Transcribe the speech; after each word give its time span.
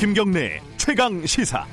김경래 0.00 0.62
최강 0.78 1.26
시사. 1.26 1.66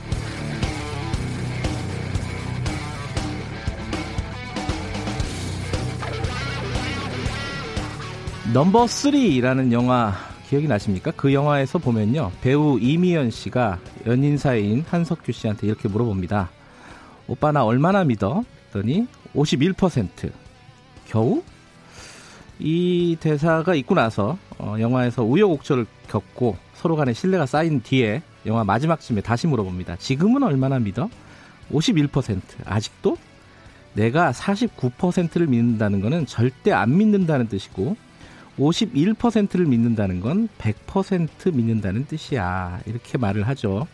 넘버 8.53 8.83
3라는 8.83 9.71
영화 9.71 10.13
기억이 10.49 10.67
나십니까? 10.67 11.11
그 11.11 11.33
영화에서 11.33 11.79
보면요. 11.79 12.33
배우 12.41 12.77
이미연 12.77 13.31
씨가 13.31 13.79
연인 14.07 14.37
사이인 14.37 14.83
한석규 14.89 15.31
씨한테 15.31 15.65
이렇게 15.65 15.87
물어봅니다. 15.87 16.49
오빠 17.29 17.53
나 17.53 17.63
얼마나 17.63 18.03
믿어? 18.03 18.43
더니 18.73 19.07
51% 19.35 20.29
겨우? 21.05 21.41
이 22.59 23.17
대사가 23.19 23.75
있고 23.75 23.95
나서 23.95 24.37
어, 24.57 24.75
영화에서 24.79 25.23
우여곡절을 25.23 25.85
겪고 26.07 26.57
서로 26.73 26.95
간에 26.95 27.13
신뢰가 27.13 27.45
쌓인 27.45 27.81
뒤에 27.81 28.21
영화 28.45 28.63
마지막 28.63 28.99
쯤에 28.99 29.21
다시 29.21 29.47
물어봅니다. 29.47 29.97
지금은 29.97 30.43
얼마나 30.43 30.79
믿어? 30.79 31.09
51% 31.71 32.41
아직도? 32.65 33.17
내가 33.93 34.31
49%를 34.31 35.47
믿는다는 35.47 36.01
것은 36.01 36.25
절대 36.27 36.71
안 36.71 36.97
믿는다는 36.97 37.47
뜻이고 37.47 37.97
51%를 38.59 39.65
믿는다는 39.65 40.21
건 40.21 40.49
100% 40.57 41.53
믿는다는 41.53 42.05
뜻이야. 42.05 42.79
이렇게 42.85 43.17
말을 43.17 43.47
하죠. 43.47 43.87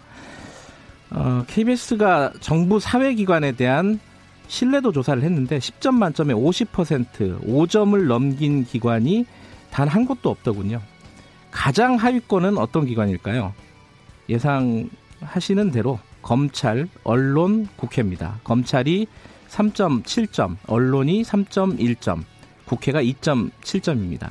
어, 1.09 1.43
KBS가 1.47 2.33
정부 2.39 2.79
사회기관에 2.79 3.53
대한 3.53 3.99
신뢰도 4.53 4.91
조사를 4.91 5.23
했는데 5.23 5.57
10점 5.57 5.95
만점에 5.95 6.31
50% 6.35 7.43
5점을 7.43 8.05
넘긴 8.05 8.63
기관이 8.63 9.25
단 9.71 9.87
한 9.87 10.05
곳도 10.05 10.29
없더군요. 10.29 10.79
가장 11.49 11.95
하위권은 11.95 12.59
어떤 12.59 12.85
기관일까요? 12.85 13.51
예상하시는 14.29 15.71
대로 15.71 15.97
검찰, 16.21 16.87
언론, 17.03 17.67
국회입니다. 17.77 18.41
검찰이 18.43 19.07
3.7점, 19.49 20.57
언론이 20.67 21.23
3.1점, 21.23 22.23
국회가 22.65 23.01
2.7점입니다. 23.01 24.29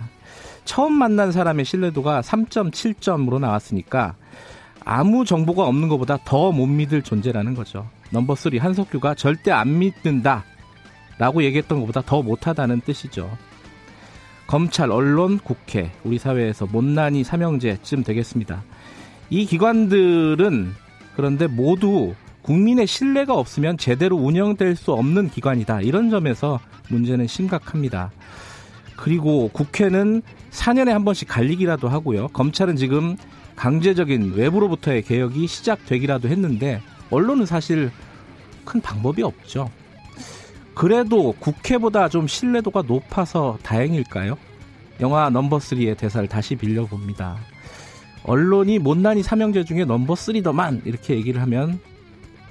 처음 0.65 0.93
만난 0.93 1.33
사람의 1.33 1.65
신뢰도가 1.65 2.21
3.7점으로 2.21 3.41
나왔으니까 3.41 4.15
아무 4.85 5.25
정보가 5.25 5.65
없는 5.65 5.89
것보다 5.89 6.19
더 6.25 6.53
못 6.53 6.67
믿을 6.67 7.03
존재라는 7.03 7.55
거죠. 7.55 7.89
넘버 8.11 8.35
3 8.35 8.59
한석규가 8.59 9.15
절대 9.15 9.51
안 9.51 9.79
믿는다 9.79 10.45
라고 11.19 11.43
얘기했던 11.43 11.81
것보다 11.81 12.03
더 12.03 12.23
못하다는 12.23 12.81
뜻이죠. 12.81 13.31
검찰, 14.47 14.91
언론, 14.91 15.39
국회, 15.39 15.91
우리 16.05 16.19
사회에서 16.19 16.67
못난이 16.67 17.25
삼형제쯤 17.25 18.03
되겠습니다. 18.03 18.63
이 19.31 19.47
기관들은 19.47 20.75
그런데 21.17 21.47
모두 21.47 22.15
국민의 22.43 22.87
신뢰가 22.87 23.35
없으면 23.35 23.79
제대로 23.79 24.17
운영될 24.17 24.77
수 24.77 24.93
없는 24.93 25.31
기관이다. 25.31 25.81
이런 25.83 26.11
점에서 26.11 26.61
문제는 26.89 27.27
심각합니다. 27.29 28.11
그리고 28.97 29.49
국회는 29.53 30.23
4년에 30.51 30.91
한 30.91 31.05
번씩 31.05 31.29
갈리기라도 31.29 31.89
하고요. 31.89 32.29
검찰은 32.29 32.77
지금 32.77 33.17
강제적인 33.63 34.35
외부로부터의 34.35 35.03
개혁이 35.03 35.47
시작되기라도 35.47 36.29
했는데 36.29 36.83
언론은 37.13 37.47
사실 37.47 37.93
큰 38.65 38.81
방법이 38.81 39.23
없죠. 39.23 39.71
그래도 40.75 41.33
국회보다 41.39 42.09
좀 42.09 42.27
신뢰도가 42.27 42.83
높아서 42.83 43.57
다행일까요? 43.63 44.37
영화 45.01 45.31
넘버 45.31 45.59
3의 45.59 45.97
대사를 45.97 46.27
다시 46.29 46.57
빌려봅니다. 46.57 47.37
언론이 48.25 48.81
못난이 48.81 49.23
삼형제 49.23 49.63
중에 49.63 49.85
넘버 49.85 50.15
3더만 50.15 50.85
이렇게 50.85 51.15
얘기를 51.15 51.41
하면 51.43 51.79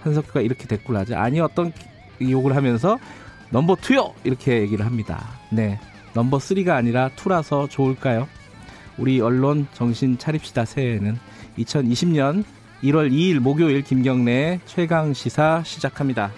한석규가 0.03 0.39
이렇게 0.39 0.65
대꾸를 0.65 0.95
하죠. 0.95 1.17
아니 1.17 1.41
어떤 1.41 1.73
욕을 2.21 2.55
하면서 2.55 2.97
넘버 3.49 3.75
2요 3.75 4.13
이렇게 4.23 4.61
얘기를 4.61 4.85
합니다. 4.85 5.27
네. 5.51 5.77
넘버 6.13 6.37
3가 6.37 6.69
아니라 6.69 7.09
2라서 7.17 7.69
좋을까요? 7.69 8.29
우리 8.97 9.21
언론 9.21 9.67
정신 9.73 10.17
차립시다 10.17 10.65
새해에는 10.65 11.17
2020년 11.57 12.43
1월 12.83 13.11
2일 13.11 13.39
목요일 13.39 13.83
김경래 13.83 14.59
최강 14.65 15.13
시사 15.13 15.63
시작합니다. 15.63 16.31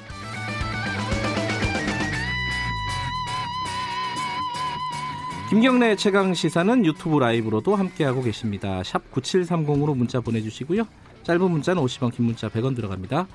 김경래 5.49 5.95
최강 5.95 6.33
시사는 6.33 6.83
유튜브 6.85 7.19
라이브로도 7.19 7.75
함께하고 7.75 8.23
계십니다. 8.23 8.81
샵 8.83 9.11
9730으로 9.11 9.95
문자 9.95 10.19
보내주시고요. 10.19 10.87
짧은 11.21 11.51
문자는 11.51 11.81
50원, 11.83 12.11
긴 12.11 12.25
문자 12.25 12.49
100원 12.49 12.75
들어갑니다. 12.75 13.27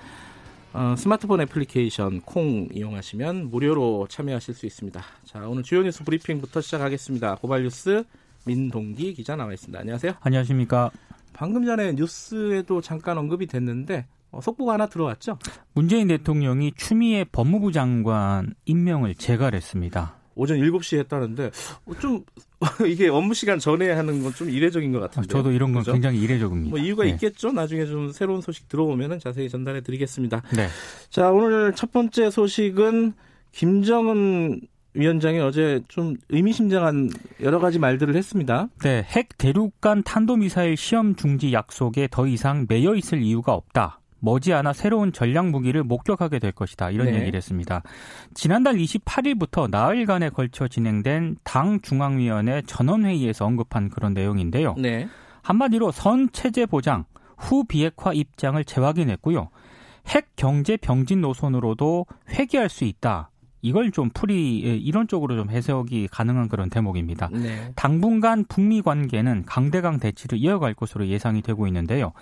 어, 0.73 0.95
스마트폰 0.99 1.41
애플리케이션 1.43 2.21
콩 2.23 2.69
이용하시면 2.73 3.51
무료로 3.51 4.09
참여하실 4.11 4.55
수 4.55 4.67
있습니다. 4.67 5.03
자, 5.25 5.49
오늘 5.49 5.63
주요 5.63 5.83
뉴스 5.83 6.05
브리핑부터 6.05 6.61
시작하겠습니다. 6.61 7.37
고발 7.37 7.63
뉴스 7.63 8.05
민동기 8.49 9.13
기자 9.15 9.37
나와 9.37 9.53
있습니다. 9.53 9.79
안녕하세요. 9.79 10.15
안녕하십니까. 10.21 10.91
방금 11.35 11.65
전에 11.67 11.93
뉴스에도 11.93 12.81
잠깐 12.81 13.19
언급이 13.19 13.47
됐는데 13.47 14.07
어, 14.31 14.41
속보가 14.41 14.73
하나 14.75 14.87
들어왔죠? 14.87 15.39
문재인 15.75 16.09
대통령이 16.09 16.73
추미애 16.77 17.25
법무부 17.31 17.73
장관 17.73 18.55
임명을 18.65 19.15
재가했습니다. 19.15 20.17
오전 20.35 20.59
7시에 20.59 20.99
했다는데 21.01 21.51
어, 21.87 21.93
좀 22.01 22.25
이게 22.89 23.09
업무 23.09 23.35
시간 23.35 23.59
전에 23.59 23.91
하는 23.91 24.23
건 24.23 24.33
좀 24.33 24.49
이례적인 24.51 24.93
것 24.93 25.01
같은데. 25.01 25.29
저도 25.29 25.53
이런 25.53 25.73
건 25.73 25.83
그죠? 25.83 25.93
굉장히 25.93 26.21
이례적입니다. 26.21 26.71
뭐 26.71 26.79
이유가 26.79 27.05
네. 27.05 27.11
있겠죠. 27.11 27.53
나중에 27.53 27.87
좀 27.87 28.13
새로운 28.13 28.41
소식 28.41 28.69
들어오면 28.69 29.21
자세히 29.21 29.49
전달해 29.49 29.81
드리겠습니다. 29.83 30.43
네. 30.57 30.69
자, 31.11 31.31
오늘 31.31 31.75
첫 31.75 31.93
번째 31.93 32.31
소식은 32.31 33.13
김정은 33.53 34.61
위원장이 34.95 35.39
어제 35.41 35.81
좀 35.89 36.17
의미심장한 36.29 37.11
여러 37.43 37.59
가지 37.59 37.79
말들을 37.79 38.17
했습니다. 38.17 38.69
네, 38.83 39.03
핵 39.03 39.37
대륙간 39.39 40.03
탄도미사일 40.03 40.77
시험 40.77 41.15
중지 41.15 41.53
약속에 41.53 42.09
더 42.11 42.27
이상 42.27 42.67
매여 42.69 42.95
있을 42.95 43.23
이유가 43.23 43.53
없다. 43.55 44.01
머지않아 44.21 44.73
새로운 44.73 45.13
전략 45.13 45.51
무기를 45.51 45.85
목격하게 45.85 46.39
될 46.39 46.53
것이다. 46.53 46.91
이런 46.91 47.07
네. 47.07 47.21
얘기를 47.21 47.37
했습니다. 47.37 47.83
지난달 48.35 48.75
28일부터 48.77 49.71
나흘간에 49.71 50.31
걸쳐 50.31 50.67
진행된 50.67 51.37
당 51.45 51.81
중앙위원회 51.81 52.63
전원회의에서 52.63 53.47
언급한 53.47 53.89
그런 53.91 54.15
내용인데요. 54.15 54.75
네. 54.77 55.09
한마디로 55.43 55.93
선 55.93 56.29
체제 56.33 56.67
보장, 56.67 57.05
후 57.37 57.65
비핵화 57.65 58.13
입장을 58.13 58.63
재확인했고요. 58.65 59.51
핵 60.09 60.31
경제 60.37 60.77
병진 60.77 61.21
노선으로도 61.21 62.07
회귀할 62.31 62.69
수 62.69 62.85
있다. 62.85 63.31
이걸 63.61 63.91
좀 63.91 64.11
풀이 64.11 64.63
예, 64.65 64.77
이런 64.77 65.09
쪽으로 65.09 65.37
좀 65.37 65.51
해석이 65.51 66.09
가능한 66.09 66.49
그런 66.49 66.71
대목입니다. 66.71 67.29
네. 67.33 67.73
당분간 67.77 68.45
북미 68.49 68.83
관계는 68.83 69.45
강대강 69.47 69.99
대치를 69.99 70.39
이어갈 70.39 70.75
것으로 70.75 71.07
예상이 71.09 71.43
되고 71.43 71.67
있는데요. 71.67 72.13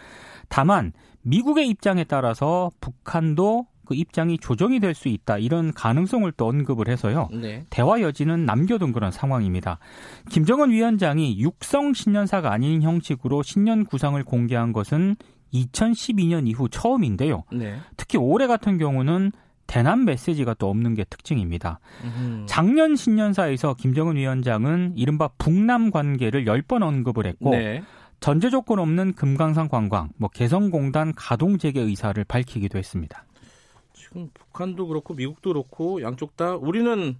다만 0.49 0.93
미국의 1.23 1.69
입장에 1.69 2.05
따라서 2.05 2.71
북한도 2.81 3.67
그 3.85 3.95
입장이 3.95 4.39
조정이 4.39 4.81
될 4.81 4.95
수 4.95 5.09
있다 5.09 5.39
이런 5.39 5.73
가능성을 5.73 6.31
또 6.33 6.49
언급을 6.49 6.89
해서요 6.89 7.29
네. 7.33 7.65
대화 7.71 8.01
여지는 8.01 8.45
남겨둔 8.45 8.93
그런 8.93 9.13
상황입니다. 9.13 9.79
김정은 10.31 10.71
위원장이 10.71 11.39
육성 11.39 11.93
신년사가 11.93 12.53
아닌 12.53 12.83
형식으로 12.83 13.43
신년 13.43 13.85
구상을 13.85 14.23
공개한 14.25 14.73
것은 14.73 15.17
2012년 15.53 16.49
이후 16.49 16.69
처음인데요. 16.69 17.45
네. 17.53 17.77
특히 17.97 18.19
올해 18.19 18.47
같은 18.47 18.79
경우는 18.79 19.33
대남 19.67 20.05
메시지가 20.05 20.55
또 20.55 20.69
없는 20.71 20.95
게 20.95 21.05
특징입니다. 21.05 21.79
음흠. 22.05 22.47
작년 22.47 22.97
신년사에서 22.97 23.75
김정은 23.75 24.17
위원장은 24.17 24.95
이른바 24.97 25.29
북남 25.39 25.91
관계를 25.91 26.45
10번 26.45 26.83
언급을 26.83 27.27
했고 27.27 27.51
네. 27.51 27.83
전제 28.21 28.49
조건 28.51 28.79
없는 28.79 29.13
금강산 29.15 29.69
관광, 29.69 30.11
뭐 30.17 30.29
개성공단 30.31 31.13
가동 31.15 31.59
재개 31.59 31.81
의사를 31.81 32.23
밝히기도 32.25 32.79
했습니다. 32.79 33.25
지금 33.93 34.31
북한도 34.33 34.87
그렇고 34.89 35.15
미국도 35.15 35.51
그렇고 35.53 36.01
양쪽 36.03 36.37
다 36.37 36.55
우리는 36.55 37.17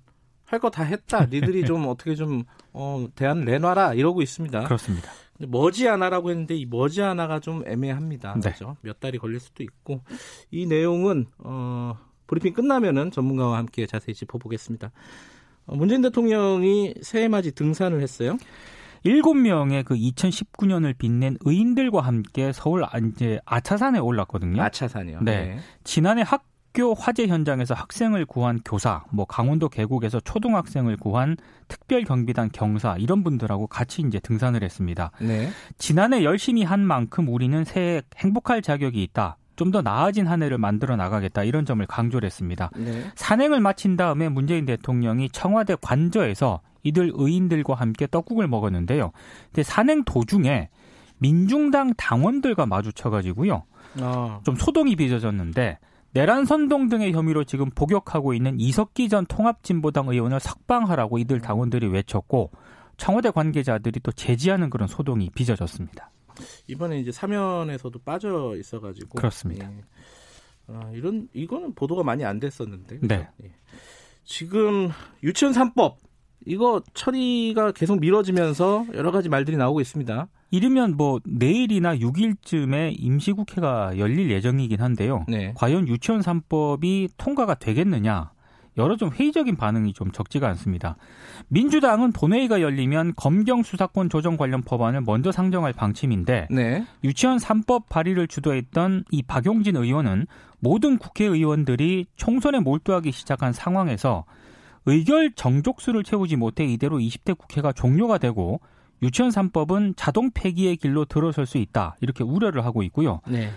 할 0.47 0.61
거 0.61 0.71
다 0.71 0.85
했다. 0.85 1.27
니들이 1.27 1.65
좀 1.65 1.87
어떻게 1.89 2.15
좀 2.15 2.45
어, 2.73 3.07
대안 3.17 3.45
내놔라 3.45 3.95
이러고 3.95 4.23
있습니다. 4.23 4.63
그렇습니다. 4.65 5.11
머지않아라고 5.39 6.31
했는데 6.31 6.55
이 6.55 6.65
머지않아가 6.65 7.41
좀 7.41 7.63
애매합니다. 7.67 8.35
네. 8.35 8.41
그렇죠? 8.41 8.77
몇 8.81 9.01
달이 9.01 9.19
걸릴 9.19 9.41
수도 9.41 9.63
있고 9.65 10.03
이 10.51 10.65
내용은 10.67 11.27
어, 11.39 11.95
브리핑 12.27 12.55
끝나면은 12.55 13.11
전문가와 13.11 13.59
함께 13.59 13.87
자세히 13.87 14.15
짚어보겠습니다. 14.15 14.91
어, 15.67 15.77
문재인 15.77 16.03
대통령이 16.03 16.95
새해 17.03 17.29
맞이 17.29 17.53
등산을 17.53 18.01
했어요. 18.03 18.37
7명의 19.05 19.85
그 19.85 19.95
2019년을 19.95 20.97
빛낸 20.99 21.37
의인들과 21.41 22.01
함께 22.01 22.53
서울 22.53 22.85
이제 23.15 23.39
아차산에 23.45 24.01
올랐거든요. 24.01 24.61
아차산이요. 24.61 25.21
네. 25.23 25.47
네. 25.47 25.59
지난해 25.85 26.23
학 26.27 26.45
학교 26.77 26.93
화재 26.93 27.27
현장에서 27.27 27.73
학생을 27.73 28.27
구한 28.27 28.61
교사, 28.63 29.03
뭐 29.11 29.25
강원도 29.25 29.71
계곡에서 29.71 30.21
초등학생을 30.21 30.99
구한 30.99 31.39
특별 31.69 32.05
경비단 32.05 32.51
경사 32.53 32.97
이런 32.99 33.25
분들하고 33.25 33.67
같이 33.67 34.03
이제 34.07 34.21
등산을 34.21 34.63
했습니다. 34.63 35.11
네. 35.23 35.49
지난해 35.79 36.23
열심히 36.23 36.65
한 36.65 36.81
만큼 36.81 37.29
우리는 37.29 37.65
새해 37.65 38.03
행복할 38.19 38.61
자격이 38.61 39.03
있다. 39.03 39.39
좀 39.57 39.71
더 39.71 39.83
나아진 39.83 40.27
한 40.27 40.43
해를 40.43 40.59
만들어 40.59 40.97
나가겠다 40.97 41.43
이런 41.43 41.67
점을 41.67 41.85
강조를 41.85 42.27
했습니다. 42.27 42.71
네. 42.77 43.05
산행을 43.17 43.61
마친 43.61 43.97
다음에 43.97 44.29
문재인 44.29 44.65
대통령이 44.65 45.31
청와대 45.31 45.77
관저에서 45.81 46.61
이들 46.85 47.13
의인들과 47.15 47.75
함께 47.75 48.07
떡국을 48.07 48.47
먹었는데요. 48.47 49.11
근데 49.47 49.63
산행 49.65 50.05
도중에 50.05 50.69
민중당 51.19 51.95
당원들과 51.97 52.67
마주쳐가지고요. 52.67 53.65
아. 54.01 54.41
좀 54.45 54.55
소동이 54.55 54.95
빚어졌는데 54.97 55.79
내란 56.13 56.45
선동 56.45 56.89
등의 56.89 57.13
혐의로 57.13 57.45
지금 57.45 57.71
복역하고 57.71 58.35
있는 58.35 58.59
이석기 58.61 59.09
전 59.09 59.27
통합진보당 59.27 60.09
의원을 60.09 60.41
석방하라고 60.41 61.19
이들 61.19 61.41
당원들이 61.41 61.89
외쳤고 61.89 62.53
청와대 62.97 63.31
관계자들이 63.31 64.01
또 64.01 64.13
제지하는 64.13 64.71
그런 64.71 64.89
소동이 64.89 65.31
빚어졌습니다. 65.35 66.11
이번에 66.67 67.01
이제 67.01 67.13
사면에서도 67.13 67.99
빠져 68.01 68.55
있어가지고 68.57 69.17
그렇습니다. 69.17 69.71
예. 69.71 69.85
아, 70.69 70.91
이런 70.93 71.29
이거는 71.33 71.75
보도가 71.75 72.03
많이 72.03 72.25
안 72.25 72.41
됐었는데. 72.41 73.01
네. 73.03 73.29
예. 73.45 73.53
지금 74.25 74.91
유치원 75.23 75.55
3법 75.55 75.97
이거 76.47 76.83
처리가 76.95 77.73
계속 77.73 78.01
미뤄지면서 78.01 78.87
여러 78.95 79.11
가지 79.11 79.29
말들이 79.29 79.57
나오고 79.57 79.81
있습니다. 79.81 80.29
이르면 80.51 80.97
뭐 80.97 81.21
내일이나 81.25 81.97
6일쯤에 81.97 82.95
임시국회가 82.99 83.99
열릴 83.99 84.31
예정이긴 84.31 84.81
한데요. 84.81 85.25
네. 85.29 85.53
과연 85.57 85.89
유치원 85.89 86.21
3법이 86.21 87.11
통과가 87.17 87.55
되겠느냐? 87.55 88.31
여러 88.79 88.97
좀 88.97 89.11
회의적인 89.11 89.57
반응이 89.57 89.93
좀 89.93 90.11
적지가 90.11 90.49
않습니다. 90.49 90.97
민주당은 91.49 92.13
본회의가 92.13 92.61
열리면 92.61 93.15
검경 93.17 93.63
수사권 93.63 94.09
조정 94.11 94.37
관련 94.37 94.63
법안을 94.63 95.03
먼저 95.03 95.33
상정할 95.33 95.73
방침인데 95.73 96.49
네. 96.51 96.87
유치원 97.05 97.39
3법 97.39 97.89
발의를 97.89 98.29
주도했던 98.29 99.05
이 99.11 99.23
박용진 99.23 99.77
의원은 99.77 100.27
모든 100.61 100.99
국회의원들이 100.99 102.07
총선에 102.17 102.61
몰두하기 102.61 103.13
시작한 103.13 103.53
상황에서 103.53 104.25
의결 104.87 105.33
정족수를 105.33 106.05
채우지 106.05 106.37
못해 106.37 106.65
이대로 106.65 106.99
20대 106.99 107.37
국회가 107.37 107.73
종료가 107.73 108.19
되고 108.19 108.61
유치원 109.03 109.31
3법은 109.31 109.95
자동 109.97 110.31
폐기의 110.31 110.77
길로 110.77 111.05
들어설 111.05 111.45
수 111.45 111.59
있다. 111.59 111.97
이렇게 112.01 112.25
우려를 112.25 112.65
하고 112.65 112.83
있고요. 112.83 113.21
네. 113.29 113.51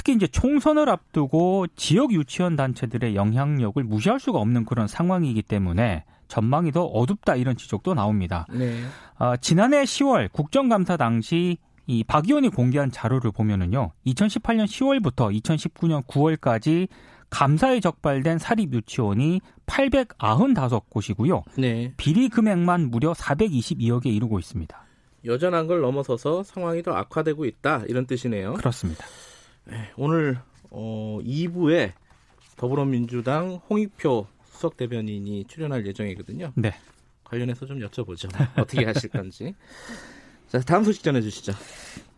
특히 0.00 0.14
이제 0.14 0.26
총선을 0.26 0.88
앞두고 0.88 1.66
지역 1.76 2.14
유치원 2.14 2.56
단체들의 2.56 3.14
영향력을 3.14 3.84
무시할 3.84 4.18
수가 4.18 4.38
없는 4.38 4.64
그런 4.64 4.88
상황이기 4.88 5.42
때문에 5.42 6.04
전망이 6.26 6.72
더 6.72 6.84
어둡다 6.84 7.36
이런 7.36 7.54
지적도 7.54 7.92
나옵니다. 7.92 8.46
네. 8.50 8.80
아, 9.18 9.36
지난해 9.36 9.82
10월 9.82 10.32
국정감사 10.32 10.96
당시 10.96 11.58
이 11.86 12.02
박 12.04 12.26
의원이 12.26 12.48
공개한 12.48 12.90
자료를 12.90 13.30
보면은요. 13.30 13.90
2018년 14.06 14.64
10월부터 14.64 15.38
2019년 15.38 16.06
9월까지 16.06 16.88
감사에 17.28 17.80
적발된 17.80 18.38
사립 18.38 18.72
유치원이 18.72 19.42
895곳이고요. 19.66 21.42
네. 21.58 21.92
비리 21.98 22.30
금액만 22.30 22.90
무려 22.90 23.12
422억에 23.12 24.06
이르고 24.06 24.38
있습니다. 24.38 24.82
여전한 25.26 25.66
걸 25.66 25.82
넘어서서 25.82 26.42
상황이 26.42 26.82
더 26.82 26.92
악화되고 26.92 27.44
있다 27.44 27.82
이런 27.86 28.06
뜻이네요. 28.06 28.54
그렇습니다. 28.54 29.04
네, 29.70 29.90
오늘 29.96 30.38
어, 30.70 31.18
2부에 31.22 31.92
더불어민주당 32.56 33.60
홍익표 33.68 34.26
수석 34.44 34.76
대변인이 34.76 35.44
출연할 35.46 35.86
예정이거든요. 35.86 36.52
네. 36.56 36.74
관련해서 37.24 37.64
좀 37.66 37.78
여쭤보죠. 37.78 38.28
어떻게 38.58 38.84
하실 38.84 39.08
건지. 39.10 39.54
자, 40.48 40.58
다음 40.60 40.82
소식 40.82 41.04
전해 41.04 41.20
주시죠. 41.20 41.52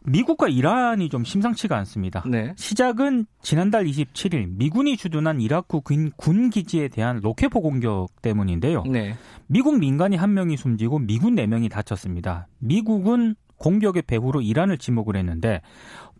미국과 0.04 0.48
이란이 0.48 1.08
좀 1.10 1.22
심상치가 1.22 1.76
않습니다. 1.78 2.24
네. 2.26 2.54
시작은 2.56 3.26
지난달 3.42 3.84
27일 3.84 4.48
미군이 4.56 4.96
주둔한 4.96 5.40
이라크 5.40 5.80
군, 5.80 6.10
군 6.16 6.50
기지에 6.50 6.88
대한 6.88 7.20
로켓포 7.22 7.60
공격 7.60 8.08
때문인데요. 8.22 8.82
네. 8.84 9.14
미국 9.46 9.78
민간이 9.78 10.16
한 10.16 10.34
명이 10.34 10.56
숨지고 10.56 10.98
미군 11.00 11.36
4명이 11.36 11.70
다쳤습니다. 11.70 12.48
미국은 12.58 13.36
공격의 13.58 14.02
배후로 14.02 14.40
이란을 14.40 14.78
지목을 14.78 15.14
했는데 15.16 15.62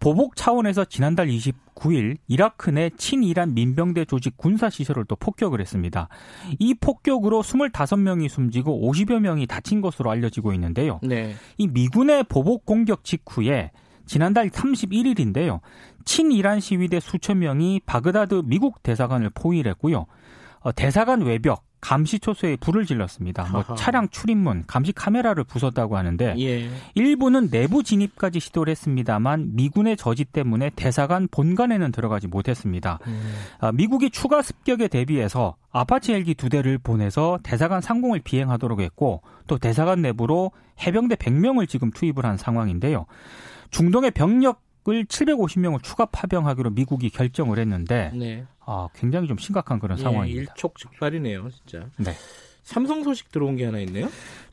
보복 0.03 0.35
차원에서 0.35 0.85
지난달 0.85 1.29
29일 1.29 2.17
이라크 2.27 2.71
내 2.71 2.91
친이란 2.91 3.55
민병대 3.55 4.05
조직 4.07 4.37
군사 4.37 4.69
시설을 4.69 5.05
또 5.05 5.15
폭격을 5.15 5.61
했습니다. 5.61 6.09
이 6.59 6.75
폭격으로 6.75 7.43
25명이 7.43 8.29
숨지고 8.29 8.91
50여 8.91 9.21
명이 9.21 9.47
다친 9.47 9.81
것으로 9.81 10.11
알려지고 10.11 10.55
있는데요. 10.55 10.99
네. 11.05 11.35
이 11.57 11.69
미군의 11.69 12.25
보복 12.25 12.67
공격 12.67 13.05
직후에 13.05 13.71
지난달 14.05 14.51
31일인데요. 14.51 15.61
친이란 16.05 16.59
시위대 16.59 16.99
수천 16.99 17.39
명이 17.39 17.83
바그다드 17.87 18.43
미국 18.45 18.83
대사관을 18.83 19.31
포위했고요. 19.31 20.07
어, 20.63 20.73
대사관 20.73 21.23
외벽, 21.23 21.63
감시 21.83 22.21
초소에 22.21 22.57
불을 22.57 22.87
질렀습니다. 22.87 23.49
뭐 23.51 23.75
차량 23.75 24.09
출입문, 24.09 24.65
감시 24.69 24.93
카메라를 24.93 25.43
부쉈다고 25.43 25.97
하는데 25.97 26.35
예. 26.39 26.71
일부는 26.95 27.51
내부 27.51 27.83
진입까지 27.83 28.39
시도를 28.39 28.71
했습니다만 28.71 29.57
미군의 29.57 29.97
저지 29.97 30.25
때문에 30.25 30.71
대사관 30.77 31.27
본관에는 31.29 31.91
들어가지 31.91 32.29
못했습니다. 32.29 33.01
음. 33.09 33.35
아, 33.59 33.73
미국이 33.73 34.11
추가 34.11 34.43
습격에 34.43 34.87
대비해서 34.87 35.57
아파치 35.73 36.13
헬기 36.13 36.35
두 36.35 36.49
대를 36.49 36.79
보내서 36.79 37.41
대사관 37.43 37.81
상공을 37.81 38.21
비행하도록 38.21 38.81
했고 38.81 39.23
또 39.49 39.59
대사관 39.59 40.03
내부로 40.03 40.53
해병대 40.87 41.17
100명을 41.17 41.69
지금 41.69 41.91
투입을 41.91 42.25
한 42.25 42.37
상황인데요. 42.37 43.07
중동의 43.71 44.13
병력 44.13 44.63
을 44.89 45.05
750명을 45.05 45.83
추가 45.83 46.07
파병하기로 46.07 46.71
미국이 46.71 47.09
결정을 47.09 47.59
했는데 47.59 48.11
네. 48.15 48.45
아, 48.67 48.89
굉장히 48.95 49.29
좀 49.29 49.39
심각한 49.39 49.79
그런 49.79 49.97
예, 49.99 50.03
상황입니다. 50.03 50.53
일촉즉발이네요, 50.53 51.49
진짜. 51.51 51.87
네. 51.99 52.13
삼성 52.63 53.05
소식 53.05 53.31
들어온 53.31 53.57
게 53.57 53.65
하나 53.65 53.79
있네요. 53.81 54.09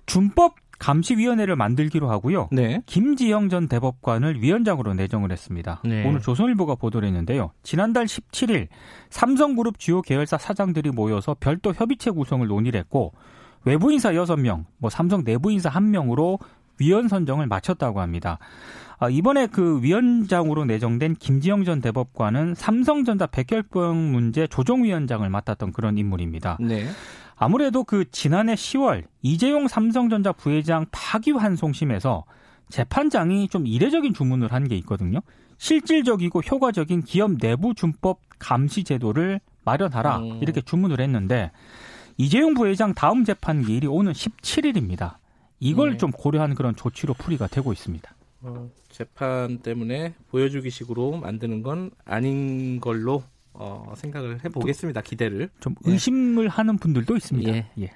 준법 0.06 0.56
감시위원회를 0.80 1.56
만들기로 1.56 2.10
하고요. 2.10 2.50
네. 2.52 2.82
김지영 2.86 3.50
전 3.50 3.68
대법관을 3.68 4.42
위원장으로 4.42 4.94
내정을 4.94 5.32
했습니다. 5.32 5.82
네. 5.84 6.08
오늘 6.08 6.22
조선일보가 6.22 6.76
보도를 6.76 7.08
했는데요. 7.08 7.52
지난달 7.64 8.06
17일 8.06 8.68
삼성그룹 9.10 9.78
주요 9.78 10.02
계열사 10.02 10.38
사장들이 10.38 10.92
모여서 10.92 11.36
별도 11.40 11.74
협의체 11.74 12.12
구성을 12.12 12.48
논의를 12.48 12.80
했고 12.80 13.14
외부 13.66 13.92
인사 13.92 14.12
6명, 14.14 14.66
뭐 14.78 14.90
삼성 14.90 15.24
내부 15.24 15.52
인사 15.52 15.70
1명으로 15.70 16.40
위원 16.80 17.10
선정을 17.10 17.48
마쳤다고 17.48 18.00
합니다. 18.00 18.40
아, 19.02 19.10
이번에 19.10 19.48
그 19.48 19.82
위원장으로 19.82 20.66
내정된 20.66 21.16
김지영 21.16 21.64
전 21.64 21.80
대법관은 21.82 22.56
삼성전자 22.56 23.28
백혈병 23.28 24.12
문제 24.12 24.46
조정위원장을 24.46 25.28
맡았던 25.30 25.72
그런 25.72 25.98
인물입니다. 25.98 26.58
네. 26.60 26.86
아무래도 27.38 27.86
그 27.86 28.04
지난해 28.12 28.56
10월 28.56 29.06
이재용 29.22 29.70
삼성전자 29.70 30.34
부회장 30.34 30.86
파기환송심에서 30.92 32.26
재판장이 32.70 33.48
좀 33.48 33.66
이례적인 33.66 34.14
주문을 34.14 34.52
한 34.52 34.68
게 34.68 34.76
있거든요. 34.78 35.22
실질적이고 35.58 36.42
효과적인 36.42 37.04
기업 37.04 37.38
내부 37.38 37.74
준법 37.74 38.20
감시 38.38 38.84
제도를 38.84 39.40
마련하라 39.64 40.18
음. 40.20 40.40
이렇게 40.42 40.62
주문을 40.62 41.00
했는데 41.00 41.52
이재용 42.18 42.54
부회장 42.54 42.94
다음 42.94 43.24
재판 43.24 43.64
기일이 43.64 43.88
오는 43.88 44.12
17일입니다. 44.12 45.16
이걸 45.62 45.92
네. 45.92 45.98
좀 45.98 46.12
고려한 46.12 46.54
그런 46.56 46.76
조치로 46.76 47.14
풀이가 47.14 47.48
되고 47.48 47.72
있습니다. 47.72 48.10
어, 48.42 48.70
재판 48.90 49.60
때문에 49.60 50.14
보여주기식으로 50.30 51.18
만드는 51.18 51.64
건 51.64 51.92
아닌 52.06 52.80
걸로 52.80 53.24
어, 53.54 53.94
생각을 53.98 54.44
해보겠습니다. 54.46 55.02
기대를 55.02 55.50
좀 55.60 55.76
의심을 55.84 56.46
네. 56.46 56.50
하는 56.50 56.78
분들도 56.78 57.16
있습니다. 57.16 57.52
예. 57.52 57.70
예. 57.80 57.92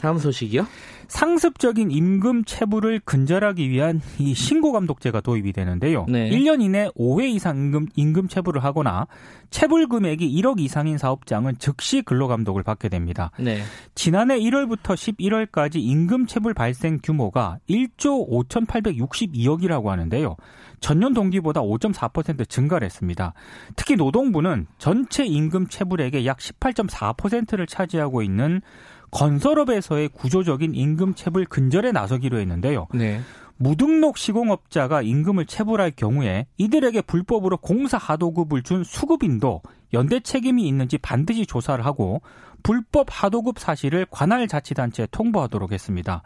다음 0.00 0.18
소식이요. 0.18 0.66
상습적인 1.08 1.90
임금 1.90 2.44
체불을 2.44 3.00
근절하기 3.04 3.68
위한 3.68 4.00
이 4.18 4.32
신고 4.32 4.72
감독제가 4.72 5.20
도입이 5.20 5.52
되는데요. 5.52 6.06
네. 6.08 6.30
1년 6.30 6.62
이내 6.62 6.88
5회 6.96 7.28
이상 7.30 7.56
임금 7.56 7.86
임금 7.96 8.28
체불을 8.28 8.62
하거나 8.62 9.06
체불 9.50 9.88
금액이 9.88 10.40
1억 10.40 10.60
이상인 10.60 10.98
사업장은 10.98 11.56
즉시 11.58 12.02
근로 12.02 12.28
감독을 12.28 12.62
받게 12.62 12.88
됩니다. 12.88 13.32
네. 13.38 13.60
지난해 13.94 14.38
1월부터 14.38 14.94
11월까지 14.94 15.76
임금 15.76 16.26
체불 16.26 16.54
발생 16.54 17.00
규모가 17.02 17.58
1조 17.68 18.30
5,862억이라고 18.48 19.86
하는데요. 19.86 20.36
전년 20.78 21.12
동기보다 21.12 21.60
5.4% 21.60 22.48
증가를 22.48 22.86
했습니다. 22.86 23.34
특히 23.76 23.96
노동부는 23.96 24.66
전체 24.78 25.24
임금 25.26 25.66
체불액의 25.66 26.26
약 26.26 26.38
18.4%를 26.38 27.66
차지하고 27.66 28.22
있는 28.22 28.62
건설업에서의 29.10 30.08
구조적인 30.08 30.74
임금 30.74 31.14
체불 31.14 31.46
근절에 31.46 31.92
나서기로 31.92 32.38
했는데요. 32.38 32.86
네. 32.94 33.20
무등록 33.56 34.16
시공업자가 34.16 35.02
임금을 35.02 35.44
체불할 35.44 35.90
경우에 35.90 36.46
이들에게 36.56 37.02
불법으로 37.02 37.58
공사 37.58 37.98
하도급을 37.98 38.62
준 38.62 38.84
수급인도 38.84 39.60
연대 39.92 40.20
책임이 40.20 40.66
있는지 40.66 40.96
반드시 40.96 41.44
조사를 41.44 41.84
하고 41.84 42.22
불법 42.62 43.08
하도급 43.10 43.58
사실을 43.58 44.06
관할 44.10 44.48
자치단체에 44.48 45.08
통보하도록 45.10 45.72
했습니다. 45.72 46.22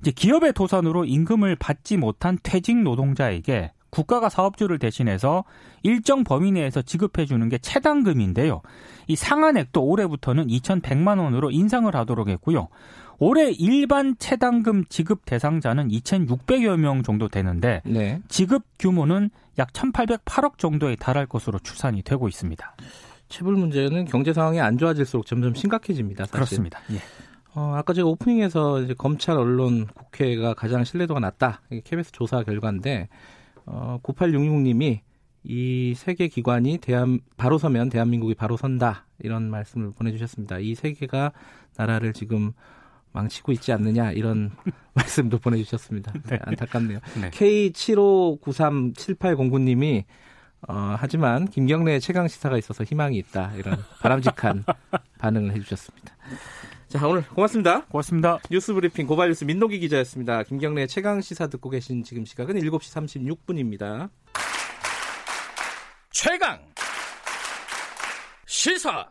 이제 0.00 0.10
기업의 0.10 0.52
도산으로 0.52 1.06
임금을 1.06 1.56
받지 1.56 1.96
못한 1.96 2.38
퇴직 2.42 2.76
노동자에게 2.76 3.72
국가가 3.94 4.28
사업주를 4.28 4.80
대신해서 4.80 5.44
일정 5.84 6.24
범위 6.24 6.50
내에서 6.50 6.82
지급해 6.82 7.26
주는 7.26 7.48
게 7.48 7.58
체당금인데요. 7.58 8.60
이 9.06 9.14
상한액도 9.14 9.84
올해부터는 9.84 10.48
2,100만 10.48 11.20
원으로 11.20 11.52
인상을 11.52 11.94
하도록 11.94 12.28
했고요. 12.28 12.68
올해 13.20 13.52
일반 13.52 14.16
체당금 14.18 14.84
지급 14.88 15.24
대상자는 15.24 15.88
2,600여 15.88 16.76
명 16.76 17.04
정도 17.04 17.28
되는데 17.28 17.82
네. 17.84 18.20
지급 18.26 18.64
규모는 18.80 19.30
약 19.58 19.72
1,808억 19.72 20.58
정도에 20.58 20.96
달할 20.96 21.26
것으로 21.26 21.60
추산이 21.60 22.02
되고 22.02 22.26
있습니다. 22.26 22.76
체불 23.28 23.54
문제는 23.54 24.06
경제 24.06 24.32
상황이 24.32 24.60
안 24.60 24.76
좋아질수록 24.76 25.26
점점 25.26 25.54
심각해집니다. 25.54 26.24
사실. 26.24 26.32
그렇습니다. 26.34 26.80
예. 26.90 26.98
어, 27.54 27.74
아까 27.76 27.92
제가 27.92 28.08
오프닝에서 28.08 28.80
이제 28.82 28.94
검찰, 28.94 29.36
언론, 29.36 29.86
국회가 29.86 30.54
가장 30.54 30.82
신뢰도가 30.82 31.20
낮다. 31.20 31.60
KBS 31.84 32.10
조사 32.10 32.42
결과인데 32.42 33.08
어, 33.66 33.98
9866님이 34.02 35.00
이세개 35.44 36.28
기관이 36.28 36.78
대한 36.78 37.20
바로 37.36 37.58
서면 37.58 37.90
대한민국이 37.90 38.34
바로 38.34 38.56
선다 38.56 39.04
이런 39.18 39.50
말씀을 39.50 39.92
보내주셨습니다. 39.92 40.58
이세 40.58 40.92
개가 40.92 41.32
나라를 41.76 42.14
지금 42.14 42.52
망치고 43.12 43.52
있지 43.52 43.70
않느냐 43.72 44.12
이런 44.12 44.52
말씀도 44.94 45.38
보내주셨습니다. 45.38 46.14
네, 46.28 46.38
안타깝네요. 46.42 47.00
네. 47.20 47.28
K75937809님이 47.30 50.04
어, 50.66 50.96
하지만 50.98 51.46
김경래의 51.46 52.00
최강 52.00 52.26
시사가 52.26 52.56
있어서 52.56 52.84
희망이 52.84 53.18
있다 53.18 53.52
이런 53.56 53.76
바람직한 54.00 54.64
반응을 55.18 55.52
해주셨습니다. 55.52 56.14
자 56.96 57.08
오늘 57.08 57.26
고맙습니다. 57.26 57.86
고맙습니다. 57.86 58.38
뉴스 58.52 58.72
브리핑 58.72 59.08
고발뉴스 59.08 59.42
민노기 59.42 59.80
기자였습니다. 59.80 60.44
김경래 60.44 60.86
최강 60.86 61.20
시사 61.20 61.48
듣고 61.48 61.68
계신 61.68 62.04
지금 62.04 62.24
시각은 62.24 62.54
7시 62.54 63.36
36분입니다. 63.48 64.10
최강 66.12 66.60
시사 68.46 69.08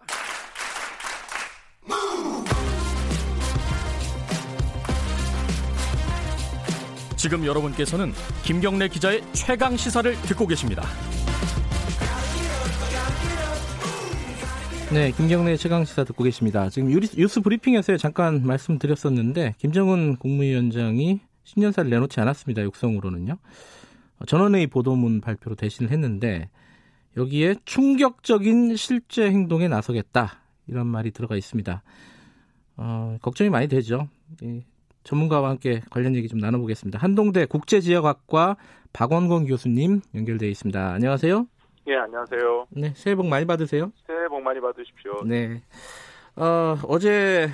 지금 7.17 7.45
여러분께서는 7.45 8.13
김경래 8.43 8.87
기자의 8.87 9.21
최강 9.33 9.75
시사를 9.75 10.15
듣고 10.21 10.47
계십니다. 10.47 10.83
네, 14.93 15.09
김경래 15.09 15.57
최강 15.57 15.85
시사 15.85 16.03
듣고 16.03 16.23
계십니다. 16.23 16.69
지금 16.69 16.87
뉴스 16.87 17.41
브리핑에서 17.41 17.97
잠깐 17.97 18.45
말씀드렸었는데 18.45 19.55
김정은 19.57 20.17
국무위원장이 20.17 21.19
신년사를 21.43 21.89
내놓지 21.89 22.19
않았습니다. 22.19 22.61
육성으로는요. 22.61 23.37
전원회의 24.27 24.67
보도문 24.67 25.19
발표로 25.19 25.55
대신을 25.55 25.89
했는데 25.91 26.51
여기에 27.17 27.55
충격적인 27.65 28.75
실제 28.75 29.31
행동에 29.31 29.67
나서겠다 29.67 30.43
이런 30.67 30.85
말이 30.85 31.09
들어가 31.09 31.35
있습니다. 31.37 31.81
어, 32.77 33.17
걱정이 33.23 33.49
많이 33.49 33.67
되죠. 33.67 34.07
전문가와 35.03 35.49
함께 35.49 35.81
관련 35.89 36.15
얘기 36.15 36.27
좀 36.27 36.37
나눠보겠습니다. 36.37 36.99
한동대 36.99 37.47
국제지역학과 37.47 38.57
박원건 38.93 39.47
교수님 39.47 40.01
연결되어 40.13 40.49
있습니다. 40.49 40.93
안녕하세요. 40.93 41.47
예, 41.87 41.95
안녕하세요. 41.95 42.67
네, 42.69 42.93
새해 42.95 43.15
복 43.15 43.27
많이 43.27 43.45
받으세요. 43.45 43.91
새해 44.07 44.27
복 44.29 44.41
많이 44.41 44.59
받으십시오. 44.61 45.23
네. 45.25 45.61
어, 46.35 46.77
어제 46.87 47.49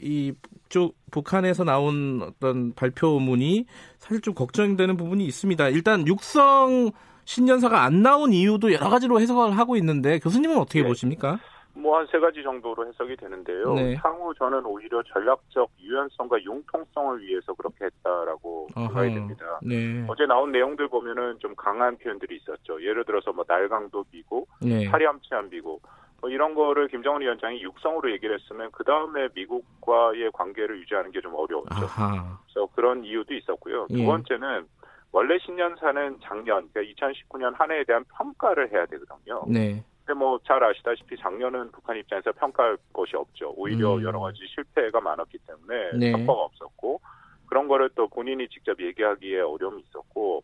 이쪽 0.00 0.94
북한에서 1.10 1.64
나온 1.64 2.22
어떤 2.22 2.74
발표문이 2.74 3.66
사실 3.98 4.20
좀 4.20 4.34
걱정되는 4.34 4.96
부분이 4.96 5.24
있습니다. 5.24 5.68
일단 5.70 6.06
육성 6.06 6.90
신년사가 7.24 7.82
안 7.82 8.02
나온 8.02 8.32
이유도 8.32 8.72
여러 8.72 8.90
가지로 8.90 9.20
해석을 9.20 9.56
하고 9.56 9.76
있는데 9.76 10.18
교수님은 10.18 10.58
어떻게 10.58 10.82
네. 10.82 10.88
보십니까? 10.88 11.38
뭐 11.74 11.96
한 11.96 12.06
세 12.10 12.18
가지 12.18 12.42
정도로 12.42 12.86
해석이 12.86 13.16
되는데요. 13.16 13.74
네. 13.74 13.94
향후 13.96 14.34
저는 14.34 14.64
오히려 14.66 15.02
전략적 15.04 15.70
유연성과 15.80 16.42
융통성을 16.44 17.20
위해서 17.22 17.54
그렇게 17.54 17.86
했다라고 17.86 18.68
생각이 18.74 19.14
됩니다. 19.14 19.58
네. 19.62 20.04
어제 20.08 20.26
나온 20.26 20.52
내용들 20.52 20.88
보면은 20.88 21.38
좀 21.38 21.54
강한 21.56 21.96
표현들이 21.96 22.36
있었죠. 22.36 22.82
예를 22.82 23.04
들어서 23.04 23.32
뭐 23.32 23.44
날강도 23.48 24.04
비고, 24.10 24.46
네. 24.60 24.88
파리암치안 24.90 25.50
비고, 25.50 25.80
뭐 26.20 26.30
이런 26.30 26.54
거를 26.54 26.88
김정은 26.88 27.20
위원장이 27.22 27.60
육성으로 27.62 28.12
얘기를 28.12 28.38
했으면 28.38 28.70
그 28.72 28.84
다음에 28.84 29.28
미국과의 29.34 30.30
관계를 30.32 30.78
유지하는 30.80 31.10
게 31.10 31.20
좀 31.20 31.34
어려웠죠. 31.34 31.74
아하. 31.86 32.38
그래서 32.44 32.68
그런 32.74 33.04
이유도 33.04 33.34
있었고요. 33.34 33.86
두 33.88 33.98
예. 33.98 34.06
번째는 34.06 34.66
원래 35.10 35.38
신년사는 35.38 36.18
작년, 36.22 36.68
그러니까 36.72 36.80
2019년 37.08 37.54
한 37.56 37.70
해에 37.70 37.84
대한 37.84 38.04
평가를 38.16 38.70
해야 38.72 38.86
되거든요. 38.86 39.44
네. 39.48 39.82
근데 40.04 40.18
뭐 40.18 40.38
잘 40.44 40.62
아시다시피 40.62 41.16
작년은 41.16 41.70
북한 41.70 41.96
입장에서 41.96 42.32
평가할 42.32 42.76
것이 42.92 43.16
없죠. 43.16 43.54
오히려 43.56 43.96
음. 43.96 44.02
여러 44.02 44.20
가지 44.20 44.38
실패가 44.54 45.00
많았기 45.00 45.38
때문에 45.46 45.92
네. 45.98 46.10
성과가 46.12 46.40
없었고 46.40 47.00
그런 47.46 47.68
거를 47.68 47.90
또 47.94 48.08
본인이 48.08 48.48
직접 48.48 48.80
얘기하기에 48.80 49.40
어려움이 49.40 49.82
있었고 49.88 50.42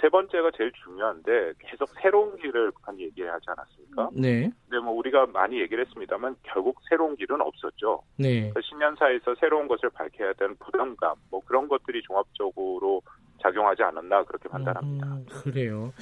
세 0.00 0.08
번째가 0.08 0.50
제일 0.56 0.72
중요한데 0.84 1.52
계속 1.58 1.88
새로운 2.00 2.36
길을 2.36 2.70
북한이 2.72 3.02
얘기하지 3.02 3.44
않았습니까? 3.48 4.10
네. 4.12 4.50
근데 4.68 4.84
뭐 4.84 4.94
우리가 4.94 5.26
많이 5.26 5.60
얘기를 5.60 5.84
했습니다만 5.84 6.36
결국 6.42 6.78
새로운 6.88 7.16
길은 7.16 7.40
없었죠. 7.40 8.02
네. 8.16 8.50
그 8.54 8.60
신년사에서 8.62 9.34
새로운 9.40 9.68
것을 9.68 9.90
밝혀야 9.90 10.32
되는 10.34 10.56
부담감 10.58 11.14
뭐 11.30 11.40
그런 11.44 11.68
것들이 11.68 12.02
종합적으로 12.02 13.02
작용하지 13.40 13.82
않았나 13.84 14.24
그렇게 14.24 14.48
판단합니다. 14.48 15.06
음, 15.06 15.26
그래요. 15.28 15.92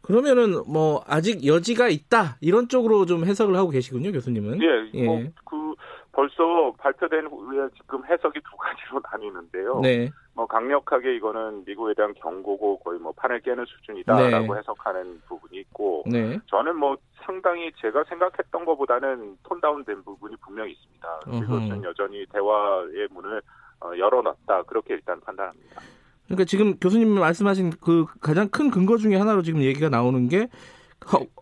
그러면은 0.00 0.62
뭐 0.66 1.02
아직 1.06 1.46
여지가 1.46 1.88
있다 1.88 2.38
이런 2.40 2.68
쪽으로 2.68 3.04
좀 3.04 3.24
해석을 3.26 3.54
하고 3.56 3.68
계시군요, 3.70 4.12
교수님은. 4.12 4.60
예, 4.62 4.90
예. 4.94 5.04
뭐 5.04 5.22
그 5.44 5.74
벌써 6.16 6.72
발표된 6.78 7.26
후에 7.26 7.68
지금 7.76 8.02
해석이 8.06 8.40
두 8.40 8.56
가지로 8.56 9.00
나뉘는데요. 9.12 9.80
네. 9.80 10.10
뭐 10.36 10.46
강력하게 10.46 11.16
이거는 11.16 11.64
미국에 11.64 11.94
대한 11.94 12.14
경고고 12.14 12.78
거의 12.80 13.00
뭐 13.00 13.12
판을 13.16 13.40
깨는 13.40 13.64
수준이다라고 13.66 14.54
네. 14.54 14.60
해석하는 14.60 15.22
부분이 15.26 15.60
있고 15.60 16.04
네. 16.06 16.38
저는 16.46 16.76
뭐 16.76 16.96
상당히 17.24 17.72
제가 17.80 18.04
생각했던 18.04 18.64
것보다는 18.64 19.38
톤다운된 19.42 20.04
부분이 20.04 20.36
분명히 20.44 20.72
있습니다. 20.72 21.08
이것은 21.44 21.82
여전히 21.82 22.24
대화의 22.32 23.08
문을 23.10 23.42
어, 23.80 23.90
열어놨다 23.98 24.62
그렇게 24.64 24.94
일단 24.94 25.18
판단합니다. 25.20 25.80
그러니까 26.26 26.44
지금 26.44 26.76
교수님 26.78 27.08
말씀하신 27.08 27.72
그 27.80 28.04
가장 28.20 28.48
큰 28.48 28.70
근거 28.70 28.96
중에 28.96 29.16
하나로 29.16 29.42
지금 29.42 29.62
얘기가 29.62 29.88
나오는 29.88 30.28
게 30.28 30.48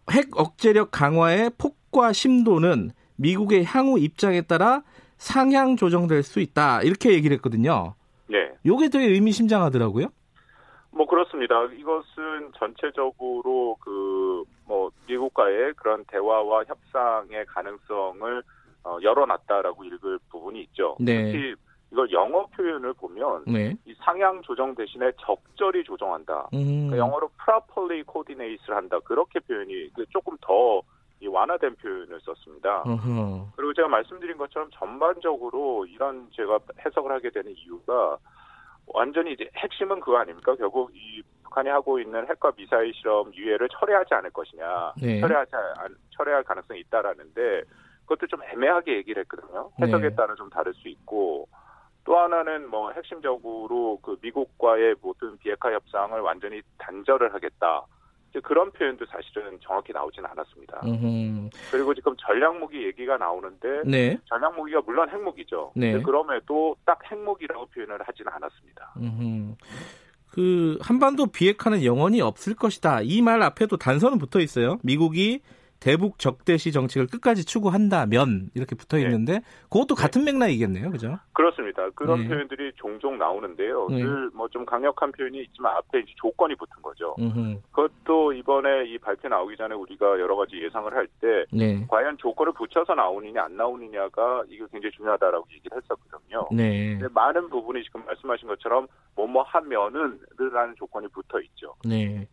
핵 0.07 0.39
억제력 0.39 0.91
강화의 0.91 1.51
폭과 1.57 2.13
심도는 2.13 2.91
미국의 3.17 3.65
향후 3.65 3.99
입장에 3.99 4.43
따라 4.43 4.83
상향 5.17 5.77
조정될 5.77 6.23
수 6.23 6.41
있다 6.41 6.83
이렇게 6.83 7.13
얘기를 7.13 7.35
했거든요. 7.37 7.95
네. 8.29 8.53
요게 8.67 8.89
되게 8.89 9.07
의미심장하더라고요. 9.07 10.07
뭐 10.91 11.07
그렇습니다. 11.07 11.65
이것은 11.65 12.53
전체적으로 12.59 13.77
그 13.81 14.45
뭐 14.67 14.91
미국과의 15.07 15.75
그런 15.75 16.05
대화와 16.07 16.65
협상의 16.67 17.45
가능성을 17.47 18.43
어, 18.85 18.99
열어놨다라고 19.03 19.85
읽을 19.85 20.19
부분이 20.31 20.63
있죠. 20.63 20.97
네. 21.01 21.33
특히 21.33 21.55
이걸 21.91 22.11
영어 22.13 22.47
표현을 22.47 22.93
보면 22.95 23.45
네. 23.47 23.77
이 23.87 23.95
상향 23.99 24.43
조정 24.43 24.75
대신에 24.75 25.13
적절히 25.21 25.85
조정한다. 25.85 26.49
음. 26.53 26.89
그러니까 26.89 26.99
영어로 26.99 27.31
properly 27.43 28.03
coordinate를 28.11 28.77
한다. 28.77 28.99
그렇게 29.05 29.39
표현이 29.41 29.91
그 29.95 30.05
조금 30.11 30.37
더 30.41 30.83
완화된 31.29 31.77
표현을 31.77 32.21
썼습니다. 32.21 32.83
어허. 32.83 33.53
그리고 33.57 33.73
제가 33.75 33.89
말씀드린 33.89 34.37
것처럼 34.37 34.71
전반적으로 34.73 35.87
이런 35.87 36.29
제가 36.33 36.59
해석을 36.85 37.13
하게 37.13 37.31
되는 37.31 37.53
이유가 37.57 38.19
완전히 38.87 39.33
이제 39.33 39.49
핵심은 39.57 40.01
그거 40.01 40.19
아닙니까? 40.19 40.55
결국 40.57 40.91
이 40.95 41.23
북한이 41.45 41.69
하고 41.69 41.99
있는 41.99 42.27
핵과 42.29 42.53
미사일 42.53 42.93
실험 42.95 43.33
유예를 43.35 43.69
철회하지 43.69 44.15
않을 44.15 44.31
것이냐, 44.31 44.93
네. 45.01 45.21
철회하지 45.21 45.53
철회할 46.11 46.43
가능성이 46.43 46.81
있다라는데 46.81 47.63
그것도 48.03 48.27
좀 48.27 48.43
애매하게 48.43 48.97
얘기를 48.97 49.23
했거든요. 49.23 49.71
해석에 49.81 50.11
네. 50.11 50.15
따라 50.15 50.35
좀 50.35 50.51
다를 50.51 50.75
수 50.75 50.89
있고 50.89 51.49
또 52.05 52.19
하나는 52.19 52.69
뭐 52.69 52.91
핵심적으로 52.93 53.99
그 54.03 54.19
미국과의 54.21 54.97
모든 55.01 55.39
비핵화 55.39 55.73
협상을 55.73 56.19
완전히 56.21 56.61
단절을 56.79 57.33
하겠다. 57.33 57.87
그런 58.41 58.71
표현도 58.73 59.07
사실은 59.07 59.59
정확히 59.61 59.93
나오지는 59.93 60.29
않았습니다. 60.31 60.81
음흠. 60.85 61.51
그리고 61.71 61.95
지금 61.95 62.15
전략무기 62.19 62.85
얘기가 62.87 63.17
나오는데 63.17 63.83
네. 63.87 64.19
전략무기가 64.27 64.83
물론 64.87 65.09
핵무기죠. 65.09 65.73
네. 65.77 66.01
그럼에도 66.03 66.77
딱 66.85 66.99
핵무기라고 67.11 67.67
표현을 67.67 67.99
하지는 68.03 68.33
않았습니다. 68.33 68.95
음흠. 68.99 69.55
그 70.31 70.79
한반도 70.81 71.27
비핵화는 71.27 71.85
영원히 71.85 72.21
없을 72.21 72.55
것이다. 72.55 73.01
이 73.03 73.21
말 73.23 73.41
앞에도 73.43 73.77
단서는 73.77 74.19
붙어 74.19 74.41
있어요. 74.41 74.79
미국이 74.83 75.41
대북 75.85 76.19
적대시 76.19 76.73
정책을 76.73 77.09
끝까지 77.09 77.45
추구한다면 77.45 78.49
이렇게 78.55 78.75
붙어 78.75 78.97
네. 78.97 79.03
있는데 79.03 79.33
네. 79.35 79.41
그것도 79.65 79.95
같은 79.95 80.25
맥락이겠네요, 80.25 80.91
그죠? 80.91 81.19
그렇습니다. 81.35 81.91
그런 81.91 82.23
네. 82.23 82.29
표현들이 82.29 82.73
종종 82.77 83.19
나오는데요. 83.19 83.89
네. 83.91 84.03
늘뭐 84.03 84.49
좀 84.49 84.65
강력한 84.65 85.13
표현이 85.13 85.43
있지만 85.43 85.77
앞에 85.77 85.99
이제 85.99 86.13
조건이 86.17 86.55
붙은 86.55 86.81
거죠. 86.81 87.15
음흠. 87.19 87.61
그것도 87.71 88.33
이번에 88.33 88.87
이 88.87 88.97
발표 88.97 89.29
나오기 89.29 89.59
전에 89.59 89.75
우리가 89.75 90.19
여러 90.19 90.37
가지 90.37 90.57
예상을 90.57 90.91
할때 90.91 91.45
네. 91.53 91.85
과연 91.87 92.17
조건을 92.17 92.55
붙여서 92.55 92.95
나오느냐 92.95 93.45
안 93.45 93.55
나오느냐가 93.55 94.43
이게 94.49 94.65
굉장히 94.73 94.91
중요하다라고 94.97 95.47
얘기를 95.53 95.77
했었거든요. 95.77 96.49
네. 96.51 96.99
많은 97.13 97.51
부분이 97.51 97.85
지금 97.85 98.07
말씀하신 98.07 98.49
것처럼 98.49 98.87
뭐뭐 99.17 99.43
하면은라는 99.43 100.77
조건이 100.79 101.09
붙어 101.09 101.39
있죠. 101.43 101.75
네. 101.85 102.27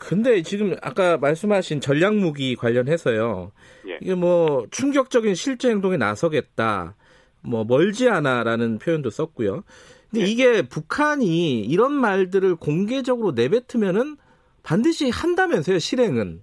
근데 0.00 0.42
지금 0.42 0.74
아까 0.80 1.18
말씀하신 1.18 1.82
전략 1.82 2.16
무기 2.16 2.56
관련해서요. 2.56 3.52
예. 3.86 3.98
이게 4.00 4.14
뭐 4.14 4.66
충격적인 4.70 5.34
실제 5.34 5.68
행동에 5.68 5.98
나서겠다. 5.98 6.96
뭐 7.42 7.64
멀지 7.64 8.08
않아라는 8.08 8.78
표현도 8.78 9.10
썼고요. 9.10 9.62
근데 10.10 10.24
예. 10.24 10.28
이게 10.28 10.62
북한이 10.62 11.60
이런 11.60 11.92
말들을 11.92 12.56
공개적으로 12.56 13.32
내뱉으면은 13.32 14.16
반드시 14.62 15.10
한다면서요, 15.10 15.78
실행은. 15.78 16.42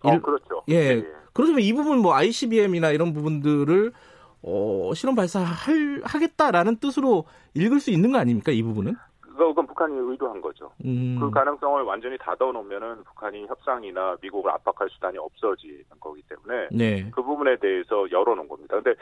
어, 0.00 0.20
그렇죠. 0.20 0.64
예. 0.68 0.74
예. 0.74 1.04
그렇다면 1.32 1.62
이 1.62 1.72
부분 1.72 1.98
뭐 1.98 2.14
ICBM이나 2.14 2.90
이런 2.90 3.12
부분들을 3.12 3.92
어, 4.42 4.90
실험 4.96 5.14
발사할 5.14 6.02
하겠다라는 6.04 6.76
뜻으로 6.76 7.26
읽을 7.54 7.78
수 7.78 7.92
있는 7.92 8.10
거 8.10 8.18
아닙니까? 8.18 8.50
이 8.50 8.60
부분은? 8.62 8.96
그건 9.48 9.66
북한이 9.66 9.94
의도한 9.96 10.40
거죠. 10.40 10.72
음. 10.84 11.16
그 11.20 11.30
가능성을 11.30 11.82
완전히 11.82 12.18
닫아놓으면은 12.18 13.04
북한이 13.04 13.46
협상이나 13.46 14.16
미국을 14.20 14.50
압박할 14.50 14.88
수단이 14.90 15.18
없어지는 15.18 15.84
거기 16.00 16.22
때문에 16.22 16.68
네. 16.72 17.10
그 17.10 17.22
부분에 17.22 17.56
대해서 17.56 18.10
열어놓은 18.10 18.48
겁니다. 18.48 18.80
근데 18.80 18.94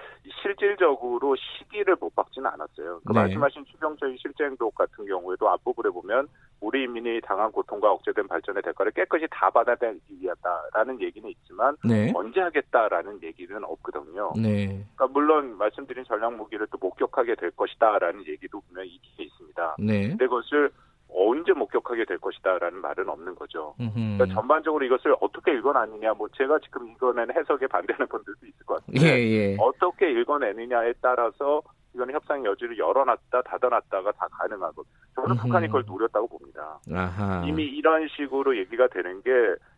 실질적으로 0.42 1.34
시기를 1.36 1.96
못 2.00 2.14
박지는 2.14 2.48
않았어요. 2.50 3.00
그 3.04 3.12
네. 3.12 3.20
말씀하신 3.20 3.64
추경적인 3.66 4.16
실제 4.20 4.44
행동 4.44 4.70
같은 4.74 5.06
경우에도 5.06 5.48
앞부분에 5.48 5.90
보면 5.90 6.28
우리 6.60 6.82
인민이 6.84 7.20
당한 7.22 7.50
고통과 7.50 7.90
억제된 7.92 8.28
발전의 8.28 8.62
대가를 8.62 8.92
깨끗이 8.92 9.26
다 9.30 9.50
받아들이기 9.50 10.18
위하다라는 10.20 11.00
얘기는 11.00 11.28
있지만 11.30 11.76
네. 11.84 12.12
언제 12.14 12.40
하겠다라는 12.40 13.22
얘기는 13.22 13.64
없거든요. 13.64 14.32
네. 14.36 14.66
그러니까 14.94 15.06
물론 15.08 15.56
말씀드린 15.56 16.04
전략 16.04 16.34
무기를 16.34 16.66
또 16.70 16.78
목격하게 16.78 17.36
될 17.36 17.50
것이다라는 17.52 18.26
얘기도 18.26 18.60
분명히 18.60 18.90
있긴 18.90 19.26
있습니다. 19.26 19.76
네. 19.78 20.08
근데 20.08 20.26
그 20.26 20.29
것을 20.30 20.70
언제 21.12 21.52
목격하게 21.52 22.04
될 22.04 22.18
것이다라는 22.18 22.80
말은 22.80 23.08
없는 23.08 23.34
거죠. 23.34 23.74
그러니까 23.76 24.26
전반적으로 24.26 24.84
이것을 24.84 25.14
어떻게 25.20 25.52
읽어내느냐, 25.54 26.14
뭐 26.14 26.28
제가 26.36 26.58
지금 26.60 26.88
읽어내는 26.88 27.34
해석에 27.36 27.66
반대하는 27.66 28.06
분들도 28.06 28.46
있을 28.46 28.64
것 28.64 28.76
같은데 28.76 29.00
예, 29.02 29.18
예. 29.18 29.56
어떻게 29.58 30.10
읽어내느냐에 30.12 30.94
따라서 31.02 31.62
이거는 31.94 32.14
협상 32.14 32.44
여지를 32.44 32.78
열어놨다 32.78 33.42
닫아놨다가 33.42 34.12
다 34.12 34.28
가능하고 34.30 34.84
저는 35.16 35.32
음흠. 35.32 35.42
북한이 35.42 35.66
그걸 35.66 35.84
노렸다고 35.86 36.28
봅니다. 36.28 36.78
아하. 36.92 37.44
이미 37.44 37.64
이런 37.64 38.06
식으로 38.08 38.56
얘기가 38.56 38.86
되는 38.88 39.20
게 39.22 39.30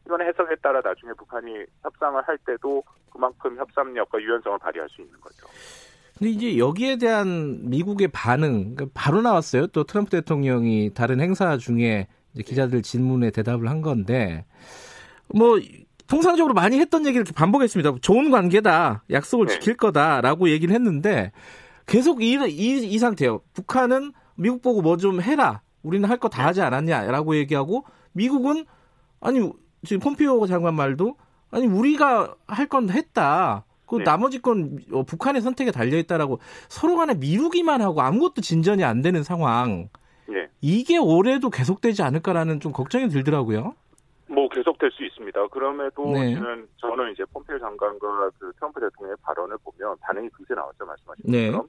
이건 0.05 0.21
해석에 0.21 0.57
따라 0.57 0.83
나중에 0.85 1.13
북한이 1.17 1.65
협상을 1.83 2.21
할 2.23 2.39
때도 2.39 2.83
그만큼 3.11 3.57
협상력과 3.57 4.21
유연성을 4.21 4.59
발휘할 4.59 4.89
수 4.91 5.01
있는 5.01 5.19
거죠. 5.21 5.47
근데 6.19 6.31
이제 6.31 6.59
여기에 6.59 6.97
대한 6.97 7.61
미국의 7.71 8.09
반응 8.09 8.75
그러니까 8.75 8.87
바로 8.95 9.23
나왔어요. 9.23 9.67
또 9.69 9.85
트럼프 9.85 10.11
대통령이 10.11 10.91
다른 10.95 11.21
행사 11.21 11.57
중에 11.57 12.07
기자들 12.45 12.83
질문에 12.83 13.31
대답을 13.31 13.69
한 13.69 13.83
건데 13.83 14.45
뭐 15.35 15.59
통상적으로 16.07 16.55
많이 16.55 16.79
했던 16.79 17.03
얘기를 17.07 17.23
이렇게 17.23 17.33
반복했습니다. 17.33 17.97
좋은 18.03 18.31
관계다, 18.31 19.05
약속을 19.11 19.47
네. 19.47 19.53
지킬 19.55 19.77
거다라고 19.77 20.51
얘기를 20.51 20.75
했는데 20.75 21.33
계속 21.87 22.23
이, 22.23 22.33
이, 22.49 22.87
이 22.87 22.99
상태예요. 22.99 23.41
북한은 23.55 24.13
미국 24.37 24.63
보고 24.63 24.83
뭐 24.83 24.97
좀 24.97 25.21
해라. 25.23 25.63
우리는 25.83 26.09
할 26.09 26.19
거 26.19 26.29
다 26.29 26.47
하지 26.47 26.61
않았냐라고 26.63 27.37
얘기하고 27.37 27.85
미국은 28.13 28.67
아니 29.21 29.51
지금 29.85 30.01
폼피오 30.01 30.47
장관 30.47 30.75
말도 30.75 31.17
아니 31.51 31.67
우리가 31.67 32.35
할 32.47 32.69
건 32.69 32.91
했다. 32.91 33.65
그 33.93 33.99
네. 33.99 34.05
나머지 34.05 34.41
건 34.41 34.79
어, 34.91 35.03
북한의 35.03 35.43
선택에 35.43 35.71
달려 35.71 35.99
있다라고 35.99 36.39
서로 36.69 36.97
간에 36.97 37.13
미루기만 37.13 37.83
하고 37.83 38.01
아무것도 38.01 38.41
진전이 38.41 38.83
안 38.85 39.03
되는 39.03 39.23
상황. 39.23 39.91
네. 40.27 40.49
이게 40.63 40.97
올해도 40.97 41.51
계속되지 41.51 42.03
않을까라는 42.03 42.61
좀 42.61 42.73
걱정이 42.73 43.09
들더라고요. 43.11 43.75
뭐 44.29 44.49
계속될 44.49 44.91
수 44.93 45.05
있습니다. 45.05 45.47
그럼에도 45.49 46.11
네. 46.11 46.35
저는 46.35 46.69
저는 46.79 47.13
이제 47.13 47.23
폼페이오 47.35 47.59
장관과 47.59 48.31
그 48.39 48.51
트럼프 48.57 48.81
대통령의 48.81 49.19
발언을 49.21 49.59
보면 49.63 49.99
반응이 50.01 50.31
그새 50.31 50.55
나왔죠 50.55 50.87
말씀하신 50.87 51.25
네. 51.27 51.51
것처럼. 51.51 51.69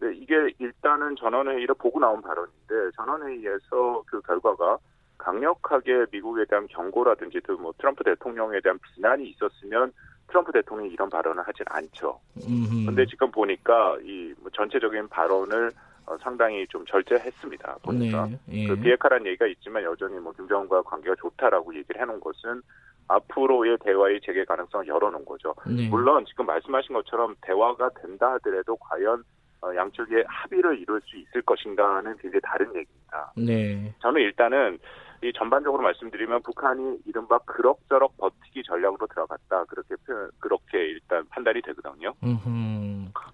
네. 0.00 0.12
이게 0.14 0.34
일단은 0.58 1.16
전원회의를 1.16 1.74
보고 1.76 2.00
나온 2.00 2.20
발언인데 2.20 2.90
전원회의에서 2.96 4.02
그 4.04 4.20
결과가 4.20 4.76
강력하게 5.16 6.04
미국에 6.10 6.44
대한 6.50 6.66
경고라든지 6.66 7.40
뭐 7.58 7.72
트럼프 7.78 8.04
대통령에 8.04 8.60
대한 8.60 8.78
비난이 8.94 9.30
있었으면 9.30 9.92
트럼프 10.32 10.50
대통령이 10.50 10.90
이런 10.90 11.10
발언을 11.10 11.46
하진 11.46 11.66
않죠. 11.68 12.18
그런데 12.80 13.04
지금 13.06 13.30
보니까 13.30 13.98
이뭐 14.02 14.50
전체적인 14.54 15.08
발언을 15.08 15.70
어, 16.06 16.16
상당히 16.18 16.66
좀 16.68 16.84
절제했습니다. 16.86 17.76
보니까 17.82 18.26
네, 18.26 18.38
예. 18.50 18.66
그 18.66 18.74
비핵화라는 18.76 19.26
얘기가 19.26 19.46
있지만 19.46 19.84
여전히 19.84 20.18
뭐 20.18 20.32
김정은과 20.32 20.82
관계가 20.82 21.14
좋다라고 21.20 21.76
얘기를 21.76 22.00
해놓은 22.00 22.18
것은 22.18 22.60
앞으로의 23.06 23.76
대화의 23.84 24.20
재개 24.24 24.44
가능성을 24.44 24.88
열어놓은 24.88 25.24
거죠. 25.24 25.54
네. 25.66 25.88
물론 25.88 26.24
지금 26.26 26.46
말씀하신 26.46 26.94
것처럼 26.94 27.36
대화가 27.42 27.90
된다 27.90 28.32
하더라도 28.32 28.76
과연 28.76 29.22
어, 29.60 29.76
양쪽의 29.76 30.24
합의를 30.26 30.80
이룰 30.80 31.00
수 31.02 31.16
있을 31.16 31.42
것인가는 31.42 32.16
굉장히 32.16 32.40
다른 32.42 32.66
얘기입니다. 32.68 33.32
네. 33.36 33.94
저는 34.00 34.22
일단은 34.22 34.78
이 35.22 35.32
전반적으로 35.32 35.82
말씀드리면 35.84 36.42
북한이 36.42 36.98
이른바 37.06 37.38
그럭저럭 37.38 38.16
버티기 38.16 38.64
전략으로 38.64 39.06
들어갔다 39.06 39.64
그렇게 39.66 39.94
표현 40.04 40.30
그렇게 40.40 40.78
일단 40.78 41.24
판단이 41.28 41.62
되거든요. 41.62 42.12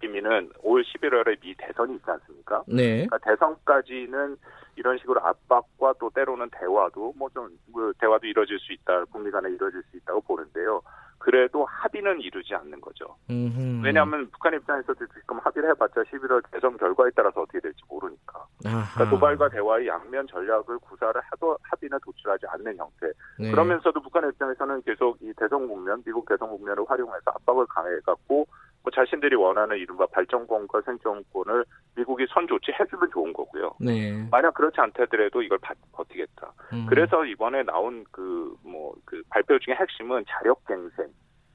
의미는 0.02 0.50
올 0.62 0.84
11월에 0.84 1.40
미 1.40 1.54
대선이 1.56 1.94
있지 1.96 2.10
않습니까? 2.10 2.62
네. 2.66 3.06
그러니까 3.06 3.18
대선까지는 3.18 4.36
이런 4.76 4.98
식으로 4.98 5.20
압박과 5.20 5.94
또 5.98 6.10
때로는 6.10 6.50
대화도 6.52 7.14
뭐좀 7.16 7.58
뭐 7.72 7.92
대화도 7.98 8.26
이루어질 8.26 8.58
수 8.58 8.72
있다, 8.72 9.04
북미 9.06 9.30
간에 9.30 9.50
이루어질 9.50 9.82
수 9.90 9.96
있다고 9.96 10.20
보는데요. 10.20 10.82
그래도 11.18 11.64
합의는 11.64 12.20
이루지 12.20 12.54
않는 12.54 12.80
거죠. 12.80 13.16
음흠. 13.30 13.84
왜냐하면 13.84 14.28
북한 14.30 14.54
입장에서도 14.54 15.06
지금 15.06 15.38
합의를 15.38 15.70
해봤자 15.70 16.02
11월 16.04 16.42
대선 16.50 16.76
결과에 16.76 17.10
따라서 17.14 17.42
어떻게 17.42 17.60
될지 17.60 17.80
모르니까. 17.88 18.46
그러니까 18.58 19.10
도발과 19.10 19.48
대화의 19.50 19.88
양면 19.88 20.26
전략을 20.28 20.78
구사를 20.78 21.20
하도 21.20 21.58
합의는 21.62 21.98
도출하지 22.04 22.46
않는 22.48 22.76
형태. 22.76 23.12
네. 23.38 23.50
그러면서도 23.50 24.00
북한 24.00 24.28
입장에서는 24.28 24.82
계속 24.82 25.18
이 25.20 25.32
대선 25.36 25.68
국면, 25.68 26.02
미국 26.04 26.26
대선 26.28 26.48
국면을 26.48 26.84
활용해서 26.88 27.30
압박을 27.30 27.66
강해갖고 27.66 28.46
뭐 28.82 28.90
자신들이 28.94 29.34
원하는 29.36 29.76
이른바 29.76 30.06
발전권과 30.06 30.82
생존권을 30.82 31.64
미국이 31.96 32.26
선 32.32 32.46
조치 32.46 32.72
해주면 32.78 33.10
좋은 33.12 33.32
거고요. 33.32 33.74
네. 33.80 34.26
만약 34.30 34.54
그렇지 34.54 34.80
않다더라도 34.80 35.42
이걸 35.42 35.58
바, 35.58 35.74
버티겠다. 35.92 36.52
음. 36.72 36.86
그래서 36.88 37.24
이번에 37.24 37.62
나온 37.64 38.04
그 38.10 38.54
뭐그 38.62 39.14
뭐, 39.16 39.22
발표 39.30 39.58
중에 39.58 39.74
핵심은 39.74 40.24
자력갱생. 40.28 41.06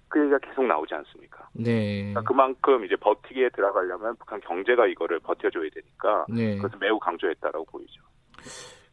그 0.10 0.20
얘기가 0.20 0.38
계속 0.40 0.64
나오지 0.66 0.94
않습니까? 0.94 1.48
네. 1.54 2.12
그러니까 2.12 2.22
그만큼 2.22 2.86
이제 2.86 2.96
버티기에 2.98 3.50
들어가려면 3.50 4.16
북한 4.18 4.40
경제가 4.42 4.86
이거를 4.86 5.20
버텨줘야 5.22 5.68
되니까 5.74 6.26
네. 6.30 6.56
그것을 6.58 6.78
매우 6.80 7.00
강조했다라고 7.00 7.66
보이죠. 7.66 8.00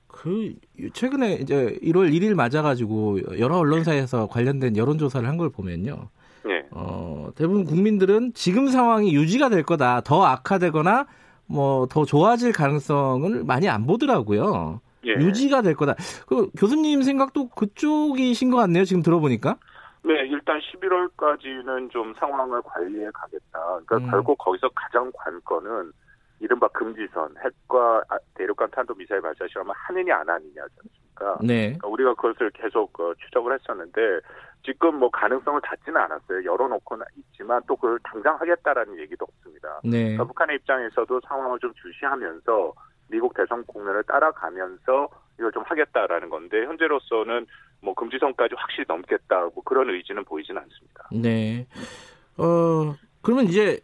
그 0.07 0.55
최근에 0.95 1.35
이제 1.35 1.79
1월 1.83 2.11
1일 2.13 2.35
맞아가지고 2.35 3.39
여러 3.39 3.57
언론사에서 3.59 4.29
관련된 4.29 4.77
여론조사를 4.77 5.29
한 5.29 5.37
걸 5.37 5.51
보면요. 5.51 6.09
네. 6.45 6.67
어, 6.71 7.31
대부분 7.37 7.65
국민들은 7.65 8.33
지금 8.35 8.69
상황이 8.69 9.15
유지가 9.15 9.49
될 9.49 9.63
거다. 9.63 10.01
더 10.03 10.25
악화되거나 10.25 11.07
뭐 11.47 11.87
더 11.91 12.05
좋아질 12.05 12.53
가능성을 12.53 13.45
많이 13.45 13.69
안 13.69 13.87
보더라고요. 13.87 14.81
예. 15.05 15.13
유지가 15.13 15.63
될 15.63 15.75
거다. 15.75 15.95
그 16.27 16.49
교수님 16.57 17.03
생각도 17.03 17.49
그쪽이신 17.49 18.51
것 18.51 18.59
같네요. 18.59 18.85
지금 18.85 19.03
들어보니까. 19.03 19.57
네, 20.03 20.15
일단 20.29 20.59
11월까지는 20.61 21.91
좀 21.91 22.15
상황을 22.19 22.63
관리해 22.63 23.11
가겠다. 23.13 23.59
그러니까 23.85 23.97
음. 23.97 24.11
결국 24.11 24.39
거기서 24.39 24.69
가장 24.75 25.11
관건은 25.15 25.93
이른바 26.39 26.69
금지선, 26.69 27.35
핵과 27.45 28.03
아, 28.09 28.17
대륙간 28.35 28.71
탄도 28.71 28.95
미사일 28.95 29.21
발사 29.21 29.47
실험을 29.49 29.75
하느냐 29.77 30.17
안 30.17 30.29
하느냐지 30.29 30.75
않습니까? 30.85 31.39
네. 31.43 31.77
그러니까 31.79 31.89
우리가 31.89 32.15
그것을 32.15 32.51
계속 32.53 32.99
어, 32.99 33.13
추적을 33.25 33.53
했었는데 33.55 34.01
지금 34.65 34.97
뭐 34.97 35.11
가능성을 35.11 35.61
닫지는 35.63 36.01
않았어요. 36.01 36.45
열어놓고는 36.45 37.05
있지만 37.17 37.63
또 37.67 37.77
그걸 37.77 37.99
당장 38.05 38.39
하겠다라는 38.41 38.99
얘기도 39.01 39.25
없습니다. 39.25 39.81
네. 39.85 40.03
그러니까 40.03 40.25
북한의 40.25 40.57
입장에서도 40.57 41.21
상황을 41.27 41.59
좀 41.59 41.73
주시하면서 41.75 42.73
미국 43.09 43.35
대선 43.35 43.65
국면을 43.67 44.03
따라가면서 44.05 45.09
이걸 45.39 45.51
좀 45.53 45.63
하겠다라는 45.67 46.29
건데 46.29 46.65
현재로서는 46.65 47.47
뭐 47.81 47.95
금지선까지 47.95 48.55
확실히 48.57 48.85
넘겠다 48.87 49.41
뭐 49.55 49.63
그런 49.65 49.89
의지는 49.91 50.25
보이지는 50.25 50.61
않습니다. 50.63 51.09
네. 51.13 51.67
어 52.37 52.95
그러면 53.23 53.47
이제 53.47 53.81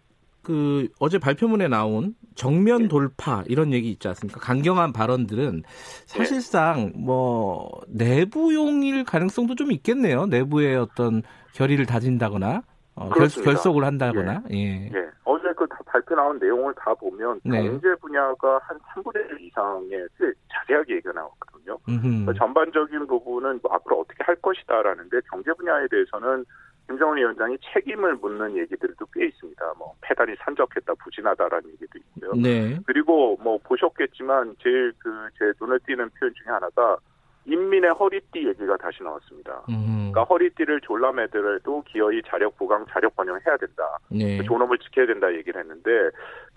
그 0.46 0.86
어제 1.00 1.18
발표문에 1.18 1.66
나온 1.66 2.14
정면 2.36 2.82
네. 2.82 2.88
돌파 2.88 3.42
이런 3.48 3.72
얘기 3.72 3.90
있지 3.90 4.06
않습니까? 4.06 4.38
강경한 4.38 4.92
발언들은 4.92 5.64
사실상 6.06 6.92
뭐 6.94 7.68
내부용일 7.88 9.02
가능성도 9.02 9.56
좀 9.56 9.72
있겠네요. 9.72 10.26
내부의 10.26 10.76
어떤 10.76 11.22
결의를 11.52 11.84
다진다거나 11.86 12.62
어, 12.94 13.08
결, 13.10 13.28
속을 13.28 13.84
한다거나. 13.84 14.44
예. 14.52 14.56
예. 14.56 14.90
예. 14.94 15.10
어제 15.24 15.52
그 15.56 15.66
발표 15.84 16.14
나온 16.14 16.38
내용을 16.38 16.72
다 16.74 16.94
보면 16.94 17.40
네. 17.44 17.64
경제 17.64 17.92
분야가 17.96 18.60
한 18.62 18.78
3분의 18.78 19.28
1 19.30 19.40
이상의 19.46 20.08
자세하게 20.48 20.94
얘기가 20.94 21.12
나왔거든요. 21.12 21.76
그러니까 21.84 22.32
전반적인 22.34 23.08
부분은 23.08 23.58
뭐 23.64 23.74
앞으로 23.74 24.00
어떻게 24.00 24.22
할 24.22 24.36
것이다라는데 24.36 25.18
경제 25.28 25.52
분야에 25.54 25.88
대해서는 25.90 26.44
김정은 26.86 27.16
위원장이 27.18 27.58
책임을 27.72 28.14
묻는 28.16 28.56
얘기들도 28.56 29.06
꽤 29.12 29.26
있습니다. 29.26 29.74
뭐 29.76 29.94
페달이 30.02 30.36
산적했다, 30.38 30.94
부진하다라는 30.94 31.70
얘기도 31.72 31.98
있고요. 31.98 32.32
네. 32.40 32.78
그리고 32.86 33.36
뭐 33.42 33.58
보셨겠지만 33.58 34.56
제일 34.62 34.92
그 34.98 35.16
제 35.38 35.52
눈에 35.60 35.78
띄는 35.86 36.10
표현 36.10 36.32
중에 36.34 36.52
하나가 36.52 36.96
인민의 37.44 37.92
허리띠 37.92 38.46
얘기가 38.48 38.76
다시 38.76 39.02
나왔습니다. 39.02 39.62
음. 39.68 40.10
그러니까 40.10 40.24
허리띠를 40.24 40.80
졸라매더라도 40.80 41.82
기어이 41.82 42.20
자력 42.26 42.56
보강, 42.56 42.84
자력 42.90 43.14
번영해야 43.14 43.56
된다. 43.56 43.98
네. 44.10 44.38
그 44.38 44.44
존엄을 44.44 44.78
지켜야 44.78 45.06
된다 45.06 45.32
얘기를 45.32 45.60
했는데 45.60 45.90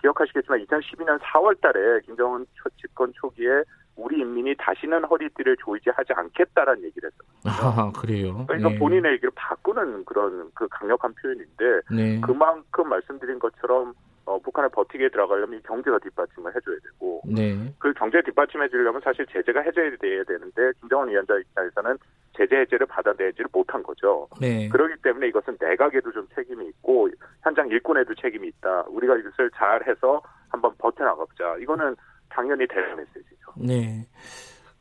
기억하시겠지만 0.00 0.64
2012년 0.64 1.18
4월 1.20 1.60
달에 1.60 2.00
김정은 2.06 2.46
집권 2.80 3.12
초기에 3.14 3.62
우리 4.00 4.20
인민이 4.20 4.54
다시는 4.56 5.04
허리띠를 5.04 5.56
조이지 5.58 5.90
하지 5.90 6.12
않겠다라는 6.14 6.84
얘기를 6.84 7.10
했었거든요. 7.10 7.42
아, 7.44 7.92
그래요. 7.92 8.44
그러니까 8.46 8.70
네. 8.70 8.78
본인의 8.78 9.12
얘기를 9.12 9.30
바꾸는 9.34 10.04
그런 10.06 10.50
그 10.54 10.66
강력한 10.68 11.14
표현인데 11.14 11.80
네. 11.90 12.20
그만큼 12.20 12.88
말씀드린 12.88 13.38
것처럼 13.38 13.94
어, 14.24 14.38
북한을 14.38 14.70
버티게 14.70 15.08
들어가려면 15.10 15.60
경제가 15.66 15.98
뒷받침을 15.98 16.54
해줘야 16.54 16.76
되고 16.84 17.22
네. 17.26 17.74
그 17.78 17.92
경제 17.94 18.22
뒷받침해 18.22 18.68
주려면 18.68 19.00
사실 19.02 19.26
제재가 19.26 19.60
해제돼야 19.60 20.24
되는데 20.24 20.72
김정은 20.80 21.08
위원장 21.08 21.40
입장에서는 21.40 21.98
제재 22.36 22.56
해제를 22.56 22.86
받아내지를 22.86 23.46
못한 23.52 23.82
거죠. 23.82 24.28
네. 24.40 24.68
그렇기 24.68 25.02
때문에 25.02 25.28
이것은 25.28 25.56
내각에도 25.60 26.12
좀 26.12 26.26
책임이 26.34 26.64
있고 26.68 27.08
현장 27.42 27.68
일꾼에도 27.68 28.14
책임이 28.14 28.48
있다. 28.48 28.84
우리가 28.88 29.16
이것을 29.16 29.50
잘해서 29.54 30.22
한번 30.48 30.72
버텨나가보자. 30.78 31.56
이거는 31.60 31.96
당연히 32.30 32.66
대응 32.66 32.96
메시지죠. 32.96 33.52
네. 33.56 34.06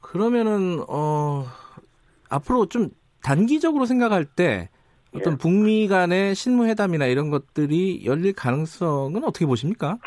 그러면은 0.02 0.84
어 0.88 1.44
앞으로 2.30 2.68
좀 2.68 2.90
단기적으로 3.22 3.86
생각할 3.86 4.26
때 4.26 4.70
어떤 5.16 5.34
예. 5.34 5.38
북미 5.38 5.88
간의 5.88 6.36
실무회담이나 6.36 7.06
이런 7.08 7.30
것들이 7.30 8.06
열릴 8.06 8.34
가능성은 8.34 9.24
어떻게 9.24 9.46
보십니까? 9.46 9.98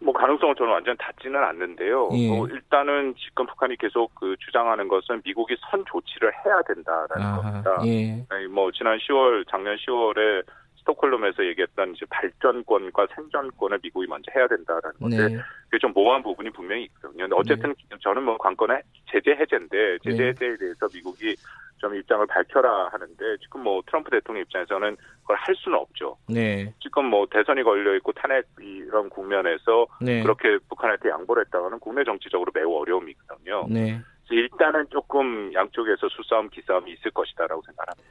뭐 0.00 0.12
가능성은 0.14 0.54
저는 0.56 0.72
완전 0.72 0.96
닿지는 0.98 1.42
않는데요. 1.42 2.10
예. 2.12 2.28
뭐 2.28 2.46
일단은 2.46 3.14
지금 3.16 3.46
북한이 3.46 3.76
계속 3.76 4.14
그 4.14 4.36
주장하는 4.40 4.88
것은 4.88 5.22
미국이 5.24 5.56
선 5.70 5.84
조치를 5.90 6.32
해야 6.44 6.62
된다라는 6.62 7.22
아하, 7.22 7.42
겁니다. 7.42 7.82
예. 7.86 8.24
뭐 8.50 8.70
지난 8.72 8.98
10월 8.98 9.48
작년 9.50 9.76
10월에 9.76 10.44
스톡홀름에서 10.86 11.44
얘기했던 11.46 11.94
이제 11.94 12.06
발전권과 12.08 13.08
생존권을 13.14 13.80
미국이 13.82 14.06
먼저 14.06 14.30
해야 14.34 14.46
된다라는 14.46 14.98
건데 15.00 15.28
네. 15.28 15.42
그게 15.64 15.78
좀 15.78 15.92
모호한 15.92 16.22
부분이 16.22 16.50
분명히 16.50 16.84
있거든요. 16.84 17.24
근데 17.24 17.36
어쨌든 17.36 17.74
네. 17.90 17.96
저는 18.00 18.22
뭐 18.22 18.38
관건의 18.38 18.82
제재 19.10 19.32
해제인데 19.32 19.98
제재 20.04 20.16
네. 20.16 20.28
해제에 20.28 20.56
대해서 20.56 20.88
미국이 20.92 21.34
좀 21.78 21.94
입장을 21.94 22.26
밝혀라 22.26 22.88
하는데 22.88 23.36
지금 23.42 23.62
뭐 23.62 23.82
트럼프 23.86 24.10
대통령 24.10 24.42
입장에서는 24.42 24.96
그걸 25.22 25.36
할 25.36 25.54
수는 25.56 25.76
없죠. 25.78 26.16
네. 26.28 26.72
지금 26.80 27.06
뭐 27.06 27.26
대선이 27.30 27.62
걸려 27.64 27.94
있고 27.96 28.12
탄핵 28.12 28.46
이런 28.60 29.10
국면에서 29.10 29.86
네. 30.00 30.22
그렇게 30.22 30.58
북한한테 30.68 31.10
양보를 31.10 31.44
했다가는 31.46 31.78
국내 31.80 32.04
정치적으로 32.04 32.50
매우 32.54 32.74
어려움이 32.76 33.10
있거든요. 33.12 33.66
네. 33.68 34.00
일단은 34.30 34.86
조금 34.90 35.52
양쪽에서 35.54 36.08
수싸움 36.08 36.48
기싸움이 36.50 36.92
있을 36.92 37.10
것이다라고 37.12 37.62
생각합니다. 37.64 38.08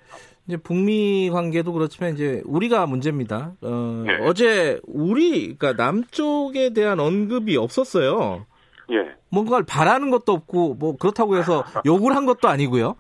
이제 0.47 0.58
북미 0.58 1.30
관계도 1.30 1.73
그렇지만 1.73 2.13
이제 2.13 2.41
우리가 2.45 2.86
문제입니다. 2.86 3.54
어, 3.62 4.04
네. 4.06 4.17
어제 4.21 4.80
우리 4.86 5.56
그러니까 5.56 5.73
남쪽에 5.73 6.73
대한 6.73 6.99
언급이 6.99 7.58
없었어요. 7.58 8.45
예. 8.91 9.15
뭔가를 9.30 9.65
바라는 9.65 10.12
것도 10.12 10.32
없고 10.32 10.75
뭐 10.75 10.95
그렇다고 10.95 11.38
해서 11.38 11.63
욕을 11.86 12.15
한 12.15 12.25
것도 12.25 12.47
아니고요. 12.47 12.95